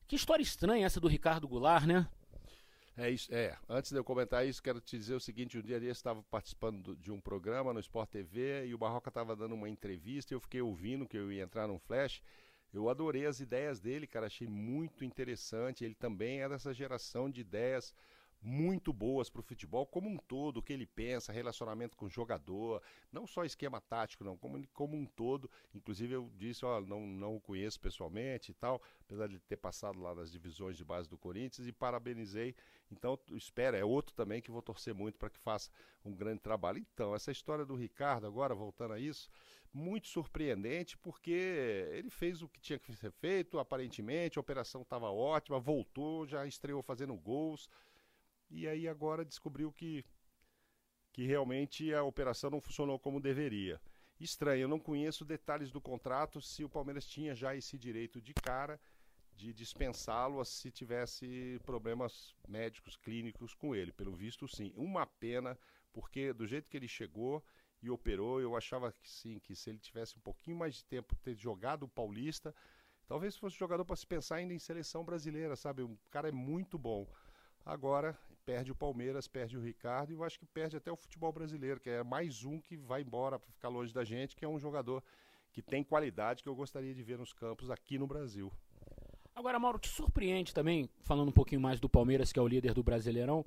que 0.08 0.16
história 0.16 0.44
estranha 0.44 0.86
essa 0.86 1.00
do 1.00 1.08
Ricardo 1.08 1.48
Goulart, 1.48 1.86
né? 1.86 2.08
É 2.96 3.10
isso, 3.10 3.34
é. 3.34 3.58
Antes 3.68 3.92
de 3.92 3.98
eu 3.98 4.04
comentar 4.04 4.46
isso, 4.46 4.62
quero 4.62 4.80
te 4.80 4.98
dizer 4.98 5.16
o 5.16 5.20
seguinte: 5.20 5.58
um 5.58 5.62
dia 5.62 5.78
eu 5.78 5.92
estava 5.92 6.22
participando 6.24 6.96
de 6.96 7.12
um 7.12 7.20
programa 7.20 7.74
no 7.74 7.80
Sport 7.80 8.10
TV 8.10 8.68
e 8.68 8.74
o 8.74 8.78
Barroca 8.78 9.10
estava 9.10 9.36
dando 9.36 9.56
uma 9.56 9.68
entrevista 9.70 10.34
e 10.34 10.36
eu 10.36 10.40
fiquei 10.40 10.62
ouvindo 10.62 11.08
que 11.08 11.18
eu 11.18 11.32
ia 11.32 11.44
entrar 11.44 11.68
num 11.68 11.80
flash. 11.80 12.22
Eu 12.72 12.90
adorei 12.90 13.26
as 13.26 13.40
ideias 13.40 13.80
dele, 13.80 14.08
cara, 14.08 14.28
achei 14.28 14.48
muito 14.48 15.04
interessante. 15.04 15.84
Ele 15.84 15.96
também 15.96 16.42
é 16.42 16.50
dessa 16.50 16.74
geração 16.74 17.30
de 17.30 17.42
ideias 17.42 17.94
muito 18.44 18.92
boas 18.92 19.30
para 19.30 19.40
o 19.40 19.44
futebol 19.44 19.86
como 19.86 20.10
um 20.10 20.18
todo, 20.18 20.58
o 20.58 20.62
que 20.62 20.74
ele 20.74 20.86
pensa, 20.86 21.32
relacionamento 21.32 21.96
com 21.96 22.06
o 22.06 22.10
jogador, 22.10 22.82
não 23.12 23.26
só 23.26 23.46
esquema 23.46 23.80
tático, 23.80 24.24
não, 24.24 24.38
como, 24.38 24.68
como 24.74 24.98
um 24.98 25.06
todo. 25.06 25.50
Inclusive 25.74 26.14
eu 26.14 26.30
disse, 26.36 26.66
ó, 26.66 26.82
não, 26.82 27.08
não 27.08 27.36
o 27.38 27.42
conheço 27.42 27.80
pessoalmente 27.80 28.52
e 28.52 28.54
tal, 28.54 28.82
apesar 29.02 29.28
de 29.28 29.40
ter 29.40 29.58
passado 29.58 30.00
lá 30.00 30.14
nas 30.14 30.32
divisões 30.32 30.76
de 30.76 30.84
base 30.84 31.10
do 31.10 31.18
Corinthians 31.18 31.68
e 31.68 31.72
parabenizei. 31.72 32.54
Então, 32.92 33.18
espera, 33.32 33.78
é 33.78 33.86
outro 33.86 34.14
também 34.14 34.42
que 34.42 34.52
vou 34.52 34.62
torcer 34.62 34.94
muito 34.94 35.18
para 35.18 35.30
que 35.30 35.40
faça 35.40 35.72
um 36.04 36.14
grande 36.14 36.42
trabalho. 36.42 36.78
Então, 36.94 37.16
essa 37.16 37.32
história 37.32 37.66
do 37.66 37.76
Ricardo, 37.76 38.28
agora 38.28 38.54
voltando 38.54 38.94
a 38.94 39.00
isso, 39.00 39.30
muito 39.74 40.08
surpreendente, 40.08 40.98
porque 40.98 41.88
ele 41.92 42.10
fez 42.10 42.42
o 42.44 42.50
que 42.50 42.60
tinha 42.60 42.78
que 42.78 42.94
ser 42.94 43.12
feito, 43.12 43.58
aparentemente, 43.58 44.38
a 44.38 44.42
operação 44.42 44.84
estava 44.84 45.10
ótima, 45.10 45.60
voltou, 45.60 46.28
já 46.28 46.46
estreou 46.46 46.84
fazendo 46.84 47.16
gols 47.16 47.68
e 48.54 48.68
aí 48.68 48.88
agora 48.88 49.26
descobriu 49.26 49.72
que, 49.72 50.06
que 51.12 51.26
realmente 51.26 51.92
a 51.94 52.04
operação 52.04 52.52
não 52.52 52.62
funcionou 52.62 53.00
como 53.00 53.20
deveria. 53.20 53.82
Estranho, 54.20 54.62
eu 54.62 54.68
não 54.68 54.80
conheço 54.80 55.26
detalhes 55.26 55.72
do 55.72 55.82
contrato 55.82 56.40
se 56.40 56.64
o 56.64 56.70
Palmeiras 56.70 57.06
tinha 57.06 57.34
já 57.34 57.56
esse 57.56 57.78
direito 57.78 58.22
de 58.22 58.34
cara 58.34 58.80
de 59.36 59.52
dispensá-lo 59.52 60.46
se 60.46 60.72
tivesse 60.72 61.60
problemas 61.66 62.36
médicos, 62.48 62.96
clínicos 62.96 63.56
com 63.56 63.76
ele. 63.76 63.92
Pelo 63.92 64.14
visto, 64.14 64.48
sim. 64.48 64.72
Uma 64.76 65.08
pena, 65.08 65.58
porque 65.92 66.32
do 66.32 66.46
jeito 66.46 66.70
que 66.70 66.78
ele 66.78 66.88
chegou 66.88 67.44
e 67.82 67.90
operou, 67.90 68.40
eu 68.40 68.56
achava 68.56 68.92
que 68.92 69.10
sim, 69.10 69.40
que 69.40 69.56
se 69.56 69.72
ele 69.72 69.80
tivesse 69.80 70.16
um 70.16 70.22
pouquinho 70.22 70.58
mais 70.58 70.76
de 70.76 70.86
tempo 70.86 71.16
ter 71.16 71.36
jogado 71.36 71.84
o 71.84 71.90
Paulista, 71.90 72.56
talvez 73.08 73.36
fosse 73.36 73.58
jogador 73.58 73.84
para 73.84 73.96
se 73.96 74.06
pensar 74.06 74.36
ainda 74.36 74.54
em 74.54 74.60
seleção 74.60 75.04
brasileira, 75.04 75.56
sabe? 75.56 75.82
O 75.82 75.98
cara 76.12 76.30
é 76.30 76.32
muito 76.32 76.78
bom. 76.78 77.08
Agora 77.66 78.18
perde 78.46 78.72
o 78.72 78.76
Palmeiras, 78.76 79.28
perde 79.28 79.58
o 79.58 79.62
Ricardo 79.62 80.12
e 80.12 80.16
eu 80.16 80.24
acho 80.24 80.40
que 80.40 80.46
perde 80.46 80.76
até 80.78 80.92
o 80.92 80.96
futebol 80.96 81.32
brasileiro, 81.32 81.80
que 81.80 81.90
é 81.90 82.04
mais 82.04 82.44
um 82.44 82.60
que 82.60 82.76
vai 82.76 83.02
embora 83.02 83.40
para 83.40 83.52
ficar 83.52 83.70
longe 83.70 83.94
da 83.94 84.04
gente, 84.04 84.36
que 84.36 84.46
é 84.46 84.48
um 84.48 84.60
jogador 84.60 85.04
que 85.52 85.62
tem 85.62 85.84
qualidade 85.84 86.44
que 86.44 86.50
eu 86.50 86.56
gostaria 86.56 86.94
de 86.94 87.04
ver 87.04 87.18
nos 87.18 87.32
campos 87.32 87.70
aqui 87.70 87.98
no 87.98 88.08
Brasil. 88.08 88.52
Agora, 89.36 89.60
Mauro, 89.60 89.80
te 89.80 89.90
surpreende 89.90 90.54
também, 90.54 90.90
falando 91.02 91.30
um 91.30 91.34
pouquinho 91.34 91.62
mais 91.62 91.80
do 91.80 91.90
Palmeiras, 91.90 92.32
que 92.32 92.40
é 92.40 92.42
o 92.42 92.48
líder 92.48 92.74
do 92.74 92.84
Brasileirão, 92.84 93.46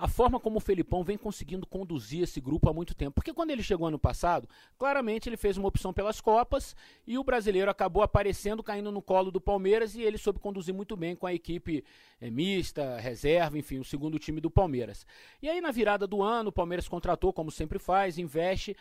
a 0.00 0.08
forma 0.08 0.40
como 0.40 0.56
o 0.56 0.60
Felipão 0.60 1.04
vem 1.04 1.18
conseguindo 1.18 1.66
conduzir 1.66 2.22
esse 2.22 2.40
grupo 2.40 2.70
há 2.70 2.72
muito 2.72 2.94
tempo. 2.94 3.12
Porque 3.12 3.34
quando 3.34 3.50
ele 3.50 3.62
chegou 3.62 3.86
ano 3.86 3.98
passado, 3.98 4.48
claramente 4.78 5.28
ele 5.28 5.36
fez 5.36 5.58
uma 5.58 5.68
opção 5.68 5.92
pelas 5.92 6.22
Copas 6.22 6.74
e 7.06 7.18
o 7.18 7.22
brasileiro 7.22 7.70
acabou 7.70 8.02
aparecendo, 8.02 8.62
caindo 8.62 8.90
no 8.90 9.02
colo 9.02 9.30
do 9.30 9.38
Palmeiras 9.38 9.94
e 9.94 10.00
ele 10.00 10.16
soube 10.16 10.38
conduzir 10.38 10.74
muito 10.74 10.96
bem 10.96 11.14
com 11.14 11.26
a 11.26 11.34
equipe 11.34 11.84
é, 12.18 12.30
mista, 12.30 12.98
reserva, 12.98 13.58
enfim, 13.58 13.78
o 13.78 13.84
segundo 13.84 14.18
time 14.18 14.40
do 14.40 14.50
Palmeiras. 14.50 15.06
E 15.42 15.50
aí 15.50 15.60
na 15.60 15.70
virada 15.70 16.06
do 16.06 16.22
ano, 16.22 16.48
o 16.48 16.52
Palmeiras 16.52 16.88
contratou, 16.88 17.30
como 17.30 17.50
sempre 17.50 17.78
faz, 17.78 18.16
investe. 18.16 18.74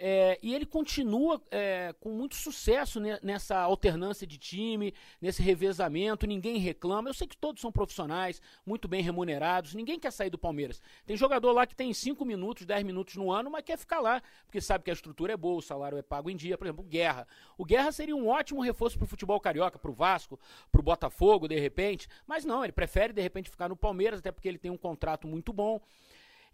É, 0.00 0.38
e 0.40 0.54
ele 0.54 0.64
continua 0.64 1.42
é, 1.50 1.92
com 1.98 2.10
muito 2.10 2.36
sucesso 2.36 3.00
nessa 3.20 3.58
alternância 3.58 4.24
de 4.24 4.38
time, 4.38 4.94
nesse 5.20 5.42
revezamento, 5.42 6.24
ninguém 6.24 6.58
reclama. 6.58 7.08
Eu 7.08 7.14
sei 7.14 7.26
que 7.26 7.36
todos 7.36 7.60
são 7.60 7.72
profissionais, 7.72 8.40
muito 8.64 8.86
bem 8.86 9.02
remunerados, 9.02 9.74
ninguém 9.74 9.98
quer 9.98 10.12
sair 10.12 10.30
do 10.30 10.38
Palmeiras. 10.38 10.80
Tem 11.04 11.16
jogador 11.16 11.50
lá 11.50 11.66
que 11.66 11.74
tem 11.74 11.92
5 11.92 12.24
minutos, 12.24 12.64
10 12.64 12.84
minutos 12.84 13.16
no 13.16 13.32
ano, 13.32 13.50
mas 13.50 13.64
quer 13.64 13.76
ficar 13.76 14.00
lá, 14.00 14.22
porque 14.44 14.60
sabe 14.60 14.84
que 14.84 14.90
a 14.90 14.94
estrutura 14.94 15.32
é 15.32 15.36
boa, 15.36 15.58
o 15.58 15.62
salário 15.62 15.98
é 15.98 16.02
pago 16.02 16.30
em 16.30 16.36
dia. 16.36 16.56
Por 16.56 16.66
exemplo, 16.66 16.84
o 16.84 16.88
Guerra. 16.88 17.26
O 17.56 17.64
Guerra 17.64 17.90
seria 17.90 18.14
um 18.14 18.28
ótimo 18.28 18.62
reforço 18.62 18.96
para 18.96 19.04
o 19.04 19.08
futebol 19.08 19.40
carioca, 19.40 19.80
para 19.80 19.90
o 19.90 19.94
Vasco, 19.94 20.38
para 20.70 20.80
o 20.80 20.84
Botafogo, 20.84 21.48
de 21.48 21.58
repente. 21.58 22.06
Mas 22.24 22.44
não, 22.44 22.62
ele 22.62 22.72
prefere, 22.72 23.12
de 23.12 23.20
repente, 23.20 23.50
ficar 23.50 23.68
no 23.68 23.76
Palmeiras, 23.76 24.20
até 24.20 24.30
porque 24.30 24.48
ele 24.48 24.58
tem 24.58 24.70
um 24.70 24.76
contrato 24.76 25.26
muito 25.26 25.52
bom. 25.52 25.80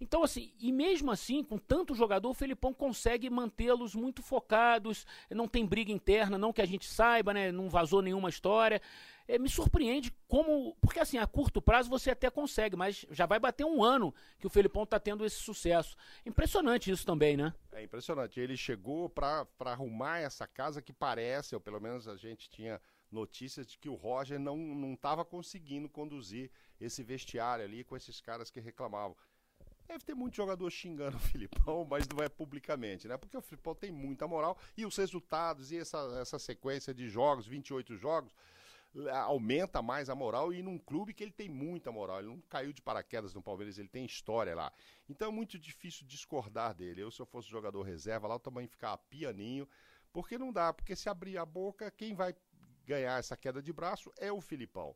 Então, 0.04 0.22
assim, 0.22 0.52
e 0.60 0.70
mesmo 0.70 1.10
assim, 1.10 1.42
com 1.42 1.56
tanto 1.56 1.94
jogador, 1.94 2.28
o 2.28 2.34
Felipão 2.34 2.74
consegue 2.74 3.30
mantê-los 3.30 3.94
muito 3.94 4.22
focados, 4.22 5.06
não 5.30 5.48
tem 5.48 5.64
briga 5.64 5.90
interna, 5.90 6.36
não 6.36 6.52
que 6.52 6.60
a 6.60 6.66
gente 6.66 6.86
saiba, 6.86 7.32
né? 7.32 7.50
Não 7.50 7.70
vazou 7.70 8.02
nenhuma 8.02 8.28
história. 8.28 8.82
É, 9.26 9.38
me 9.38 9.48
surpreende 9.48 10.12
como. 10.28 10.76
Porque, 10.82 11.00
assim, 11.00 11.16
a 11.16 11.26
curto 11.26 11.62
prazo 11.62 11.88
você 11.88 12.10
até 12.10 12.28
consegue, 12.28 12.76
mas 12.76 13.06
já 13.10 13.24
vai 13.24 13.38
bater 13.38 13.64
um 13.64 13.82
ano 13.82 14.14
que 14.38 14.46
o 14.46 14.50
Felipão 14.50 14.82
está 14.82 15.00
tendo 15.00 15.24
esse 15.24 15.36
sucesso. 15.36 15.96
Impressionante 16.26 16.90
isso 16.90 17.06
também, 17.06 17.34
né? 17.34 17.54
É 17.72 17.82
impressionante. 17.82 18.38
Ele 18.38 18.58
chegou 18.58 19.08
para 19.08 19.46
arrumar 19.60 20.18
essa 20.18 20.46
casa 20.46 20.82
que 20.82 20.92
parece, 20.92 21.54
ou 21.54 21.60
pelo 21.62 21.80
menos 21.80 22.06
a 22.06 22.14
gente 22.14 22.50
tinha 22.50 22.78
notícias 23.10 23.66
de 23.66 23.78
que 23.78 23.88
o 23.88 23.94
Roger 23.94 24.38
não 24.38 24.92
estava 24.92 25.24
conseguindo 25.24 25.88
conduzir 25.88 26.50
esse 26.78 27.02
vestiário 27.02 27.64
ali 27.64 27.84
com 27.84 27.96
esses 27.96 28.20
caras 28.20 28.50
que 28.50 28.60
reclamavam. 28.60 29.16
Deve 29.86 30.04
ter 30.04 30.14
muito 30.14 30.34
jogador 30.34 30.68
xingando 30.70 31.16
o 31.16 31.20
Filipão, 31.30 31.86
mas 31.88 32.06
não 32.08 32.22
é 32.22 32.28
publicamente, 32.28 33.06
né? 33.06 33.16
Porque 33.16 33.36
o 33.36 33.42
Filipão 33.42 33.74
tem 33.74 33.90
muita 33.92 34.26
moral 34.26 34.58
e 34.76 34.86
os 34.86 34.96
resultados 34.96 35.70
e 35.70 35.78
essa, 35.78 35.98
essa 36.20 36.38
sequência 36.38 36.94
de 36.94 37.08
jogos, 37.08 37.46
28 37.46 37.96
jogos, 37.96 38.34
aumenta 39.10 39.82
mais 39.82 40.08
a 40.08 40.14
moral 40.14 40.52
e 40.52 40.62
num 40.62 40.78
clube 40.78 41.12
que 41.12 41.22
ele 41.22 41.32
tem 41.32 41.48
muita 41.48 41.90
moral. 41.90 42.20
Ele 42.20 42.28
não 42.28 42.40
caiu 42.42 42.72
de 42.72 42.80
paraquedas 42.80 43.34
no 43.34 43.42
Palmeiras, 43.42 43.78
ele 43.78 43.88
tem 43.88 44.04
história 44.04 44.54
lá. 44.54 44.72
Então 45.08 45.28
é 45.28 45.32
muito 45.32 45.58
difícil 45.58 46.06
discordar 46.06 46.74
dele. 46.74 47.02
Eu, 47.02 47.10
se 47.10 47.20
eu 47.20 47.26
fosse 47.26 47.48
jogador 47.48 47.82
reserva 47.82 48.28
lá, 48.28 48.36
eu 48.36 48.40
também 48.40 48.66
ficava 48.66 48.96
pianinho, 48.96 49.68
porque 50.12 50.38
não 50.38 50.52
dá, 50.52 50.72
porque 50.72 50.94
se 50.94 51.08
abrir 51.08 51.38
a 51.38 51.44
boca, 51.44 51.90
quem 51.90 52.14
vai 52.14 52.34
ganhar 52.86 53.18
essa 53.18 53.36
queda 53.36 53.62
de 53.62 53.72
braço 53.72 54.12
é 54.16 54.30
o 54.32 54.40
Filipão. 54.40 54.94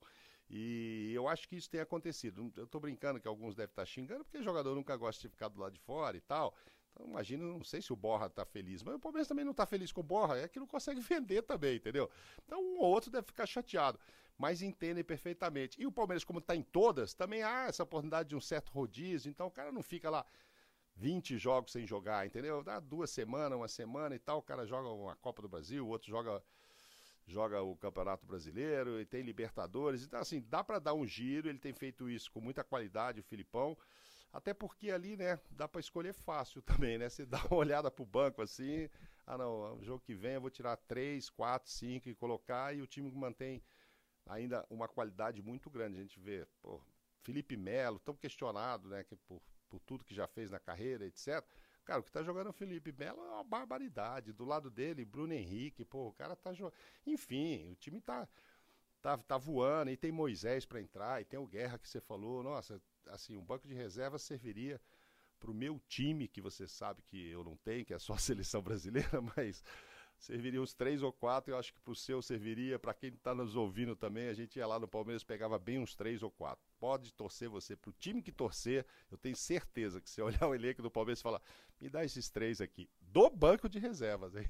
E 0.50 1.12
eu 1.14 1.28
acho 1.28 1.46
que 1.48 1.56
isso 1.56 1.68
tem 1.68 1.80
acontecido. 1.80 2.52
Eu 2.56 2.64
estou 2.64 2.80
brincando 2.80 3.20
que 3.20 3.28
alguns 3.28 3.54
devem 3.54 3.70
estar 3.70 3.84
xingando, 3.84 4.24
porque 4.24 4.42
jogador 4.42 4.74
nunca 4.74 4.96
gosta 4.96 5.20
de 5.20 5.28
ficar 5.28 5.48
do 5.48 5.60
lado 5.60 5.72
de 5.72 5.80
fora 5.80 6.16
e 6.16 6.20
tal. 6.20 6.54
Então, 6.92 7.06
imagina, 7.06 7.44
não 7.44 7.62
sei 7.62 7.82
se 7.82 7.92
o 7.92 7.96
Borra 7.96 8.26
está 8.26 8.44
feliz, 8.44 8.82
mas 8.82 8.94
o 8.94 8.98
Palmeiras 8.98 9.28
também 9.28 9.44
não 9.44 9.52
está 9.52 9.66
feliz 9.66 9.92
com 9.92 10.00
o 10.00 10.04
Borra, 10.04 10.38
é 10.38 10.48
que 10.48 10.58
não 10.58 10.66
consegue 10.66 11.00
vender 11.02 11.42
também, 11.42 11.76
entendeu? 11.76 12.10
Então, 12.44 12.60
um 12.60 12.78
ou 12.78 12.86
outro 12.86 13.10
deve 13.10 13.26
ficar 13.26 13.46
chateado, 13.46 13.98
mas 14.36 14.62
entendem 14.62 15.04
perfeitamente. 15.04 15.80
E 15.80 15.86
o 15.86 15.92
Palmeiras, 15.92 16.24
como 16.24 16.38
está 16.38 16.56
em 16.56 16.62
todas, 16.62 17.14
também 17.14 17.42
há 17.42 17.66
essa 17.66 17.82
oportunidade 17.82 18.30
de 18.30 18.36
um 18.36 18.40
certo 18.40 18.70
rodízio, 18.70 19.30
então 19.30 19.46
o 19.46 19.50
cara 19.50 19.70
não 19.70 19.82
fica 19.82 20.08
lá 20.08 20.24
20 20.96 21.38
jogos 21.38 21.72
sem 21.72 21.86
jogar, 21.86 22.26
entendeu? 22.26 22.62
Dá 22.64 22.80
duas 22.80 23.10
semanas, 23.10 23.56
uma 23.56 23.68
semana 23.68 24.14
e 24.14 24.18
tal, 24.18 24.38
o 24.38 24.42
cara 24.42 24.66
joga 24.66 24.88
uma 24.88 25.14
Copa 25.16 25.42
do 25.42 25.48
Brasil, 25.48 25.86
o 25.86 25.88
outro 25.88 26.08
joga 26.08 26.42
joga 27.28 27.62
o 27.62 27.76
Campeonato 27.76 28.26
Brasileiro 28.26 29.00
e 29.00 29.04
tem 29.04 29.22
Libertadores. 29.22 30.02
Então, 30.02 30.18
assim, 30.18 30.40
dá 30.48 30.64
para 30.64 30.78
dar 30.78 30.94
um 30.94 31.06
giro. 31.06 31.48
Ele 31.48 31.58
tem 31.58 31.72
feito 31.72 32.08
isso 32.08 32.32
com 32.32 32.40
muita 32.40 32.64
qualidade, 32.64 33.20
o 33.20 33.24
Filipão. 33.24 33.76
Até 34.32 34.52
porque 34.52 34.90
ali, 34.90 35.16
né, 35.16 35.38
dá 35.50 35.68
para 35.68 35.80
escolher 35.80 36.12
fácil 36.12 36.60
também, 36.62 36.98
né? 36.98 37.08
Você 37.08 37.24
dá 37.24 37.38
uma 37.50 37.56
olhada 37.56 37.90
pro 37.90 38.04
banco 38.04 38.42
assim, 38.42 38.88
ah 39.26 39.38
não, 39.38 39.78
o 39.78 39.84
jogo 39.84 40.02
que 40.04 40.14
vem 40.14 40.32
eu 40.32 40.40
vou 40.40 40.50
tirar 40.50 40.76
três, 40.76 41.30
quatro, 41.30 41.70
cinco 41.70 42.08
e 42.08 42.14
colocar 42.14 42.74
e 42.74 42.82
o 42.82 42.86
time 42.86 43.10
mantém 43.10 43.62
ainda 44.26 44.66
uma 44.70 44.88
qualidade 44.88 45.42
muito 45.42 45.70
grande. 45.70 45.98
A 45.98 46.02
gente 46.02 46.18
vê, 46.20 46.46
pô, 46.60 46.80
Felipe 47.22 47.56
Melo, 47.56 47.98
tão 47.98 48.14
questionado, 48.14 48.88
né, 48.88 49.04
que 49.04 49.16
por, 49.16 49.40
por 49.68 49.80
tudo 49.80 50.04
que 50.04 50.14
já 50.14 50.26
fez 50.26 50.50
na 50.50 50.58
carreira, 50.58 51.06
etc. 51.06 51.44
Cara, 51.88 52.00
o 52.00 52.02
que 52.02 52.12
tá 52.12 52.22
jogando 52.22 52.50
o 52.50 52.52
Felipe 52.52 52.92
Melo 52.92 53.18
é 53.24 53.30
uma 53.30 53.42
barbaridade. 53.42 54.30
Do 54.30 54.44
lado 54.44 54.70
dele, 54.70 55.06
Bruno 55.06 55.32
Henrique, 55.32 55.86
pô, 55.86 56.08
o 56.08 56.12
cara 56.12 56.36
tá 56.36 56.52
jogando. 56.52 56.74
Enfim, 57.06 57.72
o 57.72 57.74
time 57.76 57.98
tá, 57.98 58.28
tá, 59.00 59.16
tá 59.16 59.38
voando, 59.38 59.90
e 59.90 59.96
tem 59.96 60.12
Moisés 60.12 60.66
para 60.66 60.82
entrar, 60.82 61.22
e 61.22 61.24
tem 61.24 61.40
o 61.40 61.46
Guerra 61.46 61.78
que 61.78 61.88
você 61.88 61.98
falou. 61.98 62.42
Nossa, 62.42 62.78
assim, 63.06 63.38
um 63.38 63.42
banco 63.42 63.66
de 63.66 63.72
reserva 63.72 64.18
serviria 64.18 64.78
pro 65.40 65.54
meu 65.54 65.80
time, 65.88 66.28
que 66.28 66.42
você 66.42 66.68
sabe 66.68 67.00
que 67.00 67.30
eu 67.30 67.42
não 67.42 67.56
tenho, 67.56 67.86
que 67.86 67.94
é 67.94 67.98
só 67.98 68.12
a 68.12 68.18
seleção 68.20 68.60
brasileira, 68.60 69.22
mas 69.34 69.64
serviria 70.18 70.60
uns 70.60 70.74
três 70.74 71.02
ou 71.02 71.12
quatro. 71.12 71.52
Eu 71.52 71.58
acho 71.58 71.72
que 71.72 71.80
pro 71.80 71.94
seu 71.94 72.20
serviria, 72.20 72.78
para 72.78 72.94
quem 72.94 73.12
tá 73.12 73.34
nos 73.34 73.56
ouvindo 73.56 73.96
também, 73.96 74.28
a 74.28 74.34
gente 74.34 74.56
ia 74.56 74.66
lá 74.66 74.78
no 74.78 74.88
Palmeiras, 74.88 75.24
pegava 75.24 75.58
bem 75.58 75.78
uns 75.78 75.94
três 75.94 76.22
ou 76.22 76.30
quatro 76.30 76.68
pode 76.78 77.12
torcer 77.12 77.48
você 77.48 77.76
para 77.76 77.90
o 77.90 77.94
time 77.98 78.22
que 78.22 78.32
torcer. 78.32 78.86
Eu 79.10 79.18
tenho 79.18 79.36
certeza 79.36 80.00
que 80.00 80.08
se 80.08 80.22
olhar 80.22 80.46
o 80.46 80.54
elenco 80.54 80.82
do 80.82 80.90
Palmeiras 80.90 81.20
e 81.20 81.22
falar, 81.22 81.42
me 81.80 81.88
dá 81.88 82.04
esses 82.04 82.30
três 82.30 82.60
aqui, 82.60 82.88
do 83.00 83.28
banco 83.30 83.68
de 83.68 83.78
reservas, 83.78 84.34
hein? 84.34 84.48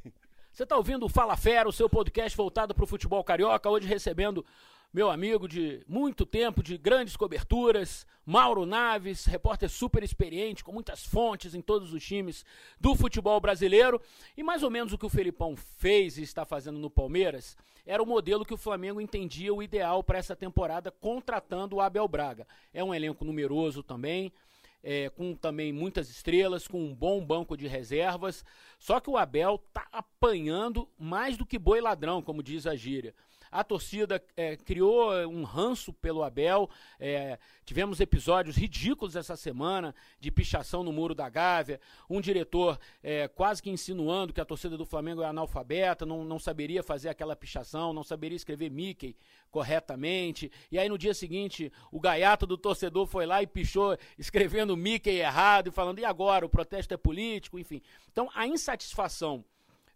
Você 0.52 0.62
está 0.62 0.76
ouvindo 0.76 1.04
o 1.04 1.08
Fala 1.08 1.36
Fera, 1.36 1.68
o 1.68 1.72
seu 1.72 1.88
podcast 1.88 2.36
voltado 2.36 2.74
para 2.74 2.82
o 2.82 2.86
futebol 2.86 3.22
carioca, 3.22 3.68
hoje 3.68 3.86
recebendo 3.86 4.44
meu 4.92 5.10
amigo 5.10 5.46
de 5.46 5.84
muito 5.86 6.24
tempo, 6.24 6.62
de 6.62 6.78
grandes 6.78 7.14
coberturas, 7.14 8.06
Mauro 8.24 8.64
Naves, 8.64 9.26
repórter 9.26 9.68
super 9.68 10.02
experiente, 10.02 10.64
com 10.64 10.72
muitas 10.72 11.04
fontes 11.04 11.54
em 11.54 11.60
todos 11.60 11.92
os 11.92 12.02
times 12.02 12.44
do 12.80 12.94
futebol 12.94 13.38
brasileiro. 13.38 14.00
E 14.36 14.42
mais 14.42 14.62
ou 14.62 14.70
menos 14.70 14.92
o 14.92 14.98
que 14.98 15.04
o 15.04 15.10
Felipão 15.10 15.54
fez 15.56 16.16
e 16.16 16.22
está 16.22 16.46
fazendo 16.46 16.78
no 16.78 16.88
Palmeiras 16.88 17.56
era 17.84 18.02
o 18.02 18.06
modelo 18.06 18.44
que 18.44 18.52
o 18.52 18.58
Flamengo 18.58 19.00
entendia 19.00 19.52
o 19.52 19.62
ideal 19.62 20.02
para 20.02 20.18
essa 20.18 20.36
temporada, 20.36 20.90
contratando 20.90 21.76
o 21.76 21.80
Abel 21.80 22.06
Braga. 22.06 22.46
É 22.72 22.84
um 22.84 22.94
elenco 22.94 23.24
numeroso 23.24 23.82
também. 23.82 24.32
É, 24.80 25.10
com 25.10 25.34
também 25.34 25.72
muitas 25.72 26.08
estrelas, 26.08 26.68
com 26.68 26.80
um 26.80 26.94
bom 26.94 27.24
banco 27.24 27.56
de 27.56 27.66
reservas. 27.66 28.44
Só 28.78 29.00
que 29.00 29.10
o 29.10 29.16
Abel 29.16 29.58
tá 29.72 29.88
apanhando 29.90 30.88
mais 30.96 31.36
do 31.36 31.44
que 31.44 31.58
boi 31.58 31.80
ladrão, 31.80 32.22
como 32.22 32.44
diz 32.44 32.64
a 32.64 32.76
gíria. 32.76 33.12
A 33.50 33.64
torcida 33.64 34.22
é, 34.36 34.56
criou 34.56 35.16
é, 35.16 35.26
um 35.26 35.42
ranço 35.42 35.92
pelo 35.92 36.22
Abel. 36.22 36.68
É, 36.98 37.38
tivemos 37.64 38.00
episódios 38.00 38.56
ridículos 38.56 39.16
essa 39.16 39.36
semana 39.36 39.94
de 40.20 40.30
pichação 40.30 40.82
no 40.82 40.92
muro 40.92 41.14
da 41.14 41.28
Gávea. 41.28 41.80
Um 42.08 42.20
diretor 42.20 42.78
é, 43.02 43.28
quase 43.28 43.62
que 43.62 43.70
insinuando 43.70 44.32
que 44.32 44.40
a 44.40 44.44
torcida 44.44 44.76
do 44.76 44.84
Flamengo 44.84 45.22
é 45.22 45.26
analfabeta, 45.26 46.04
não, 46.04 46.24
não 46.24 46.38
saberia 46.38 46.82
fazer 46.82 47.08
aquela 47.08 47.36
pichação, 47.36 47.92
não 47.92 48.04
saberia 48.04 48.36
escrever 48.36 48.70
Mickey 48.70 49.16
corretamente. 49.50 50.50
E 50.70 50.78
aí 50.78 50.88
no 50.88 50.98
dia 50.98 51.14
seguinte, 51.14 51.72
o 51.90 52.00
gaiato 52.00 52.46
do 52.46 52.58
torcedor 52.58 53.06
foi 53.06 53.26
lá 53.26 53.42
e 53.42 53.46
pichou 53.46 53.96
escrevendo 54.18 54.76
Mickey 54.76 55.18
errado 55.18 55.68
e 55.68 55.72
falando: 55.72 55.98
e 55.98 56.04
agora? 56.04 56.44
O 56.44 56.48
protesto 56.48 56.92
é 56.94 56.96
político, 56.96 57.58
enfim. 57.58 57.80
Então 58.10 58.30
a 58.34 58.46
insatisfação 58.46 59.44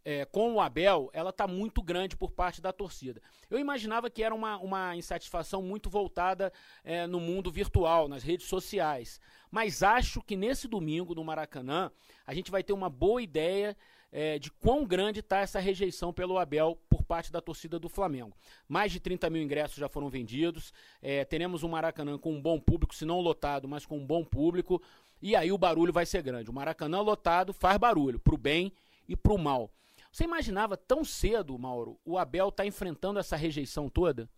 é, 0.04 0.24
com 0.24 0.54
o 0.54 0.60
Abel, 0.60 1.10
ela 1.12 1.30
está 1.30 1.46
muito 1.46 1.82
grande 1.82 2.16
por 2.16 2.30
parte 2.30 2.60
da 2.60 2.72
torcida. 2.72 3.20
Eu 3.48 3.58
imaginava 3.58 4.10
que 4.10 4.22
era 4.22 4.34
uma, 4.34 4.58
uma 4.58 4.96
insatisfação 4.96 5.62
muito 5.62 5.88
voltada 5.88 6.52
é, 6.84 7.06
no 7.06 7.20
mundo 7.20 7.50
virtual, 7.50 8.08
nas 8.08 8.22
redes 8.22 8.46
sociais. 8.46 9.20
Mas 9.50 9.82
acho 9.82 10.20
que 10.22 10.36
nesse 10.36 10.66
domingo, 10.66 11.14
no 11.14 11.24
Maracanã, 11.24 11.90
a 12.26 12.34
gente 12.34 12.50
vai 12.50 12.62
ter 12.62 12.72
uma 12.72 12.90
boa 12.90 13.22
ideia 13.22 13.76
é, 14.10 14.38
de 14.38 14.50
quão 14.50 14.84
grande 14.84 15.20
está 15.20 15.38
essa 15.38 15.58
rejeição 15.58 16.12
pelo 16.12 16.38
Abel 16.38 16.78
por 16.88 17.02
parte 17.02 17.32
da 17.32 17.40
torcida 17.40 17.78
do 17.78 17.88
Flamengo. 17.88 18.36
Mais 18.68 18.92
de 18.92 19.00
30 19.00 19.30
mil 19.30 19.42
ingressos 19.42 19.76
já 19.76 19.88
foram 19.88 20.08
vendidos. 20.08 20.72
É, 21.00 21.24
teremos 21.24 21.62
um 21.62 21.68
Maracanã 21.68 22.18
com 22.18 22.32
um 22.32 22.40
bom 22.40 22.60
público, 22.60 22.94
se 22.94 23.04
não 23.04 23.20
lotado, 23.20 23.68
mas 23.68 23.86
com 23.86 23.98
um 23.98 24.06
bom 24.06 24.24
público. 24.24 24.82
E 25.20 25.36
aí 25.36 25.52
o 25.52 25.58
barulho 25.58 25.92
vai 25.92 26.04
ser 26.04 26.22
grande. 26.22 26.50
O 26.50 26.52
Maracanã 26.52 27.00
lotado 27.00 27.52
faz 27.52 27.78
barulho, 27.78 28.18
para 28.18 28.34
o 28.34 28.38
bem 28.38 28.72
e 29.08 29.16
para 29.16 29.32
o 29.32 29.38
mal. 29.38 29.70
Você 30.12 30.24
imaginava 30.24 30.76
tão 30.76 31.02
cedo, 31.02 31.58
Mauro, 31.58 31.98
o 32.04 32.18
Abel 32.18 32.52
tá 32.52 32.66
enfrentando 32.66 33.18
essa 33.18 33.34
rejeição 33.34 33.88
toda? 33.88 34.28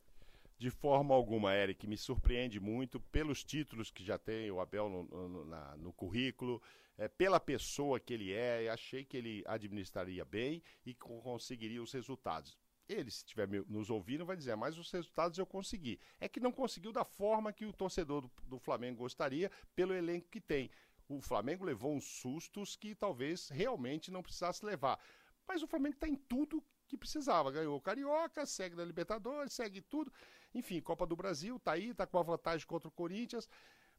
De 0.56 0.70
forma 0.70 1.12
alguma, 1.12 1.52
Eric, 1.52 1.84
me 1.88 1.96
surpreende 1.96 2.60
muito 2.60 3.00
pelos 3.00 3.42
títulos 3.42 3.90
que 3.90 4.04
já 4.04 4.16
tem 4.16 4.48
o 4.52 4.60
Abel 4.60 4.88
no, 4.88 5.28
no, 5.28 5.44
na, 5.44 5.76
no 5.76 5.92
currículo, 5.92 6.62
é, 6.96 7.08
pela 7.08 7.40
pessoa 7.40 7.98
que 7.98 8.14
ele 8.14 8.32
é. 8.32 8.68
Achei 8.68 9.04
que 9.04 9.16
ele 9.16 9.42
administraria 9.48 10.24
bem 10.24 10.62
e 10.86 10.94
conseguiria 10.94 11.82
os 11.82 11.92
resultados. 11.92 12.56
Ele, 12.88 13.10
se 13.10 13.24
estiver 13.24 13.48
nos 13.66 13.90
ouvindo, 13.90 14.24
vai 14.24 14.36
dizer, 14.36 14.54
mas 14.56 14.78
os 14.78 14.92
resultados 14.92 15.38
eu 15.38 15.46
consegui. 15.46 15.98
É 16.20 16.28
que 16.28 16.38
não 16.38 16.52
conseguiu 16.52 16.92
da 16.92 17.04
forma 17.04 17.52
que 17.52 17.66
o 17.66 17.72
torcedor 17.72 18.20
do, 18.20 18.30
do 18.46 18.58
Flamengo 18.60 18.98
gostaria, 18.98 19.50
pelo 19.74 19.92
elenco 19.92 20.28
que 20.30 20.40
tem. 20.40 20.70
O 21.08 21.20
Flamengo 21.20 21.64
levou 21.64 21.92
uns 21.92 22.04
sustos 22.04 22.76
que 22.76 22.94
talvez 22.94 23.48
realmente 23.48 24.12
não 24.12 24.22
precisasse 24.22 24.64
levar. 24.64 25.00
Mas 25.46 25.62
o 25.62 25.66
Flamengo 25.66 25.94
está 25.94 26.08
em 26.08 26.16
tudo 26.16 26.62
que 26.86 26.96
precisava. 26.96 27.50
Ganhou 27.50 27.76
o 27.76 27.80
Carioca, 27.80 28.46
segue 28.46 28.76
na 28.76 28.84
Libertadores, 28.84 29.52
segue 29.52 29.80
tudo. 29.80 30.12
Enfim, 30.54 30.80
Copa 30.80 31.06
do 31.06 31.16
Brasil, 31.16 31.58
tá 31.58 31.72
aí, 31.72 31.92
tá 31.92 32.06
com 32.06 32.18
a 32.18 32.22
vantagem 32.22 32.66
contra 32.66 32.88
o 32.88 32.92
Corinthians. 32.92 33.48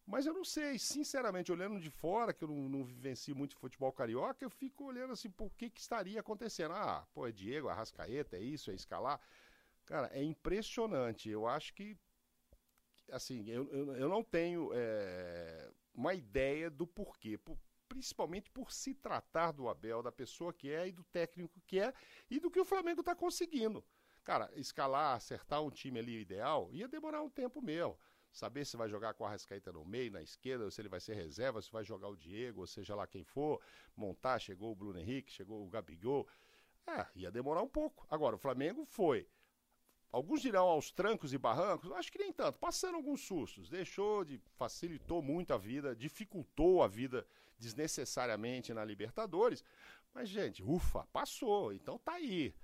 Mas 0.05 0.25
eu 0.25 0.33
não 0.33 0.45
sei, 0.45 0.77
sinceramente, 0.77 1.51
olhando 1.51 1.79
de 1.79 1.89
fora, 1.89 2.31
que 2.31 2.43
eu 2.43 2.47
não, 2.47 2.69
não 2.69 2.83
vivencio 2.83 3.35
muito 3.35 3.57
futebol 3.57 3.91
carioca, 3.91 4.45
eu 4.45 4.51
fico 4.51 4.85
olhando 4.85 5.13
assim, 5.13 5.31
por 5.31 5.51
que 5.55 5.69
que 5.69 5.81
estaria 5.81 6.19
acontecendo? 6.19 6.73
Ah, 6.73 7.07
pô, 7.11 7.27
é 7.27 7.31
Diego, 7.31 7.69
Arrascaeta, 7.69 8.37
é 8.37 8.41
isso, 8.41 8.69
é 8.69 8.75
escalar. 8.75 9.19
Cara, 9.85 10.07
é 10.13 10.23
impressionante. 10.23 11.27
Eu 11.29 11.47
acho 11.47 11.73
que, 11.73 11.97
assim, 13.11 13.49
eu, 13.49 13.67
eu, 13.71 13.95
eu 13.95 14.09
não 14.09 14.23
tenho 14.23 14.69
é, 14.73 15.71
uma 15.93 16.13
ideia 16.13 16.69
do 16.69 16.85
porquê. 16.85 17.37
Por, 17.37 17.57
principalmente 17.95 18.51
por 18.51 18.73
se 18.73 18.93
tratar 18.93 19.53
do 19.53 19.69
Abel, 19.69 20.03
da 20.03 20.11
pessoa 20.11 20.51
que 20.51 20.69
é 20.69 20.89
e 20.89 20.91
do 20.91 21.03
técnico 21.05 21.61
que 21.65 21.79
é 21.79 21.93
e 22.29 22.41
do 22.41 22.51
que 22.51 22.59
o 22.59 22.65
Flamengo 22.65 22.99
está 22.99 23.15
conseguindo. 23.15 23.81
Cara, 24.21 24.51
escalar, 24.55 25.15
acertar 25.15 25.63
um 25.63 25.69
time 25.69 25.99
ali 25.99 26.19
ideal 26.19 26.69
ia 26.73 26.89
demorar 26.89 27.21
um 27.21 27.29
tempo 27.29 27.61
mesmo 27.61 27.97
saber 28.33 28.65
se 28.65 28.75
vai 28.75 28.89
jogar 28.89 29.13
com 29.13 29.23
a 29.23 29.29
Arrascaeta 29.29 29.71
no 29.71 29.85
meio, 29.85 30.11
na 30.11 30.21
esquerda, 30.21 30.69
se 30.69 30.81
ele 30.81 30.89
vai 30.89 30.99
ser 30.99 31.13
reserva, 31.13 31.61
se 31.61 31.71
vai 31.71 31.85
jogar 31.85 32.09
o 32.09 32.17
Diego, 32.17 32.59
ou 32.59 32.67
seja 32.67 32.93
lá 32.93 33.07
quem 33.07 33.23
for, 33.23 33.61
montar, 33.95 34.39
chegou 34.39 34.73
o 34.73 34.75
Bruno 34.75 34.99
Henrique, 34.99 35.31
chegou 35.31 35.65
o 35.65 35.69
Gabigol. 35.69 36.27
É, 36.85 37.07
ia 37.15 37.31
demorar 37.31 37.61
um 37.61 37.69
pouco. 37.69 38.05
Agora, 38.09 38.35
o 38.35 38.37
Flamengo 38.37 38.83
foi. 38.83 39.25
Alguns 40.11 40.41
dirão 40.41 40.67
aos 40.67 40.91
trancos 40.91 41.33
e 41.33 41.37
barrancos, 41.37 41.89
acho 41.93 42.11
que 42.11 42.19
nem 42.19 42.33
tanto, 42.33 42.59
passando 42.59 42.95
alguns 42.95 43.21
sustos, 43.21 43.69
deixou 43.69 44.25
de, 44.25 44.37
facilitou 44.57 45.21
muito 45.21 45.53
a 45.53 45.57
vida, 45.57 45.95
dificultou 45.95 46.83
a 46.83 46.87
vida 46.89 47.25
desnecessariamente 47.57 48.73
na 48.73 48.83
Libertadores, 48.83 49.63
mas 50.13 50.29
gente, 50.29 50.63
ufa, 50.63 51.05
passou, 51.11 51.73
então 51.73 51.97
tá 51.97 52.13
aí 52.13 52.55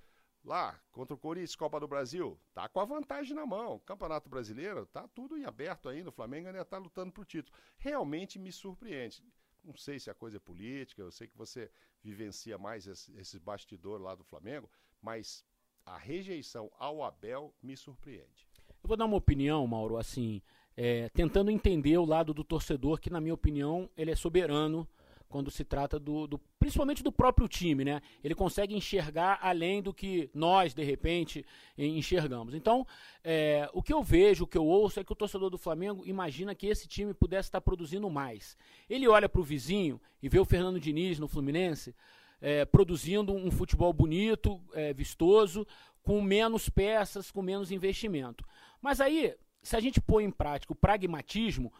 lá 0.44 0.80
contra 0.90 1.14
o 1.14 1.18
Corinthians, 1.18 1.54
Copa 1.54 1.78
do 1.78 1.86
Brasil, 1.86 2.38
tá 2.52 2.68
com 2.68 2.80
a 2.80 2.84
vantagem 2.84 3.34
na 3.34 3.46
mão. 3.46 3.78
Campeonato 3.80 4.28
Brasileiro, 4.28 4.86
tá 4.86 5.06
tudo 5.08 5.36
em 5.36 5.44
aberto 5.44 5.88
ainda, 5.88 6.08
o 6.08 6.12
Flamengo 6.12 6.48
ainda 6.48 6.62
está 6.62 6.78
lutando 6.78 7.12
pro 7.12 7.24
título. 7.24 7.56
Realmente 7.78 8.38
me 8.38 8.50
surpreende. 8.50 9.24
Não 9.64 9.76
sei 9.76 10.00
se 10.00 10.10
a 10.10 10.14
coisa 10.14 10.38
é 10.38 10.40
política, 10.40 11.02
eu 11.02 11.12
sei 11.12 11.28
que 11.28 11.36
você 11.36 11.70
vivencia 12.02 12.58
mais 12.58 12.86
esse, 12.86 13.16
esse 13.16 13.38
bastidor 13.38 14.00
lá 14.00 14.14
do 14.14 14.24
Flamengo, 14.24 14.68
mas 15.00 15.44
a 15.86 15.96
rejeição 15.96 16.70
ao 16.76 17.04
Abel 17.04 17.54
me 17.62 17.76
surpreende. 17.76 18.48
Eu 18.82 18.88
vou 18.88 18.96
dar 18.96 19.04
uma 19.04 19.16
opinião, 19.16 19.64
Mauro, 19.66 19.96
assim, 19.96 20.42
é, 20.76 21.08
tentando 21.10 21.50
entender 21.50 21.98
o 21.98 22.04
lado 22.04 22.32
do 22.32 22.44
torcedor, 22.44 23.00
que 23.00 23.10
na 23.10 23.20
minha 23.20 23.34
opinião 23.34 23.88
ele 23.96 24.10
é 24.10 24.16
soberano 24.16 24.88
quando 25.28 25.50
se 25.50 25.64
trata 25.64 25.98
do, 25.98 26.26
do, 26.26 26.38
principalmente 26.58 27.02
do 27.02 27.10
próprio 27.10 27.48
time, 27.48 27.86
né? 27.86 28.02
Ele 28.22 28.34
consegue 28.34 28.76
enxergar 28.76 29.38
além 29.40 29.80
do 29.80 29.92
que 29.92 30.28
nós 30.34 30.74
de 30.74 30.84
repente 30.84 31.44
enxergamos. 31.76 32.54
Então, 32.54 32.86
é, 33.24 33.66
o 33.72 33.82
que 33.82 33.94
eu 33.94 34.02
vejo, 34.02 34.44
o 34.44 34.46
que 34.46 34.58
eu 34.58 34.66
ouço 34.66 35.00
é 35.00 35.04
que 35.04 35.12
o 35.12 35.16
torcedor 35.16 35.48
do 35.48 35.56
Flamengo 35.56 36.02
imagina 36.04 36.54
que 36.54 36.66
esse 36.66 36.86
time 36.86 37.14
pudesse 37.14 37.48
estar 37.48 37.62
produzindo 37.62 38.10
mais. 38.10 38.58
Ele 38.90 39.08
olha 39.08 39.26
para 39.26 39.40
o 39.40 39.44
vizinho 39.44 39.98
e 40.22 40.28
vê 40.28 40.38
o 40.38 40.44
Fernando 40.44 40.78
Diniz 40.78 41.18
no 41.18 41.26
Fluminense 41.26 41.94
é, 42.42 42.64
produzindo 42.64 43.32
um 43.32 43.50
futebol 43.50 43.92
bonito, 43.92 44.60
é, 44.74 44.92
vistoso, 44.92 45.66
com 46.02 46.20
menos 46.20 46.68
peças, 46.68 47.30
com 47.30 47.40
menos 47.40 47.70
investimento. 47.70 48.44
Mas 48.82 49.00
aí, 49.00 49.34
se 49.62 49.76
a 49.76 49.80
gente 49.80 50.00
põe 50.00 50.24
em 50.24 50.30
prática 50.30 50.72
o 50.72 50.76
pragmatismo 50.76 51.72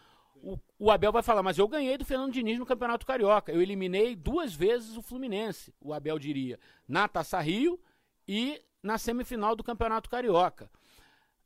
o, 0.43 0.59
o, 0.79 0.91
Abel 0.91 1.13
vai 1.13 1.23
falar, 1.23 1.43
mas 1.43 1.57
eu 1.57 1.69
ganhei 1.69 1.97
do 1.97 2.05
Fernando 2.05 2.33
Diniz 2.33 2.59
no 2.59 2.67
Campeonato 2.67 3.07
Carioca. 3.07 3.53
Eu 3.53 3.63
eliminei 3.63 4.17
duas 4.17 4.53
vezes 4.53 4.97
o 4.97 5.03
Fluminense, 5.03 5.73
o 5.81 5.95
Abel 5.95 6.19
diria, 6.19 6.59
na 6.87 7.07
Taça 7.07 7.41
Rio 7.41 7.81
e 8.27 8.61
na 8.83 8.99
semifinal 8.99 9.55
do 9.55 9.63
Campeonato 9.63 10.11
Carioca. 10.11 10.69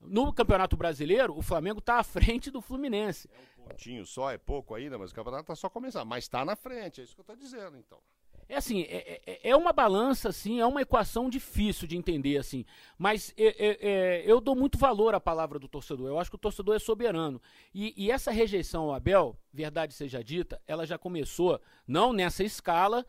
No 0.01 0.33
Campeonato 0.33 0.77
Brasileiro, 0.77 1.37
o 1.37 1.42
Flamengo 1.42 1.81
está 1.81 1.99
à 1.99 2.03
frente 2.05 2.51
do 2.51 2.62
Fluminense. 2.62 3.29
É 3.31 3.61
um 3.61 3.64
pontinho 3.68 4.07
só, 4.07 4.31
é 4.31 4.38
pouco 4.38 4.75
ainda, 4.75 4.96
mas 4.96 5.11
o 5.11 5.14
campeonato 5.14 5.42
está 5.42 5.55
só 5.55 5.68
começando. 5.68 6.07
Mas 6.07 6.25
está 6.25 6.44
na 6.44 6.57
frente, 6.57 7.01
é 7.01 7.05
isso 7.05 7.14
que 7.14 7.20
eu 7.20 7.22
estou 7.22 7.37
dizendo, 7.37 7.77
então. 7.77 8.01
É 8.48 8.56
assim, 8.56 8.82
é, 8.82 9.20
é, 9.26 9.50
é, 9.50 9.56
uma 9.56 9.72
balança, 9.72 10.28
assim, 10.28 10.61
é 10.61 10.66
uma 10.66 10.80
equação 10.80 11.28
difícil 11.28 11.88
de 11.88 11.96
entender, 11.96 12.37
assim. 12.37 12.64
Mas 12.96 13.35
é, 13.37 13.44
é, 13.44 13.78
é, 13.80 14.22
eu 14.24 14.40
dou 14.40 14.54
muito 14.54 14.78
valor 14.78 15.14
à 15.14 15.20
palavra 15.20 15.59
do 15.59 15.68
torcedor. 15.68 16.06
Eu 16.06 16.18
acho 16.18 16.30
que 16.30 16.37
o 16.37 16.38
torcedor 16.38 16.76
é 16.76 16.78
soberano. 16.78 17.42
E, 17.74 17.92
e, 17.96 18.11
essa 18.11 18.30
rejeição 18.30 18.85
ao 18.85 18.94
Abel, 18.94 19.37
verdade 19.52 19.94
seja 19.94 20.22
dita, 20.22 20.62
ela 20.66 20.87
já 20.87 20.96
começou, 20.96 21.61
não 21.88 22.12
nessa 22.12 22.44
escala, 22.44 23.04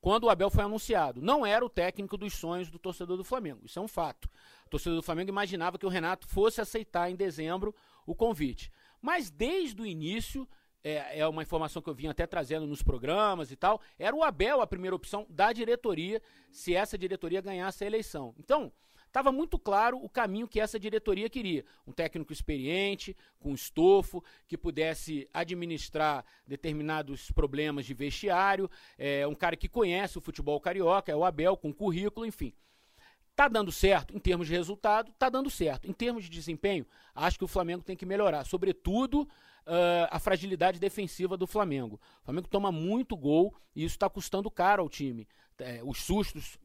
quando 0.00 0.24
o 0.24 0.30
Abel 0.30 0.50
foi 0.50 0.62
anunciado. 0.62 1.20
Não 1.20 1.44
era 1.44 1.64
o 1.64 1.68
técnico 1.68 2.16
dos 2.16 2.34
sonhos 2.34 2.70
do 2.70 2.78
torcedor 2.78 3.16
do 3.16 3.24
Flamengo. 3.24 3.62
Isso 3.64 3.80
é 3.80 3.82
um 3.82 3.88
fato. 3.88 4.26
O 4.66 4.70
torcedor 4.70 4.98
do 4.98 5.02
Flamengo 5.02 5.30
imaginava 5.30 5.78
que 5.78 5.86
o 5.86 5.88
Renato 5.88 6.28
fosse 6.28 6.60
aceitar 6.60 7.10
em 7.10 7.16
dezembro 7.16 7.74
o 8.06 8.14
convite. 8.14 8.70
Mas 9.02 9.30
desde 9.30 9.82
o 9.82 9.86
início 9.86 10.48
é, 10.86 11.18
é 11.18 11.26
uma 11.26 11.42
informação 11.42 11.82
que 11.82 11.90
eu 11.90 11.94
vim 11.94 12.06
até 12.06 12.26
trazendo 12.28 12.64
nos 12.64 12.80
programas 12.80 13.50
e 13.50 13.56
tal, 13.56 13.80
era 13.98 14.14
o 14.14 14.22
Abel 14.22 14.60
a 14.60 14.66
primeira 14.68 14.94
opção 14.94 15.26
da 15.28 15.52
diretoria, 15.52 16.22
se 16.52 16.76
essa 16.76 16.96
diretoria 16.96 17.40
ganhasse 17.40 17.82
a 17.82 17.86
eleição. 17.88 18.32
Então, 18.38 18.72
estava 19.04 19.32
muito 19.32 19.58
claro 19.58 19.98
o 20.00 20.08
caminho 20.08 20.46
que 20.46 20.60
essa 20.60 20.78
diretoria 20.78 21.28
queria. 21.28 21.64
Um 21.84 21.90
técnico 21.92 22.32
experiente, 22.32 23.16
com 23.40 23.52
estofo, 23.52 24.22
que 24.46 24.56
pudesse 24.56 25.28
administrar 25.34 26.24
determinados 26.46 27.32
problemas 27.32 27.84
de 27.84 27.92
vestiário, 27.92 28.70
é, 28.96 29.26
um 29.26 29.34
cara 29.34 29.56
que 29.56 29.68
conhece 29.68 30.18
o 30.18 30.20
futebol 30.20 30.60
carioca, 30.60 31.10
é 31.10 31.16
o 31.16 31.24
Abel, 31.24 31.56
com 31.56 31.72
currículo, 31.72 32.24
enfim. 32.24 32.54
Tá 33.34 33.48
dando 33.48 33.72
certo 33.72 34.16
em 34.16 34.20
termos 34.20 34.46
de 34.46 34.52
resultado, 34.54 35.12
tá 35.18 35.28
dando 35.28 35.50
certo. 35.50 35.90
Em 35.90 35.92
termos 35.92 36.24
de 36.24 36.30
desempenho, 36.30 36.86
acho 37.12 37.38
que 37.38 37.44
o 37.44 37.48
Flamengo 37.48 37.82
tem 37.82 37.96
que 37.96 38.06
melhorar, 38.06 38.44
sobretudo 38.44 39.28
uh, 39.66 40.08
a 40.10 40.18
fragilidade 40.18 40.78
defensiva 40.78 41.36
do 41.36 41.46
Flamengo. 41.46 42.00
O 42.22 42.24
Flamengo 42.24 42.48
toma 42.48 42.70
muito 42.70 43.16
gol 43.16 43.54
e 43.74 43.84
isso 43.84 43.96
está 43.96 44.08
custando 44.08 44.50
caro 44.50 44.82
ao 44.82 44.88
time. 44.88 45.26
É, 45.58 45.80
os 45.82 46.02
sustos 46.02 46.58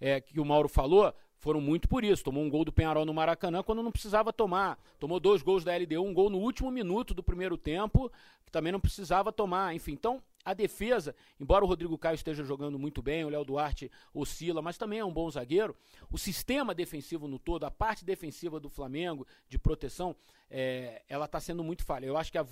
é, 0.00 0.20
que 0.20 0.40
o 0.40 0.44
Mauro 0.44 0.68
falou 0.68 1.12
foram 1.38 1.60
muito 1.60 1.88
por 1.88 2.04
isso. 2.04 2.24
Tomou 2.24 2.42
um 2.42 2.48
gol 2.48 2.64
do 2.64 2.72
Penharol 2.72 3.04
no 3.04 3.12
Maracanã 3.12 3.62
quando 3.62 3.82
não 3.82 3.90
precisava 3.90 4.32
tomar. 4.32 4.78
Tomou 4.98 5.18
dois 5.18 5.42
gols 5.42 5.64
da 5.64 5.76
LDU, 5.76 6.02
um 6.02 6.14
gol 6.14 6.30
no 6.30 6.38
último 6.38 6.70
minuto 6.70 7.12
do 7.12 7.22
primeiro 7.22 7.56
tempo, 7.56 8.10
que 8.44 8.52
também 8.52 8.72
não 8.72 8.80
precisava 8.80 9.32
tomar. 9.32 9.74
Enfim, 9.74 9.92
então 9.92 10.22
a 10.44 10.54
defesa, 10.54 11.14
embora 11.38 11.64
o 11.64 11.68
Rodrigo 11.68 11.96
Caio 11.96 12.14
esteja 12.14 12.42
jogando 12.44 12.78
muito 12.78 13.00
bem, 13.00 13.24
o 13.24 13.28
Léo 13.28 13.44
Duarte 13.44 13.90
oscila, 14.12 14.60
mas 14.60 14.76
também 14.76 14.98
é 14.98 15.04
um 15.04 15.12
bom 15.12 15.30
zagueiro. 15.30 15.76
O 16.10 16.18
sistema 16.18 16.74
defensivo 16.74 17.28
no 17.28 17.38
todo, 17.38 17.64
a 17.64 17.70
parte 17.70 18.04
defensiva 18.04 18.58
do 18.58 18.68
Flamengo 18.68 19.26
de 19.48 19.58
proteção, 19.58 20.16
é, 20.50 21.02
ela 21.08 21.26
está 21.26 21.40
sendo 21.40 21.62
muito 21.62 21.84
falha. 21.84 22.06
Eu 22.06 22.16
acho 22.16 22.30
que 22.30 22.38
a, 22.38 22.46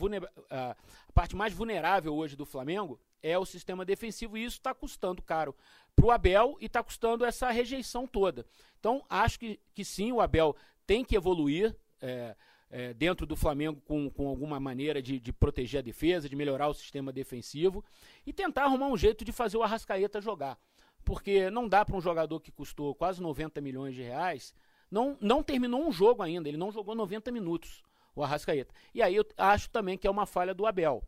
a, 0.50 0.76
parte 1.12 1.34
mais 1.34 1.52
vulnerável 1.52 2.14
hoje 2.14 2.36
do 2.36 2.46
Flamengo 2.46 2.98
é 3.22 3.38
o 3.38 3.44
sistema 3.44 3.84
defensivo 3.84 4.38
e 4.38 4.44
isso 4.44 4.56
está 4.56 4.72
custando 4.72 5.20
caro 5.20 5.54
para 5.94 6.06
o 6.06 6.10
Abel 6.10 6.56
e 6.60 6.66
está 6.66 6.82
custando 6.82 7.24
essa 7.24 7.50
rejeição 7.50 8.06
toda. 8.06 8.46
Então, 8.78 9.04
acho 9.08 9.38
que, 9.38 9.60
que 9.74 9.84
sim, 9.84 10.12
o 10.12 10.20
Abel 10.20 10.56
tem 10.86 11.04
que 11.04 11.16
evoluir. 11.16 11.76
É, 12.00 12.34
é, 12.70 12.94
dentro 12.94 13.26
do 13.26 13.34
Flamengo 13.34 13.80
com, 13.80 14.08
com 14.08 14.28
alguma 14.28 14.60
maneira 14.60 15.02
de, 15.02 15.18
de, 15.18 15.32
proteger 15.32 15.80
a 15.80 15.82
defesa, 15.82 16.28
de 16.28 16.36
melhorar 16.36 16.68
o 16.68 16.74
sistema 16.74 17.12
defensivo 17.12 17.84
e 18.24 18.32
tentar 18.32 18.64
arrumar 18.64 18.86
um 18.86 18.96
jeito 18.96 19.24
de 19.24 19.32
fazer 19.32 19.56
o 19.56 19.62
Arrascaeta 19.62 20.20
jogar. 20.20 20.56
Porque 21.04 21.50
não 21.50 21.68
dá 21.68 21.84
para 21.84 21.96
um 21.96 22.00
jogador 22.00 22.38
que 22.40 22.52
custou 22.52 22.94
quase 22.94 23.20
90 23.20 23.60
milhões 23.60 23.94
de 23.94 24.02
reais, 24.02 24.54
não, 24.90 25.16
não 25.20 25.42
terminou 25.42 25.86
um 25.86 25.92
jogo 25.92 26.22
ainda, 26.22 26.48
ele 26.48 26.58
não 26.58 26.70
jogou 26.70 26.94
90 26.94 27.32
minutos, 27.32 27.82
o 28.14 28.22
Arrascaeta. 28.22 28.74
E 28.94 29.02
aí 29.02 29.16
eu 29.16 29.24
acho 29.36 29.68
também 29.70 29.98
que 29.98 30.06
é 30.06 30.10
uma 30.10 30.26
falha 30.26 30.54
do 30.54 30.66
Abel. 30.66 31.02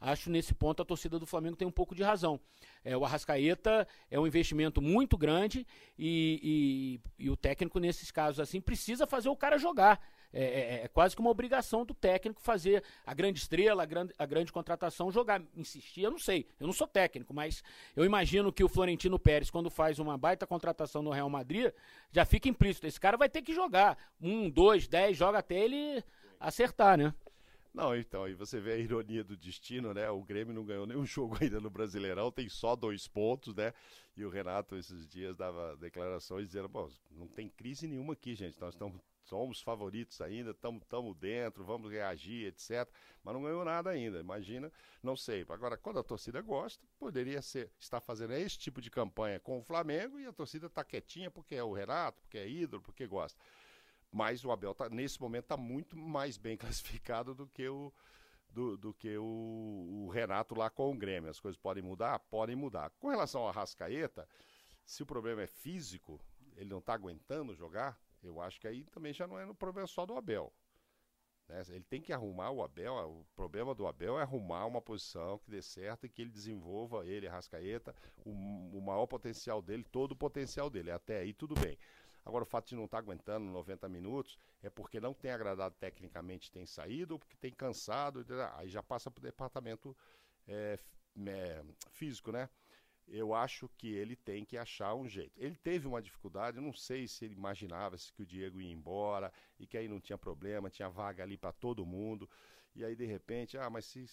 Acho 0.00 0.30
nesse 0.30 0.52
ponto 0.52 0.82
a 0.82 0.84
torcida 0.84 1.16
do 1.16 1.26
Flamengo 1.26 1.56
tem 1.56 1.66
um 1.66 1.72
pouco 1.72 1.94
de 1.94 2.02
razão. 2.02 2.40
É, 2.84 2.96
o 2.96 3.04
Arrascaeta 3.04 3.86
é 4.10 4.18
um 4.18 4.26
investimento 4.26 4.82
muito 4.82 5.16
grande 5.16 5.64
e, 5.96 7.00
e, 7.18 7.24
e 7.26 7.30
o 7.30 7.36
técnico, 7.36 7.78
nesses 7.78 8.10
casos 8.10 8.40
assim, 8.40 8.60
precisa 8.60 9.06
fazer 9.06 9.28
o 9.28 9.36
cara 9.36 9.58
jogar. 9.58 10.00
É, 10.32 10.44
é, 10.44 10.84
é, 10.84 10.88
quase 10.88 11.14
que 11.14 11.20
uma 11.20 11.30
obrigação 11.30 11.84
do 11.84 11.92
técnico 11.92 12.40
fazer 12.40 12.82
a 13.06 13.12
grande 13.12 13.38
estrela, 13.38 13.82
a 13.82 13.86
grande, 13.86 14.14
a 14.18 14.24
grande 14.24 14.52
contratação, 14.52 15.10
jogar, 15.10 15.42
insistir. 15.54 16.02
Eu 16.02 16.10
não 16.10 16.18
sei, 16.18 16.46
eu 16.58 16.66
não 16.66 16.72
sou 16.72 16.86
técnico, 16.86 17.34
mas 17.34 17.62
eu 17.94 18.04
imagino 18.04 18.52
que 18.52 18.64
o 18.64 18.68
Florentino 18.68 19.18
Pérez, 19.18 19.50
quando 19.50 19.70
faz 19.70 19.98
uma 19.98 20.16
baita 20.16 20.46
contratação 20.46 21.02
no 21.02 21.10
Real 21.10 21.28
Madrid, 21.28 21.72
já 22.10 22.24
fica 22.24 22.48
implícito. 22.48 22.86
Esse 22.86 23.00
cara 23.00 23.16
vai 23.16 23.28
ter 23.28 23.42
que 23.42 23.54
jogar. 23.54 23.98
Um, 24.20 24.48
dois, 24.48 24.88
dez, 24.88 25.16
joga 25.16 25.38
até 25.38 25.56
ele 25.56 26.02
acertar, 26.40 26.96
né? 26.96 27.14
Não, 27.74 27.96
então, 27.96 28.24
aí 28.24 28.34
você 28.34 28.60
vê 28.60 28.72
a 28.72 28.76
ironia 28.76 29.24
do 29.24 29.34
destino, 29.34 29.94
né? 29.94 30.10
O 30.10 30.22
Grêmio 30.22 30.52
não 30.52 30.64
ganhou 30.64 30.86
nenhum 30.86 31.04
jogo 31.06 31.38
ainda 31.40 31.58
no 31.58 31.70
Brasileirão, 31.70 32.30
tem 32.30 32.48
só 32.48 32.76
dois 32.76 33.08
pontos, 33.08 33.54
né? 33.54 33.72
E 34.14 34.24
o 34.24 34.28
Renato, 34.28 34.76
esses 34.76 35.06
dias, 35.06 35.36
dava 35.36 35.74
declarações 35.76 36.46
dizendo: 36.46 36.68
bom, 36.68 36.90
não 37.10 37.26
tem 37.26 37.48
crise 37.48 37.86
nenhuma 37.86 38.12
aqui, 38.12 38.34
gente. 38.34 38.60
Nós 38.60 38.74
estamos, 38.74 39.00
somos 39.22 39.60
favoritos 39.60 40.20
ainda, 40.20 40.50
estamos 40.50 41.16
dentro, 41.16 41.64
vamos 41.64 41.90
reagir, 41.90 42.46
etc. 42.46 42.88
Mas 43.22 43.34
não 43.34 43.42
ganhou 43.42 43.64
nada 43.64 43.90
ainda. 43.90 44.20
Imagina, 44.20 44.70
não 45.02 45.16
sei. 45.16 45.44
Agora, 45.48 45.76
quando 45.76 45.98
a 45.98 46.02
torcida 46.02 46.40
gosta, 46.40 46.84
poderia 46.98 47.40
ser 47.40 47.70
estar 47.78 48.00
fazendo 48.00 48.32
esse 48.32 48.58
tipo 48.58 48.80
de 48.80 48.90
campanha 48.90 49.38
com 49.38 49.58
o 49.58 49.62
Flamengo 49.62 50.18
e 50.18 50.26
a 50.26 50.32
torcida 50.32 50.66
está 50.66 50.84
quietinha 50.84 51.30
porque 51.30 51.54
é 51.54 51.62
o 51.62 51.72
Renato, 51.72 52.20
porque 52.22 52.38
é 52.38 52.48
ídolo, 52.48 52.82
porque 52.82 53.06
gosta. 53.06 53.38
Mas 54.10 54.44
o 54.44 54.50
Abel, 54.50 54.74
tá, 54.74 54.90
nesse 54.90 55.20
momento, 55.20 55.44
está 55.44 55.56
muito 55.56 55.96
mais 55.96 56.36
bem 56.36 56.56
classificado 56.58 57.34
do 57.34 57.46
que 57.46 57.66
o, 57.66 57.92
do, 58.50 58.76
do 58.76 58.92
que 58.92 59.16
o, 59.16 60.04
o, 60.04 60.08
Renato 60.10 60.54
lá 60.54 60.68
com 60.68 60.92
o 60.92 60.96
Grêmio. 60.96 61.30
As 61.30 61.40
coisas 61.40 61.58
podem 61.58 61.82
mudar? 61.82 62.18
Podem 62.18 62.54
mudar. 62.54 62.90
Com 62.98 63.08
relação 63.08 63.42
ao 63.42 63.52
Rascaeta, 63.52 64.28
se 64.84 65.02
o 65.02 65.06
problema 65.06 65.42
é 65.42 65.46
físico, 65.46 66.20
ele 66.56 66.68
não 66.68 66.78
está 66.78 66.92
aguentando 66.92 67.54
jogar, 67.54 67.98
eu 68.22 68.40
acho 68.40 68.60
que 68.60 68.68
aí 68.68 68.84
também 68.84 69.12
já 69.12 69.26
não 69.26 69.38
é 69.38 69.44
no 69.44 69.54
problema 69.54 69.86
só 69.86 70.06
do 70.06 70.16
Abel. 70.16 70.52
Né? 71.48 71.62
Ele 71.68 71.84
tem 71.84 72.00
que 72.00 72.12
arrumar 72.12 72.50
o 72.50 72.62
Abel, 72.62 72.94
o 72.94 73.26
problema 73.34 73.74
do 73.74 73.86
Abel 73.86 74.18
é 74.18 74.22
arrumar 74.22 74.66
uma 74.66 74.80
posição 74.80 75.38
que 75.38 75.50
dê 75.50 75.62
certo 75.62 76.06
e 76.06 76.08
que 76.08 76.22
ele 76.22 76.30
desenvolva, 76.30 77.06
ele, 77.06 77.28
Rascaeta, 77.28 77.94
o, 78.24 78.30
o 78.30 78.80
maior 78.80 79.06
potencial 79.06 79.60
dele, 79.60 79.84
todo 79.84 80.12
o 80.12 80.16
potencial 80.16 80.70
dele. 80.70 80.90
Até 80.90 81.18
aí 81.18 81.32
tudo 81.32 81.54
bem. 81.54 81.78
Agora, 82.24 82.44
o 82.44 82.46
fato 82.46 82.68
de 82.68 82.76
não 82.76 82.84
estar 82.84 82.98
tá 82.98 83.02
aguentando 83.02 83.46
90 83.46 83.88
minutos 83.88 84.38
é 84.62 84.70
porque 84.70 85.00
não 85.00 85.12
tem 85.12 85.32
agradado 85.32 85.74
tecnicamente, 85.78 86.52
tem 86.52 86.64
saído, 86.64 87.14
ou 87.14 87.18
porque 87.18 87.36
tem 87.36 87.52
cansado, 87.52 88.24
aí 88.54 88.68
já 88.68 88.82
passa 88.82 89.10
para 89.10 89.20
o 89.20 89.24
departamento 89.24 89.96
é, 90.46 90.78
é, 91.26 91.64
físico, 91.90 92.30
né? 92.30 92.48
Eu 93.08 93.34
acho 93.34 93.68
que 93.76 93.88
ele 93.92 94.16
tem 94.16 94.44
que 94.44 94.56
achar 94.56 94.94
um 94.94 95.08
jeito. 95.08 95.32
Ele 95.36 95.56
teve 95.56 95.86
uma 95.86 96.00
dificuldade, 96.00 96.56
eu 96.56 96.62
não 96.62 96.72
sei 96.72 97.06
se 97.06 97.24
ele 97.24 97.34
imaginava 97.34 97.96
-se 97.96 98.12
que 98.12 98.22
o 98.22 98.26
Diego 98.26 98.60
ia 98.60 98.72
embora 98.72 99.32
e 99.58 99.66
que 99.66 99.76
aí 99.76 99.88
não 99.88 100.00
tinha 100.00 100.18
problema, 100.18 100.70
tinha 100.70 100.88
vaga 100.88 101.22
ali 101.22 101.36
para 101.36 101.52
todo 101.52 101.84
mundo. 101.84 102.28
E 102.74 102.84
aí, 102.84 102.96
de 102.96 103.04
repente, 103.04 103.58
ah, 103.58 103.68
mas 103.68 103.84
se 103.84 104.06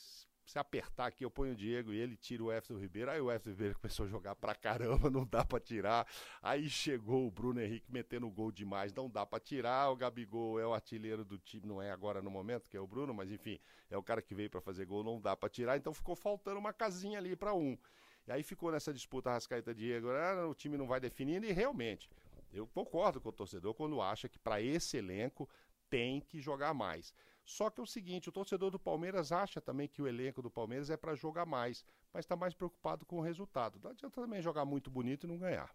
se 0.49 0.57
apertar 0.57 1.05
aqui, 1.05 1.23
eu 1.23 1.29
ponho 1.29 1.53
o 1.53 1.55
Diego 1.55 1.93
e 1.93 1.97
ele 1.97 2.17
tira 2.17 2.43
o 2.43 2.51
Everton 2.51 2.79
Ribeiro. 2.79 3.11
Aí 3.11 3.21
o 3.21 3.29
Everton 3.29 3.51
Ribeiro 3.51 3.75
começou 3.79 4.07
a 4.07 4.09
jogar 4.09 4.35
pra 4.35 4.55
caramba, 4.55 5.07
não 5.11 5.23
dá 5.23 5.45
pra 5.45 5.59
tirar. 5.59 6.07
Aí 6.41 6.67
chegou 6.67 7.27
o 7.27 7.31
Bruno 7.31 7.61
Henrique 7.61 7.91
metendo 7.91 8.27
gol 8.31 8.51
demais, 8.51 8.91
não 8.91 9.07
dá 9.07 9.25
pra 9.27 9.39
tirar. 9.39 9.91
O 9.91 9.95
Gabigol 9.95 10.59
é 10.59 10.65
o 10.65 10.73
artilheiro 10.73 11.23
do 11.23 11.37
time, 11.37 11.67
não 11.67 11.79
é 11.79 11.91
agora 11.91 12.19
no 12.19 12.31
momento, 12.31 12.67
que 12.67 12.75
é 12.75 12.79
o 12.79 12.87
Bruno, 12.87 13.13
mas 13.13 13.31
enfim, 13.31 13.59
é 13.91 13.97
o 13.97 14.01
cara 14.01 14.23
que 14.23 14.33
veio 14.33 14.49
para 14.49 14.59
fazer 14.59 14.85
gol, 14.85 15.03
não 15.03 15.21
dá 15.21 15.37
pra 15.37 15.49
tirar. 15.49 15.77
Então 15.77 15.93
ficou 15.93 16.15
faltando 16.15 16.59
uma 16.59 16.73
casinha 16.73 17.19
ali 17.19 17.35
para 17.35 17.53
um. 17.53 17.77
E 18.29 18.31
aí 18.31 18.43
ficou 18.43 18.71
nessa 18.71 18.93
disputa 18.93 19.31
Rascaeta 19.31 19.73
Diego, 19.73 20.11
ah, 20.11 20.47
o 20.47 20.53
time 20.53 20.77
não 20.77 20.85
vai 20.85 20.99
definindo 20.99 21.47
e 21.47 21.51
realmente, 21.51 22.07
eu 22.53 22.67
concordo 22.67 23.19
com 23.19 23.29
o 23.29 23.31
torcedor 23.31 23.73
quando 23.73 23.99
acha 23.99 24.29
que 24.29 24.37
para 24.37 24.61
esse 24.61 24.97
elenco 24.97 25.49
tem 25.89 26.21
que 26.21 26.39
jogar 26.39 26.71
mais. 26.71 27.11
Só 27.43 27.71
que 27.71 27.79
é 27.79 27.83
o 27.83 27.87
seguinte, 27.87 28.29
o 28.29 28.31
torcedor 28.31 28.69
do 28.69 28.77
Palmeiras 28.77 29.31
acha 29.31 29.59
também 29.59 29.87
que 29.87 29.99
o 29.99 30.07
elenco 30.07 30.43
do 30.43 30.51
Palmeiras 30.51 30.91
é 30.91 30.95
para 30.95 31.15
jogar 31.15 31.47
mais, 31.47 31.83
mas 32.13 32.23
está 32.23 32.35
mais 32.35 32.53
preocupado 32.53 33.03
com 33.03 33.17
o 33.17 33.21
resultado. 33.23 33.79
Não 33.83 33.89
adianta 33.89 34.21
também 34.21 34.43
jogar 34.43 34.63
muito 34.63 34.91
bonito 34.91 35.25
e 35.25 35.27
não 35.27 35.39
ganhar. 35.39 35.73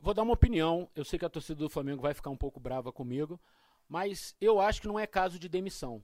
Vou 0.00 0.14
dar 0.14 0.22
uma 0.22 0.32
opinião. 0.32 0.88
Eu 0.96 1.04
sei 1.04 1.18
que 1.18 1.26
a 1.26 1.28
torcida 1.28 1.58
do 1.58 1.68
Flamengo 1.68 2.00
vai 2.00 2.14
ficar 2.14 2.30
um 2.30 2.36
pouco 2.36 2.58
brava 2.58 2.90
comigo, 2.90 3.38
mas 3.86 4.34
eu 4.40 4.58
acho 4.58 4.80
que 4.80 4.88
não 4.88 4.98
é 4.98 5.06
caso 5.06 5.38
de 5.38 5.50
demissão. 5.50 6.02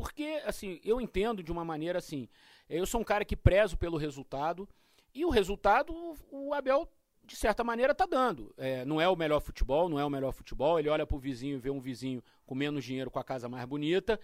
Porque, 0.00 0.40
assim, 0.46 0.80
eu 0.82 0.98
entendo 0.98 1.42
de 1.42 1.52
uma 1.52 1.62
maneira 1.62 1.98
assim. 1.98 2.26
Eu 2.68 2.86
sou 2.86 3.02
um 3.02 3.04
cara 3.04 3.22
que 3.22 3.36
prezo 3.36 3.76
pelo 3.76 3.98
resultado, 3.98 4.66
e 5.14 5.26
o 5.26 5.28
resultado, 5.28 5.92
o 6.30 6.54
Abel 6.54 6.88
de 7.22 7.36
certa 7.36 7.62
maneira, 7.62 7.92
está 7.92 8.06
dando. 8.06 8.52
É, 8.56 8.82
não 8.84 8.98
é 8.98 9.06
o 9.06 9.14
melhor 9.14 9.40
futebol, 9.40 9.90
não 9.90 10.00
é 10.00 10.04
o 10.04 10.10
melhor 10.10 10.32
futebol. 10.32 10.78
Ele 10.78 10.88
olha 10.88 11.06
para 11.06 11.16
o 11.16 11.20
vizinho 11.20 11.56
e 11.56 11.60
vê 11.60 11.70
um 11.70 11.78
vizinho 11.78 12.24
com 12.46 12.54
menos 12.54 12.82
dinheiro, 12.82 13.10
com 13.10 13.18
a 13.18 13.24
casa 13.24 13.46
mais 13.46 13.64
bonita, 13.66 14.18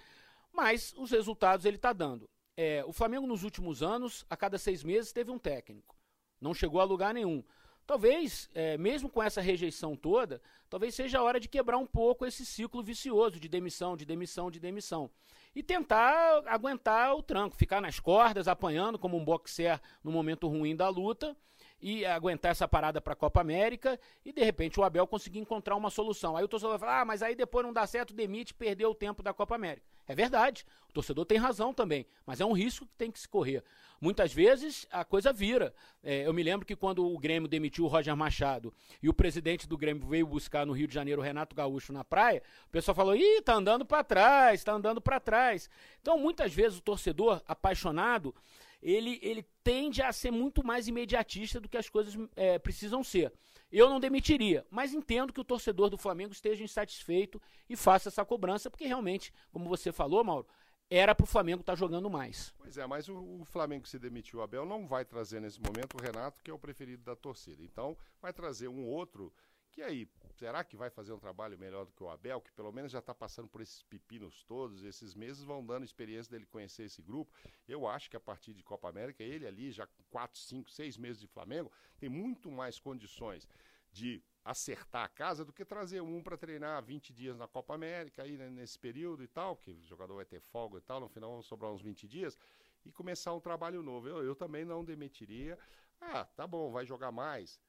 mas 0.50 0.94
os 0.96 1.10
resultados 1.10 1.66
ele 1.66 1.76
está 1.76 1.92
dando. 1.92 2.28
É, 2.56 2.82
o 2.86 2.92
Flamengo, 2.92 3.26
nos 3.26 3.44
últimos 3.44 3.82
anos, 3.82 4.24
a 4.30 4.36
cada 4.36 4.56
seis 4.56 4.82
meses, 4.82 5.12
teve 5.12 5.30
um 5.30 5.38
técnico. 5.38 5.94
Não 6.40 6.54
chegou 6.54 6.80
a 6.80 6.84
lugar 6.84 7.12
nenhum. 7.12 7.44
Talvez, 7.86 8.50
é, 8.52 8.76
mesmo 8.76 9.08
com 9.08 9.22
essa 9.22 9.40
rejeição 9.40 9.94
toda, 9.94 10.42
talvez 10.68 10.94
seja 10.94 11.20
a 11.20 11.22
hora 11.22 11.38
de 11.38 11.48
quebrar 11.48 11.78
um 11.78 11.86
pouco 11.86 12.26
esse 12.26 12.44
ciclo 12.44 12.82
vicioso 12.82 13.38
de 13.38 13.48
demissão, 13.48 13.96
de 13.96 14.04
demissão, 14.04 14.50
de 14.50 14.58
demissão. 14.58 15.08
E 15.56 15.62
tentar 15.62 16.42
aguentar 16.46 17.16
o 17.16 17.22
tranco, 17.22 17.56
ficar 17.56 17.80
nas 17.80 17.98
cordas, 17.98 18.46
apanhando 18.46 18.98
como 18.98 19.16
um 19.16 19.24
boxer 19.24 19.80
no 20.04 20.12
momento 20.12 20.46
ruim 20.46 20.76
da 20.76 20.86
luta 20.90 21.34
e 21.80 22.04
aguentar 22.04 22.52
essa 22.52 22.66
parada 22.66 23.00
para 23.00 23.12
a 23.12 23.16
Copa 23.16 23.40
América 23.40 23.98
e 24.24 24.32
de 24.32 24.42
repente 24.42 24.80
o 24.80 24.84
Abel 24.84 25.06
conseguir 25.06 25.38
encontrar 25.38 25.76
uma 25.76 25.90
solução. 25.90 26.36
Aí 26.36 26.44
o 26.44 26.48
torcedor 26.48 26.78
vai 26.78 26.78
falar: 26.78 27.00
ah, 27.00 27.04
mas 27.04 27.22
aí 27.22 27.34
depois 27.34 27.64
não 27.64 27.72
dá 27.72 27.86
certo, 27.86 28.14
demite, 28.14 28.54
perdeu 28.54 28.90
o 28.90 28.94
tempo 28.94 29.22
da 29.22 29.32
Copa 29.32 29.54
América. 29.54 29.86
É 30.08 30.14
verdade, 30.14 30.64
o 30.88 30.92
torcedor 30.92 31.24
tem 31.24 31.36
razão 31.36 31.74
também, 31.74 32.06
mas 32.24 32.40
é 32.40 32.44
um 32.44 32.52
risco 32.52 32.86
que 32.86 32.94
tem 32.94 33.10
que 33.10 33.18
se 33.18 33.28
correr. 33.28 33.64
Muitas 34.00 34.32
vezes 34.32 34.86
a 34.90 35.04
coisa 35.04 35.32
vira. 35.32 35.74
É, 36.02 36.26
eu 36.26 36.32
me 36.32 36.42
lembro 36.42 36.66
que 36.66 36.76
quando 36.76 37.04
o 37.04 37.18
Grêmio 37.18 37.48
demitiu 37.48 37.84
o 37.84 37.88
Roger 37.88 38.14
Machado 38.14 38.72
e 39.02 39.08
o 39.08 39.14
presidente 39.14 39.66
do 39.66 39.76
Grêmio 39.76 40.06
veio 40.06 40.26
buscar 40.26 40.64
no 40.64 40.72
Rio 40.72 40.86
de 40.86 40.94
Janeiro 40.94 41.20
o 41.20 41.24
Renato 41.24 41.56
Gaúcho 41.56 41.92
na 41.92 42.04
praia, 42.04 42.42
o 42.68 42.70
pessoal 42.70 42.94
falou: 42.94 43.16
ih, 43.16 43.42
tá 43.42 43.54
andando 43.54 43.84
para 43.84 44.04
trás, 44.04 44.62
tá 44.62 44.72
andando 44.72 45.00
para 45.00 45.18
trás. 45.18 45.68
Então 46.00 46.18
muitas 46.18 46.54
vezes 46.54 46.78
o 46.78 46.82
torcedor 46.82 47.42
apaixonado 47.48 48.34
ele, 48.82 49.18
ele 49.22 49.42
tende 49.62 50.02
a 50.02 50.12
ser 50.12 50.30
muito 50.30 50.64
mais 50.64 50.88
imediatista 50.88 51.60
do 51.60 51.68
que 51.68 51.76
as 51.76 51.88
coisas 51.88 52.16
é, 52.34 52.58
precisam 52.58 53.02
ser. 53.02 53.32
Eu 53.70 53.90
não 53.90 53.98
demitiria, 53.98 54.64
mas 54.70 54.94
entendo 54.94 55.32
que 55.32 55.40
o 55.40 55.44
torcedor 55.44 55.90
do 55.90 55.98
Flamengo 55.98 56.32
esteja 56.32 56.62
insatisfeito 56.62 57.40
e 57.68 57.74
faça 57.74 58.08
essa 58.08 58.24
cobrança, 58.24 58.70
porque 58.70 58.86
realmente, 58.86 59.32
como 59.50 59.68
você 59.68 59.90
falou, 59.90 60.22
Mauro, 60.22 60.46
era 60.88 61.14
para 61.14 61.24
o 61.24 61.26
Flamengo 61.26 61.60
estar 61.60 61.72
tá 61.72 61.76
jogando 61.76 62.08
mais. 62.08 62.54
Pois 62.58 62.78
é, 62.78 62.86
mas 62.86 63.08
o, 63.08 63.40
o, 63.40 63.44
Flamengo 63.44 63.88
se 63.88 63.98
demitiu 63.98 64.38
o 64.38 64.42
Abel 64.42 64.64
não 64.64 64.86
vai 64.86 65.04
trazer 65.04 65.40
nesse 65.40 65.60
momento 65.60 65.94
o 65.94 66.02
Renato, 66.02 66.42
que 66.42 66.50
é 66.50 66.54
o 66.54 66.58
preferido 66.58 67.02
da 67.02 67.16
torcida. 67.16 67.62
Então, 67.62 67.96
vai 68.20 68.32
trazer 68.32 68.68
um 68.68 68.86
outro 68.86 69.32
que 69.76 69.82
aí, 69.82 70.08
será 70.32 70.64
que 70.64 70.74
vai 70.74 70.88
fazer 70.88 71.12
um 71.12 71.18
trabalho 71.18 71.58
melhor 71.58 71.84
do 71.84 71.92
que 71.92 72.02
o 72.02 72.08
Abel, 72.08 72.40
que 72.40 72.50
pelo 72.50 72.72
menos 72.72 72.90
já 72.90 72.98
está 72.98 73.14
passando 73.14 73.46
por 73.46 73.60
esses 73.60 73.82
pepinos 73.82 74.42
todos, 74.44 74.82
esses 74.82 75.14
meses 75.14 75.42
vão 75.42 75.64
dando 75.64 75.84
experiência 75.84 76.30
dele 76.30 76.46
conhecer 76.46 76.84
esse 76.84 77.02
grupo. 77.02 77.30
Eu 77.68 77.86
acho 77.86 78.08
que 78.08 78.16
a 78.16 78.20
partir 78.20 78.54
de 78.54 78.62
Copa 78.62 78.88
América, 78.88 79.22
ele 79.22 79.46
ali, 79.46 79.70
já 79.70 79.86
com 79.86 80.02
4, 80.08 80.40
5, 80.40 80.70
6 80.70 80.96
meses 80.96 81.20
de 81.20 81.26
Flamengo, 81.26 81.70
tem 81.98 82.08
muito 82.08 82.50
mais 82.50 82.80
condições 82.80 83.46
de 83.92 84.24
acertar 84.42 85.04
a 85.04 85.08
casa 85.10 85.44
do 85.44 85.52
que 85.52 85.62
trazer 85.62 86.00
um 86.00 86.22
para 86.22 86.38
treinar 86.38 86.82
20 86.82 87.12
dias 87.12 87.36
na 87.36 87.46
Copa 87.46 87.74
América, 87.74 88.22
aí 88.22 88.38
né, 88.38 88.48
nesse 88.48 88.78
período 88.78 89.22
e 89.22 89.28
tal, 89.28 89.58
que 89.58 89.72
o 89.72 89.84
jogador 89.84 90.14
vai 90.14 90.24
ter 90.24 90.40
folga 90.40 90.78
e 90.78 90.80
tal, 90.80 91.00
no 91.00 91.08
final 91.10 91.32
vão 91.32 91.42
sobrar 91.42 91.70
uns 91.70 91.82
20 91.82 92.08
dias, 92.08 92.38
e 92.82 92.90
começar 92.90 93.34
um 93.34 93.40
trabalho 93.40 93.82
novo. 93.82 94.08
Eu, 94.08 94.24
eu 94.24 94.34
também 94.34 94.64
não 94.64 94.82
demitiria. 94.82 95.58
Ah, 96.00 96.24
tá 96.24 96.46
bom, 96.46 96.70
vai 96.70 96.86
jogar 96.86 97.12
mais 97.12 97.60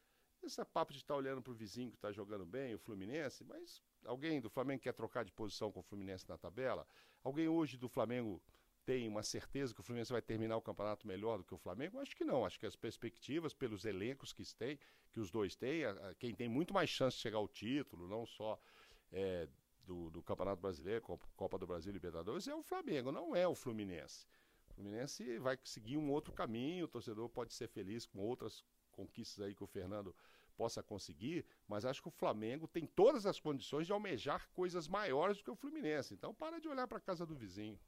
esse 0.47 0.63
papo 0.65 0.91
de 0.91 0.99
estar 0.99 1.13
tá 1.13 1.17
olhando 1.17 1.41
para 1.41 1.51
o 1.51 1.55
vizinho 1.55 1.91
que 1.91 1.97
está 1.97 2.11
jogando 2.11 2.45
bem, 2.45 2.73
o 2.73 2.79
Fluminense, 2.79 3.43
mas 3.43 3.81
alguém 4.05 4.41
do 4.41 4.49
Flamengo 4.49 4.81
quer 4.81 4.93
trocar 4.93 5.23
de 5.23 5.31
posição 5.31 5.71
com 5.71 5.79
o 5.79 5.83
Fluminense 5.83 6.27
na 6.27 6.37
tabela? 6.37 6.87
Alguém 7.23 7.47
hoje 7.47 7.77
do 7.77 7.87
Flamengo 7.87 8.41
tem 8.85 9.05
uma 9.09 9.21
certeza 9.21 9.73
que 9.73 9.81
o 9.81 9.83
Fluminense 9.83 10.13
vai 10.13 10.21
terminar 10.21 10.55
o 10.55 10.61
campeonato 10.61 11.05
melhor 11.05 11.39
do 11.39 11.43
que 11.43 11.53
o 11.53 11.57
Flamengo? 11.57 11.99
Acho 11.99 12.15
que 12.15 12.23
não. 12.23 12.45
Acho 12.45 12.57
que 12.57 12.65
as 12.65 12.75
perspectivas, 12.75 13.53
pelos 13.53 13.83
elencos 13.83 14.31
que, 14.31 14.43
tem, 14.55 14.79
que 15.11 15.19
os 15.19 15.29
dois 15.29 15.57
têm, 15.57 15.83
quem 16.17 16.33
tem 16.33 16.47
muito 16.47 16.73
mais 16.73 16.89
chance 16.89 17.17
de 17.17 17.21
chegar 17.21 17.37
ao 17.37 17.49
título, 17.49 18.07
não 18.07 18.25
só 18.25 18.57
é, 19.11 19.49
do, 19.85 20.09
do, 20.09 20.23
Campeonato 20.23 20.61
Brasileiro, 20.61 21.01
Copa 21.35 21.57
do 21.57 21.67
Brasil 21.67 21.91
e 21.91 21.93
Libertadores, 21.93 22.47
é 22.47 22.55
o 22.55 22.63
Flamengo, 22.63 23.11
não 23.11 23.35
é 23.35 23.45
o 23.45 23.53
Fluminense. 23.53 24.25
O 24.69 24.73
Fluminense 24.75 25.37
vai 25.39 25.59
seguir 25.65 25.97
um 25.97 26.09
outro 26.09 26.31
caminho, 26.31 26.85
o 26.85 26.87
torcedor 26.87 27.27
pode 27.27 27.53
ser 27.53 27.67
feliz 27.67 28.05
com 28.05 28.19
outras 28.19 28.63
conquistas 28.93 29.45
aí 29.45 29.53
que 29.53 29.63
o 29.63 29.67
Fernando 29.67 30.15
possa 30.57 30.81
conseguir, 30.81 31.45
mas 31.67 31.85
acho 31.85 32.01
que 32.01 32.07
o 32.07 32.11
Flamengo 32.11 32.67
tem 32.67 32.85
todas 32.85 33.25
as 33.25 33.39
condições 33.39 33.85
de 33.85 33.93
almejar 33.93 34.49
coisas 34.53 34.87
maiores 34.87 35.37
do 35.37 35.43
que 35.43 35.51
o 35.51 35.55
Fluminense. 35.55 36.13
Então 36.13 36.33
para 36.33 36.59
de 36.59 36.67
olhar 36.67 36.87
para 36.87 36.97
a 36.97 37.01
casa 37.01 37.25
do 37.25 37.35
vizinho. 37.35 37.79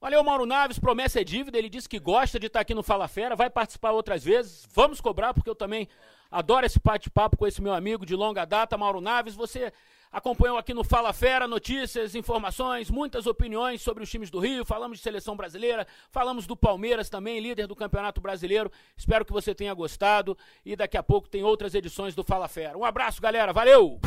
Valeu, 0.00 0.24
Mauro 0.24 0.46
Naves, 0.46 0.78
promessa 0.78 1.20
é 1.20 1.24
dívida. 1.24 1.58
Ele 1.58 1.68
disse 1.68 1.88
que 1.88 1.98
gosta 1.98 2.40
de 2.40 2.46
estar 2.46 2.60
aqui 2.60 2.74
no 2.74 2.82
Fala 2.82 3.06
Fera, 3.06 3.36
vai 3.36 3.50
participar 3.50 3.92
outras 3.92 4.24
vezes. 4.24 4.66
Vamos 4.72 4.98
cobrar, 4.98 5.34
porque 5.34 5.50
eu 5.50 5.54
também 5.54 5.86
adoro 6.30 6.64
esse 6.64 6.80
bate-papo 6.80 7.36
com 7.36 7.46
esse 7.46 7.60
meu 7.60 7.74
amigo 7.74 8.06
de 8.06 8.16
longa 8.16 8.46
data, 8.46 8.78
Mauro 8.78 9.00
Naves. 9.00 9.34
Você 9.34 9.70
acompanhou 10.10 10.58
aqui 10.58 10.74
no 10.74 10.82
Fala 10.82 11.12
Fera 11.12 11.46
notícias, 11.46 12.14
informações, 12.14 12.90
muitas 12.90 13.26
opiniões 13.26 13.80
sobre 13.82 14.02
os 14.02 14.10
times 14.10 14.30
do 14.30 14.38
Rio. 14.38 14.64
Falamos 14.64 14.98
de 14.98 15.04
seleção 15.04 15.36
brasileira, 15.36 15.86
falamos 16.10 16.46
do 16.46 16.56
Palmeiras 16.56 17.08
também, 17.08 17.40
líder 17.40 17.66
do 17.66 17.76
Campeonato 17.76 18.20
Brasileiro. 18.20 18.70
Espero 18.96 19.24
que 19.24 19.32
você 19.32 19.54
tenha 19.54 19.74
gostado 19.74 20.36
e 20.64 20.74
daqui 20.74 20.96
a 20.96 21.02
pouco 21.02 21.28
tem 21.28 21.42
outras 21.42 21.74
edições 21.74 22.14
do 22.14 22.24
Fala 22.24 22.48
Fera. 22.48 22.76
Um 22.76 22.84
abraço, 22.84 23.20
galera. 23.20 23.52
Valeu! 23.52 24.00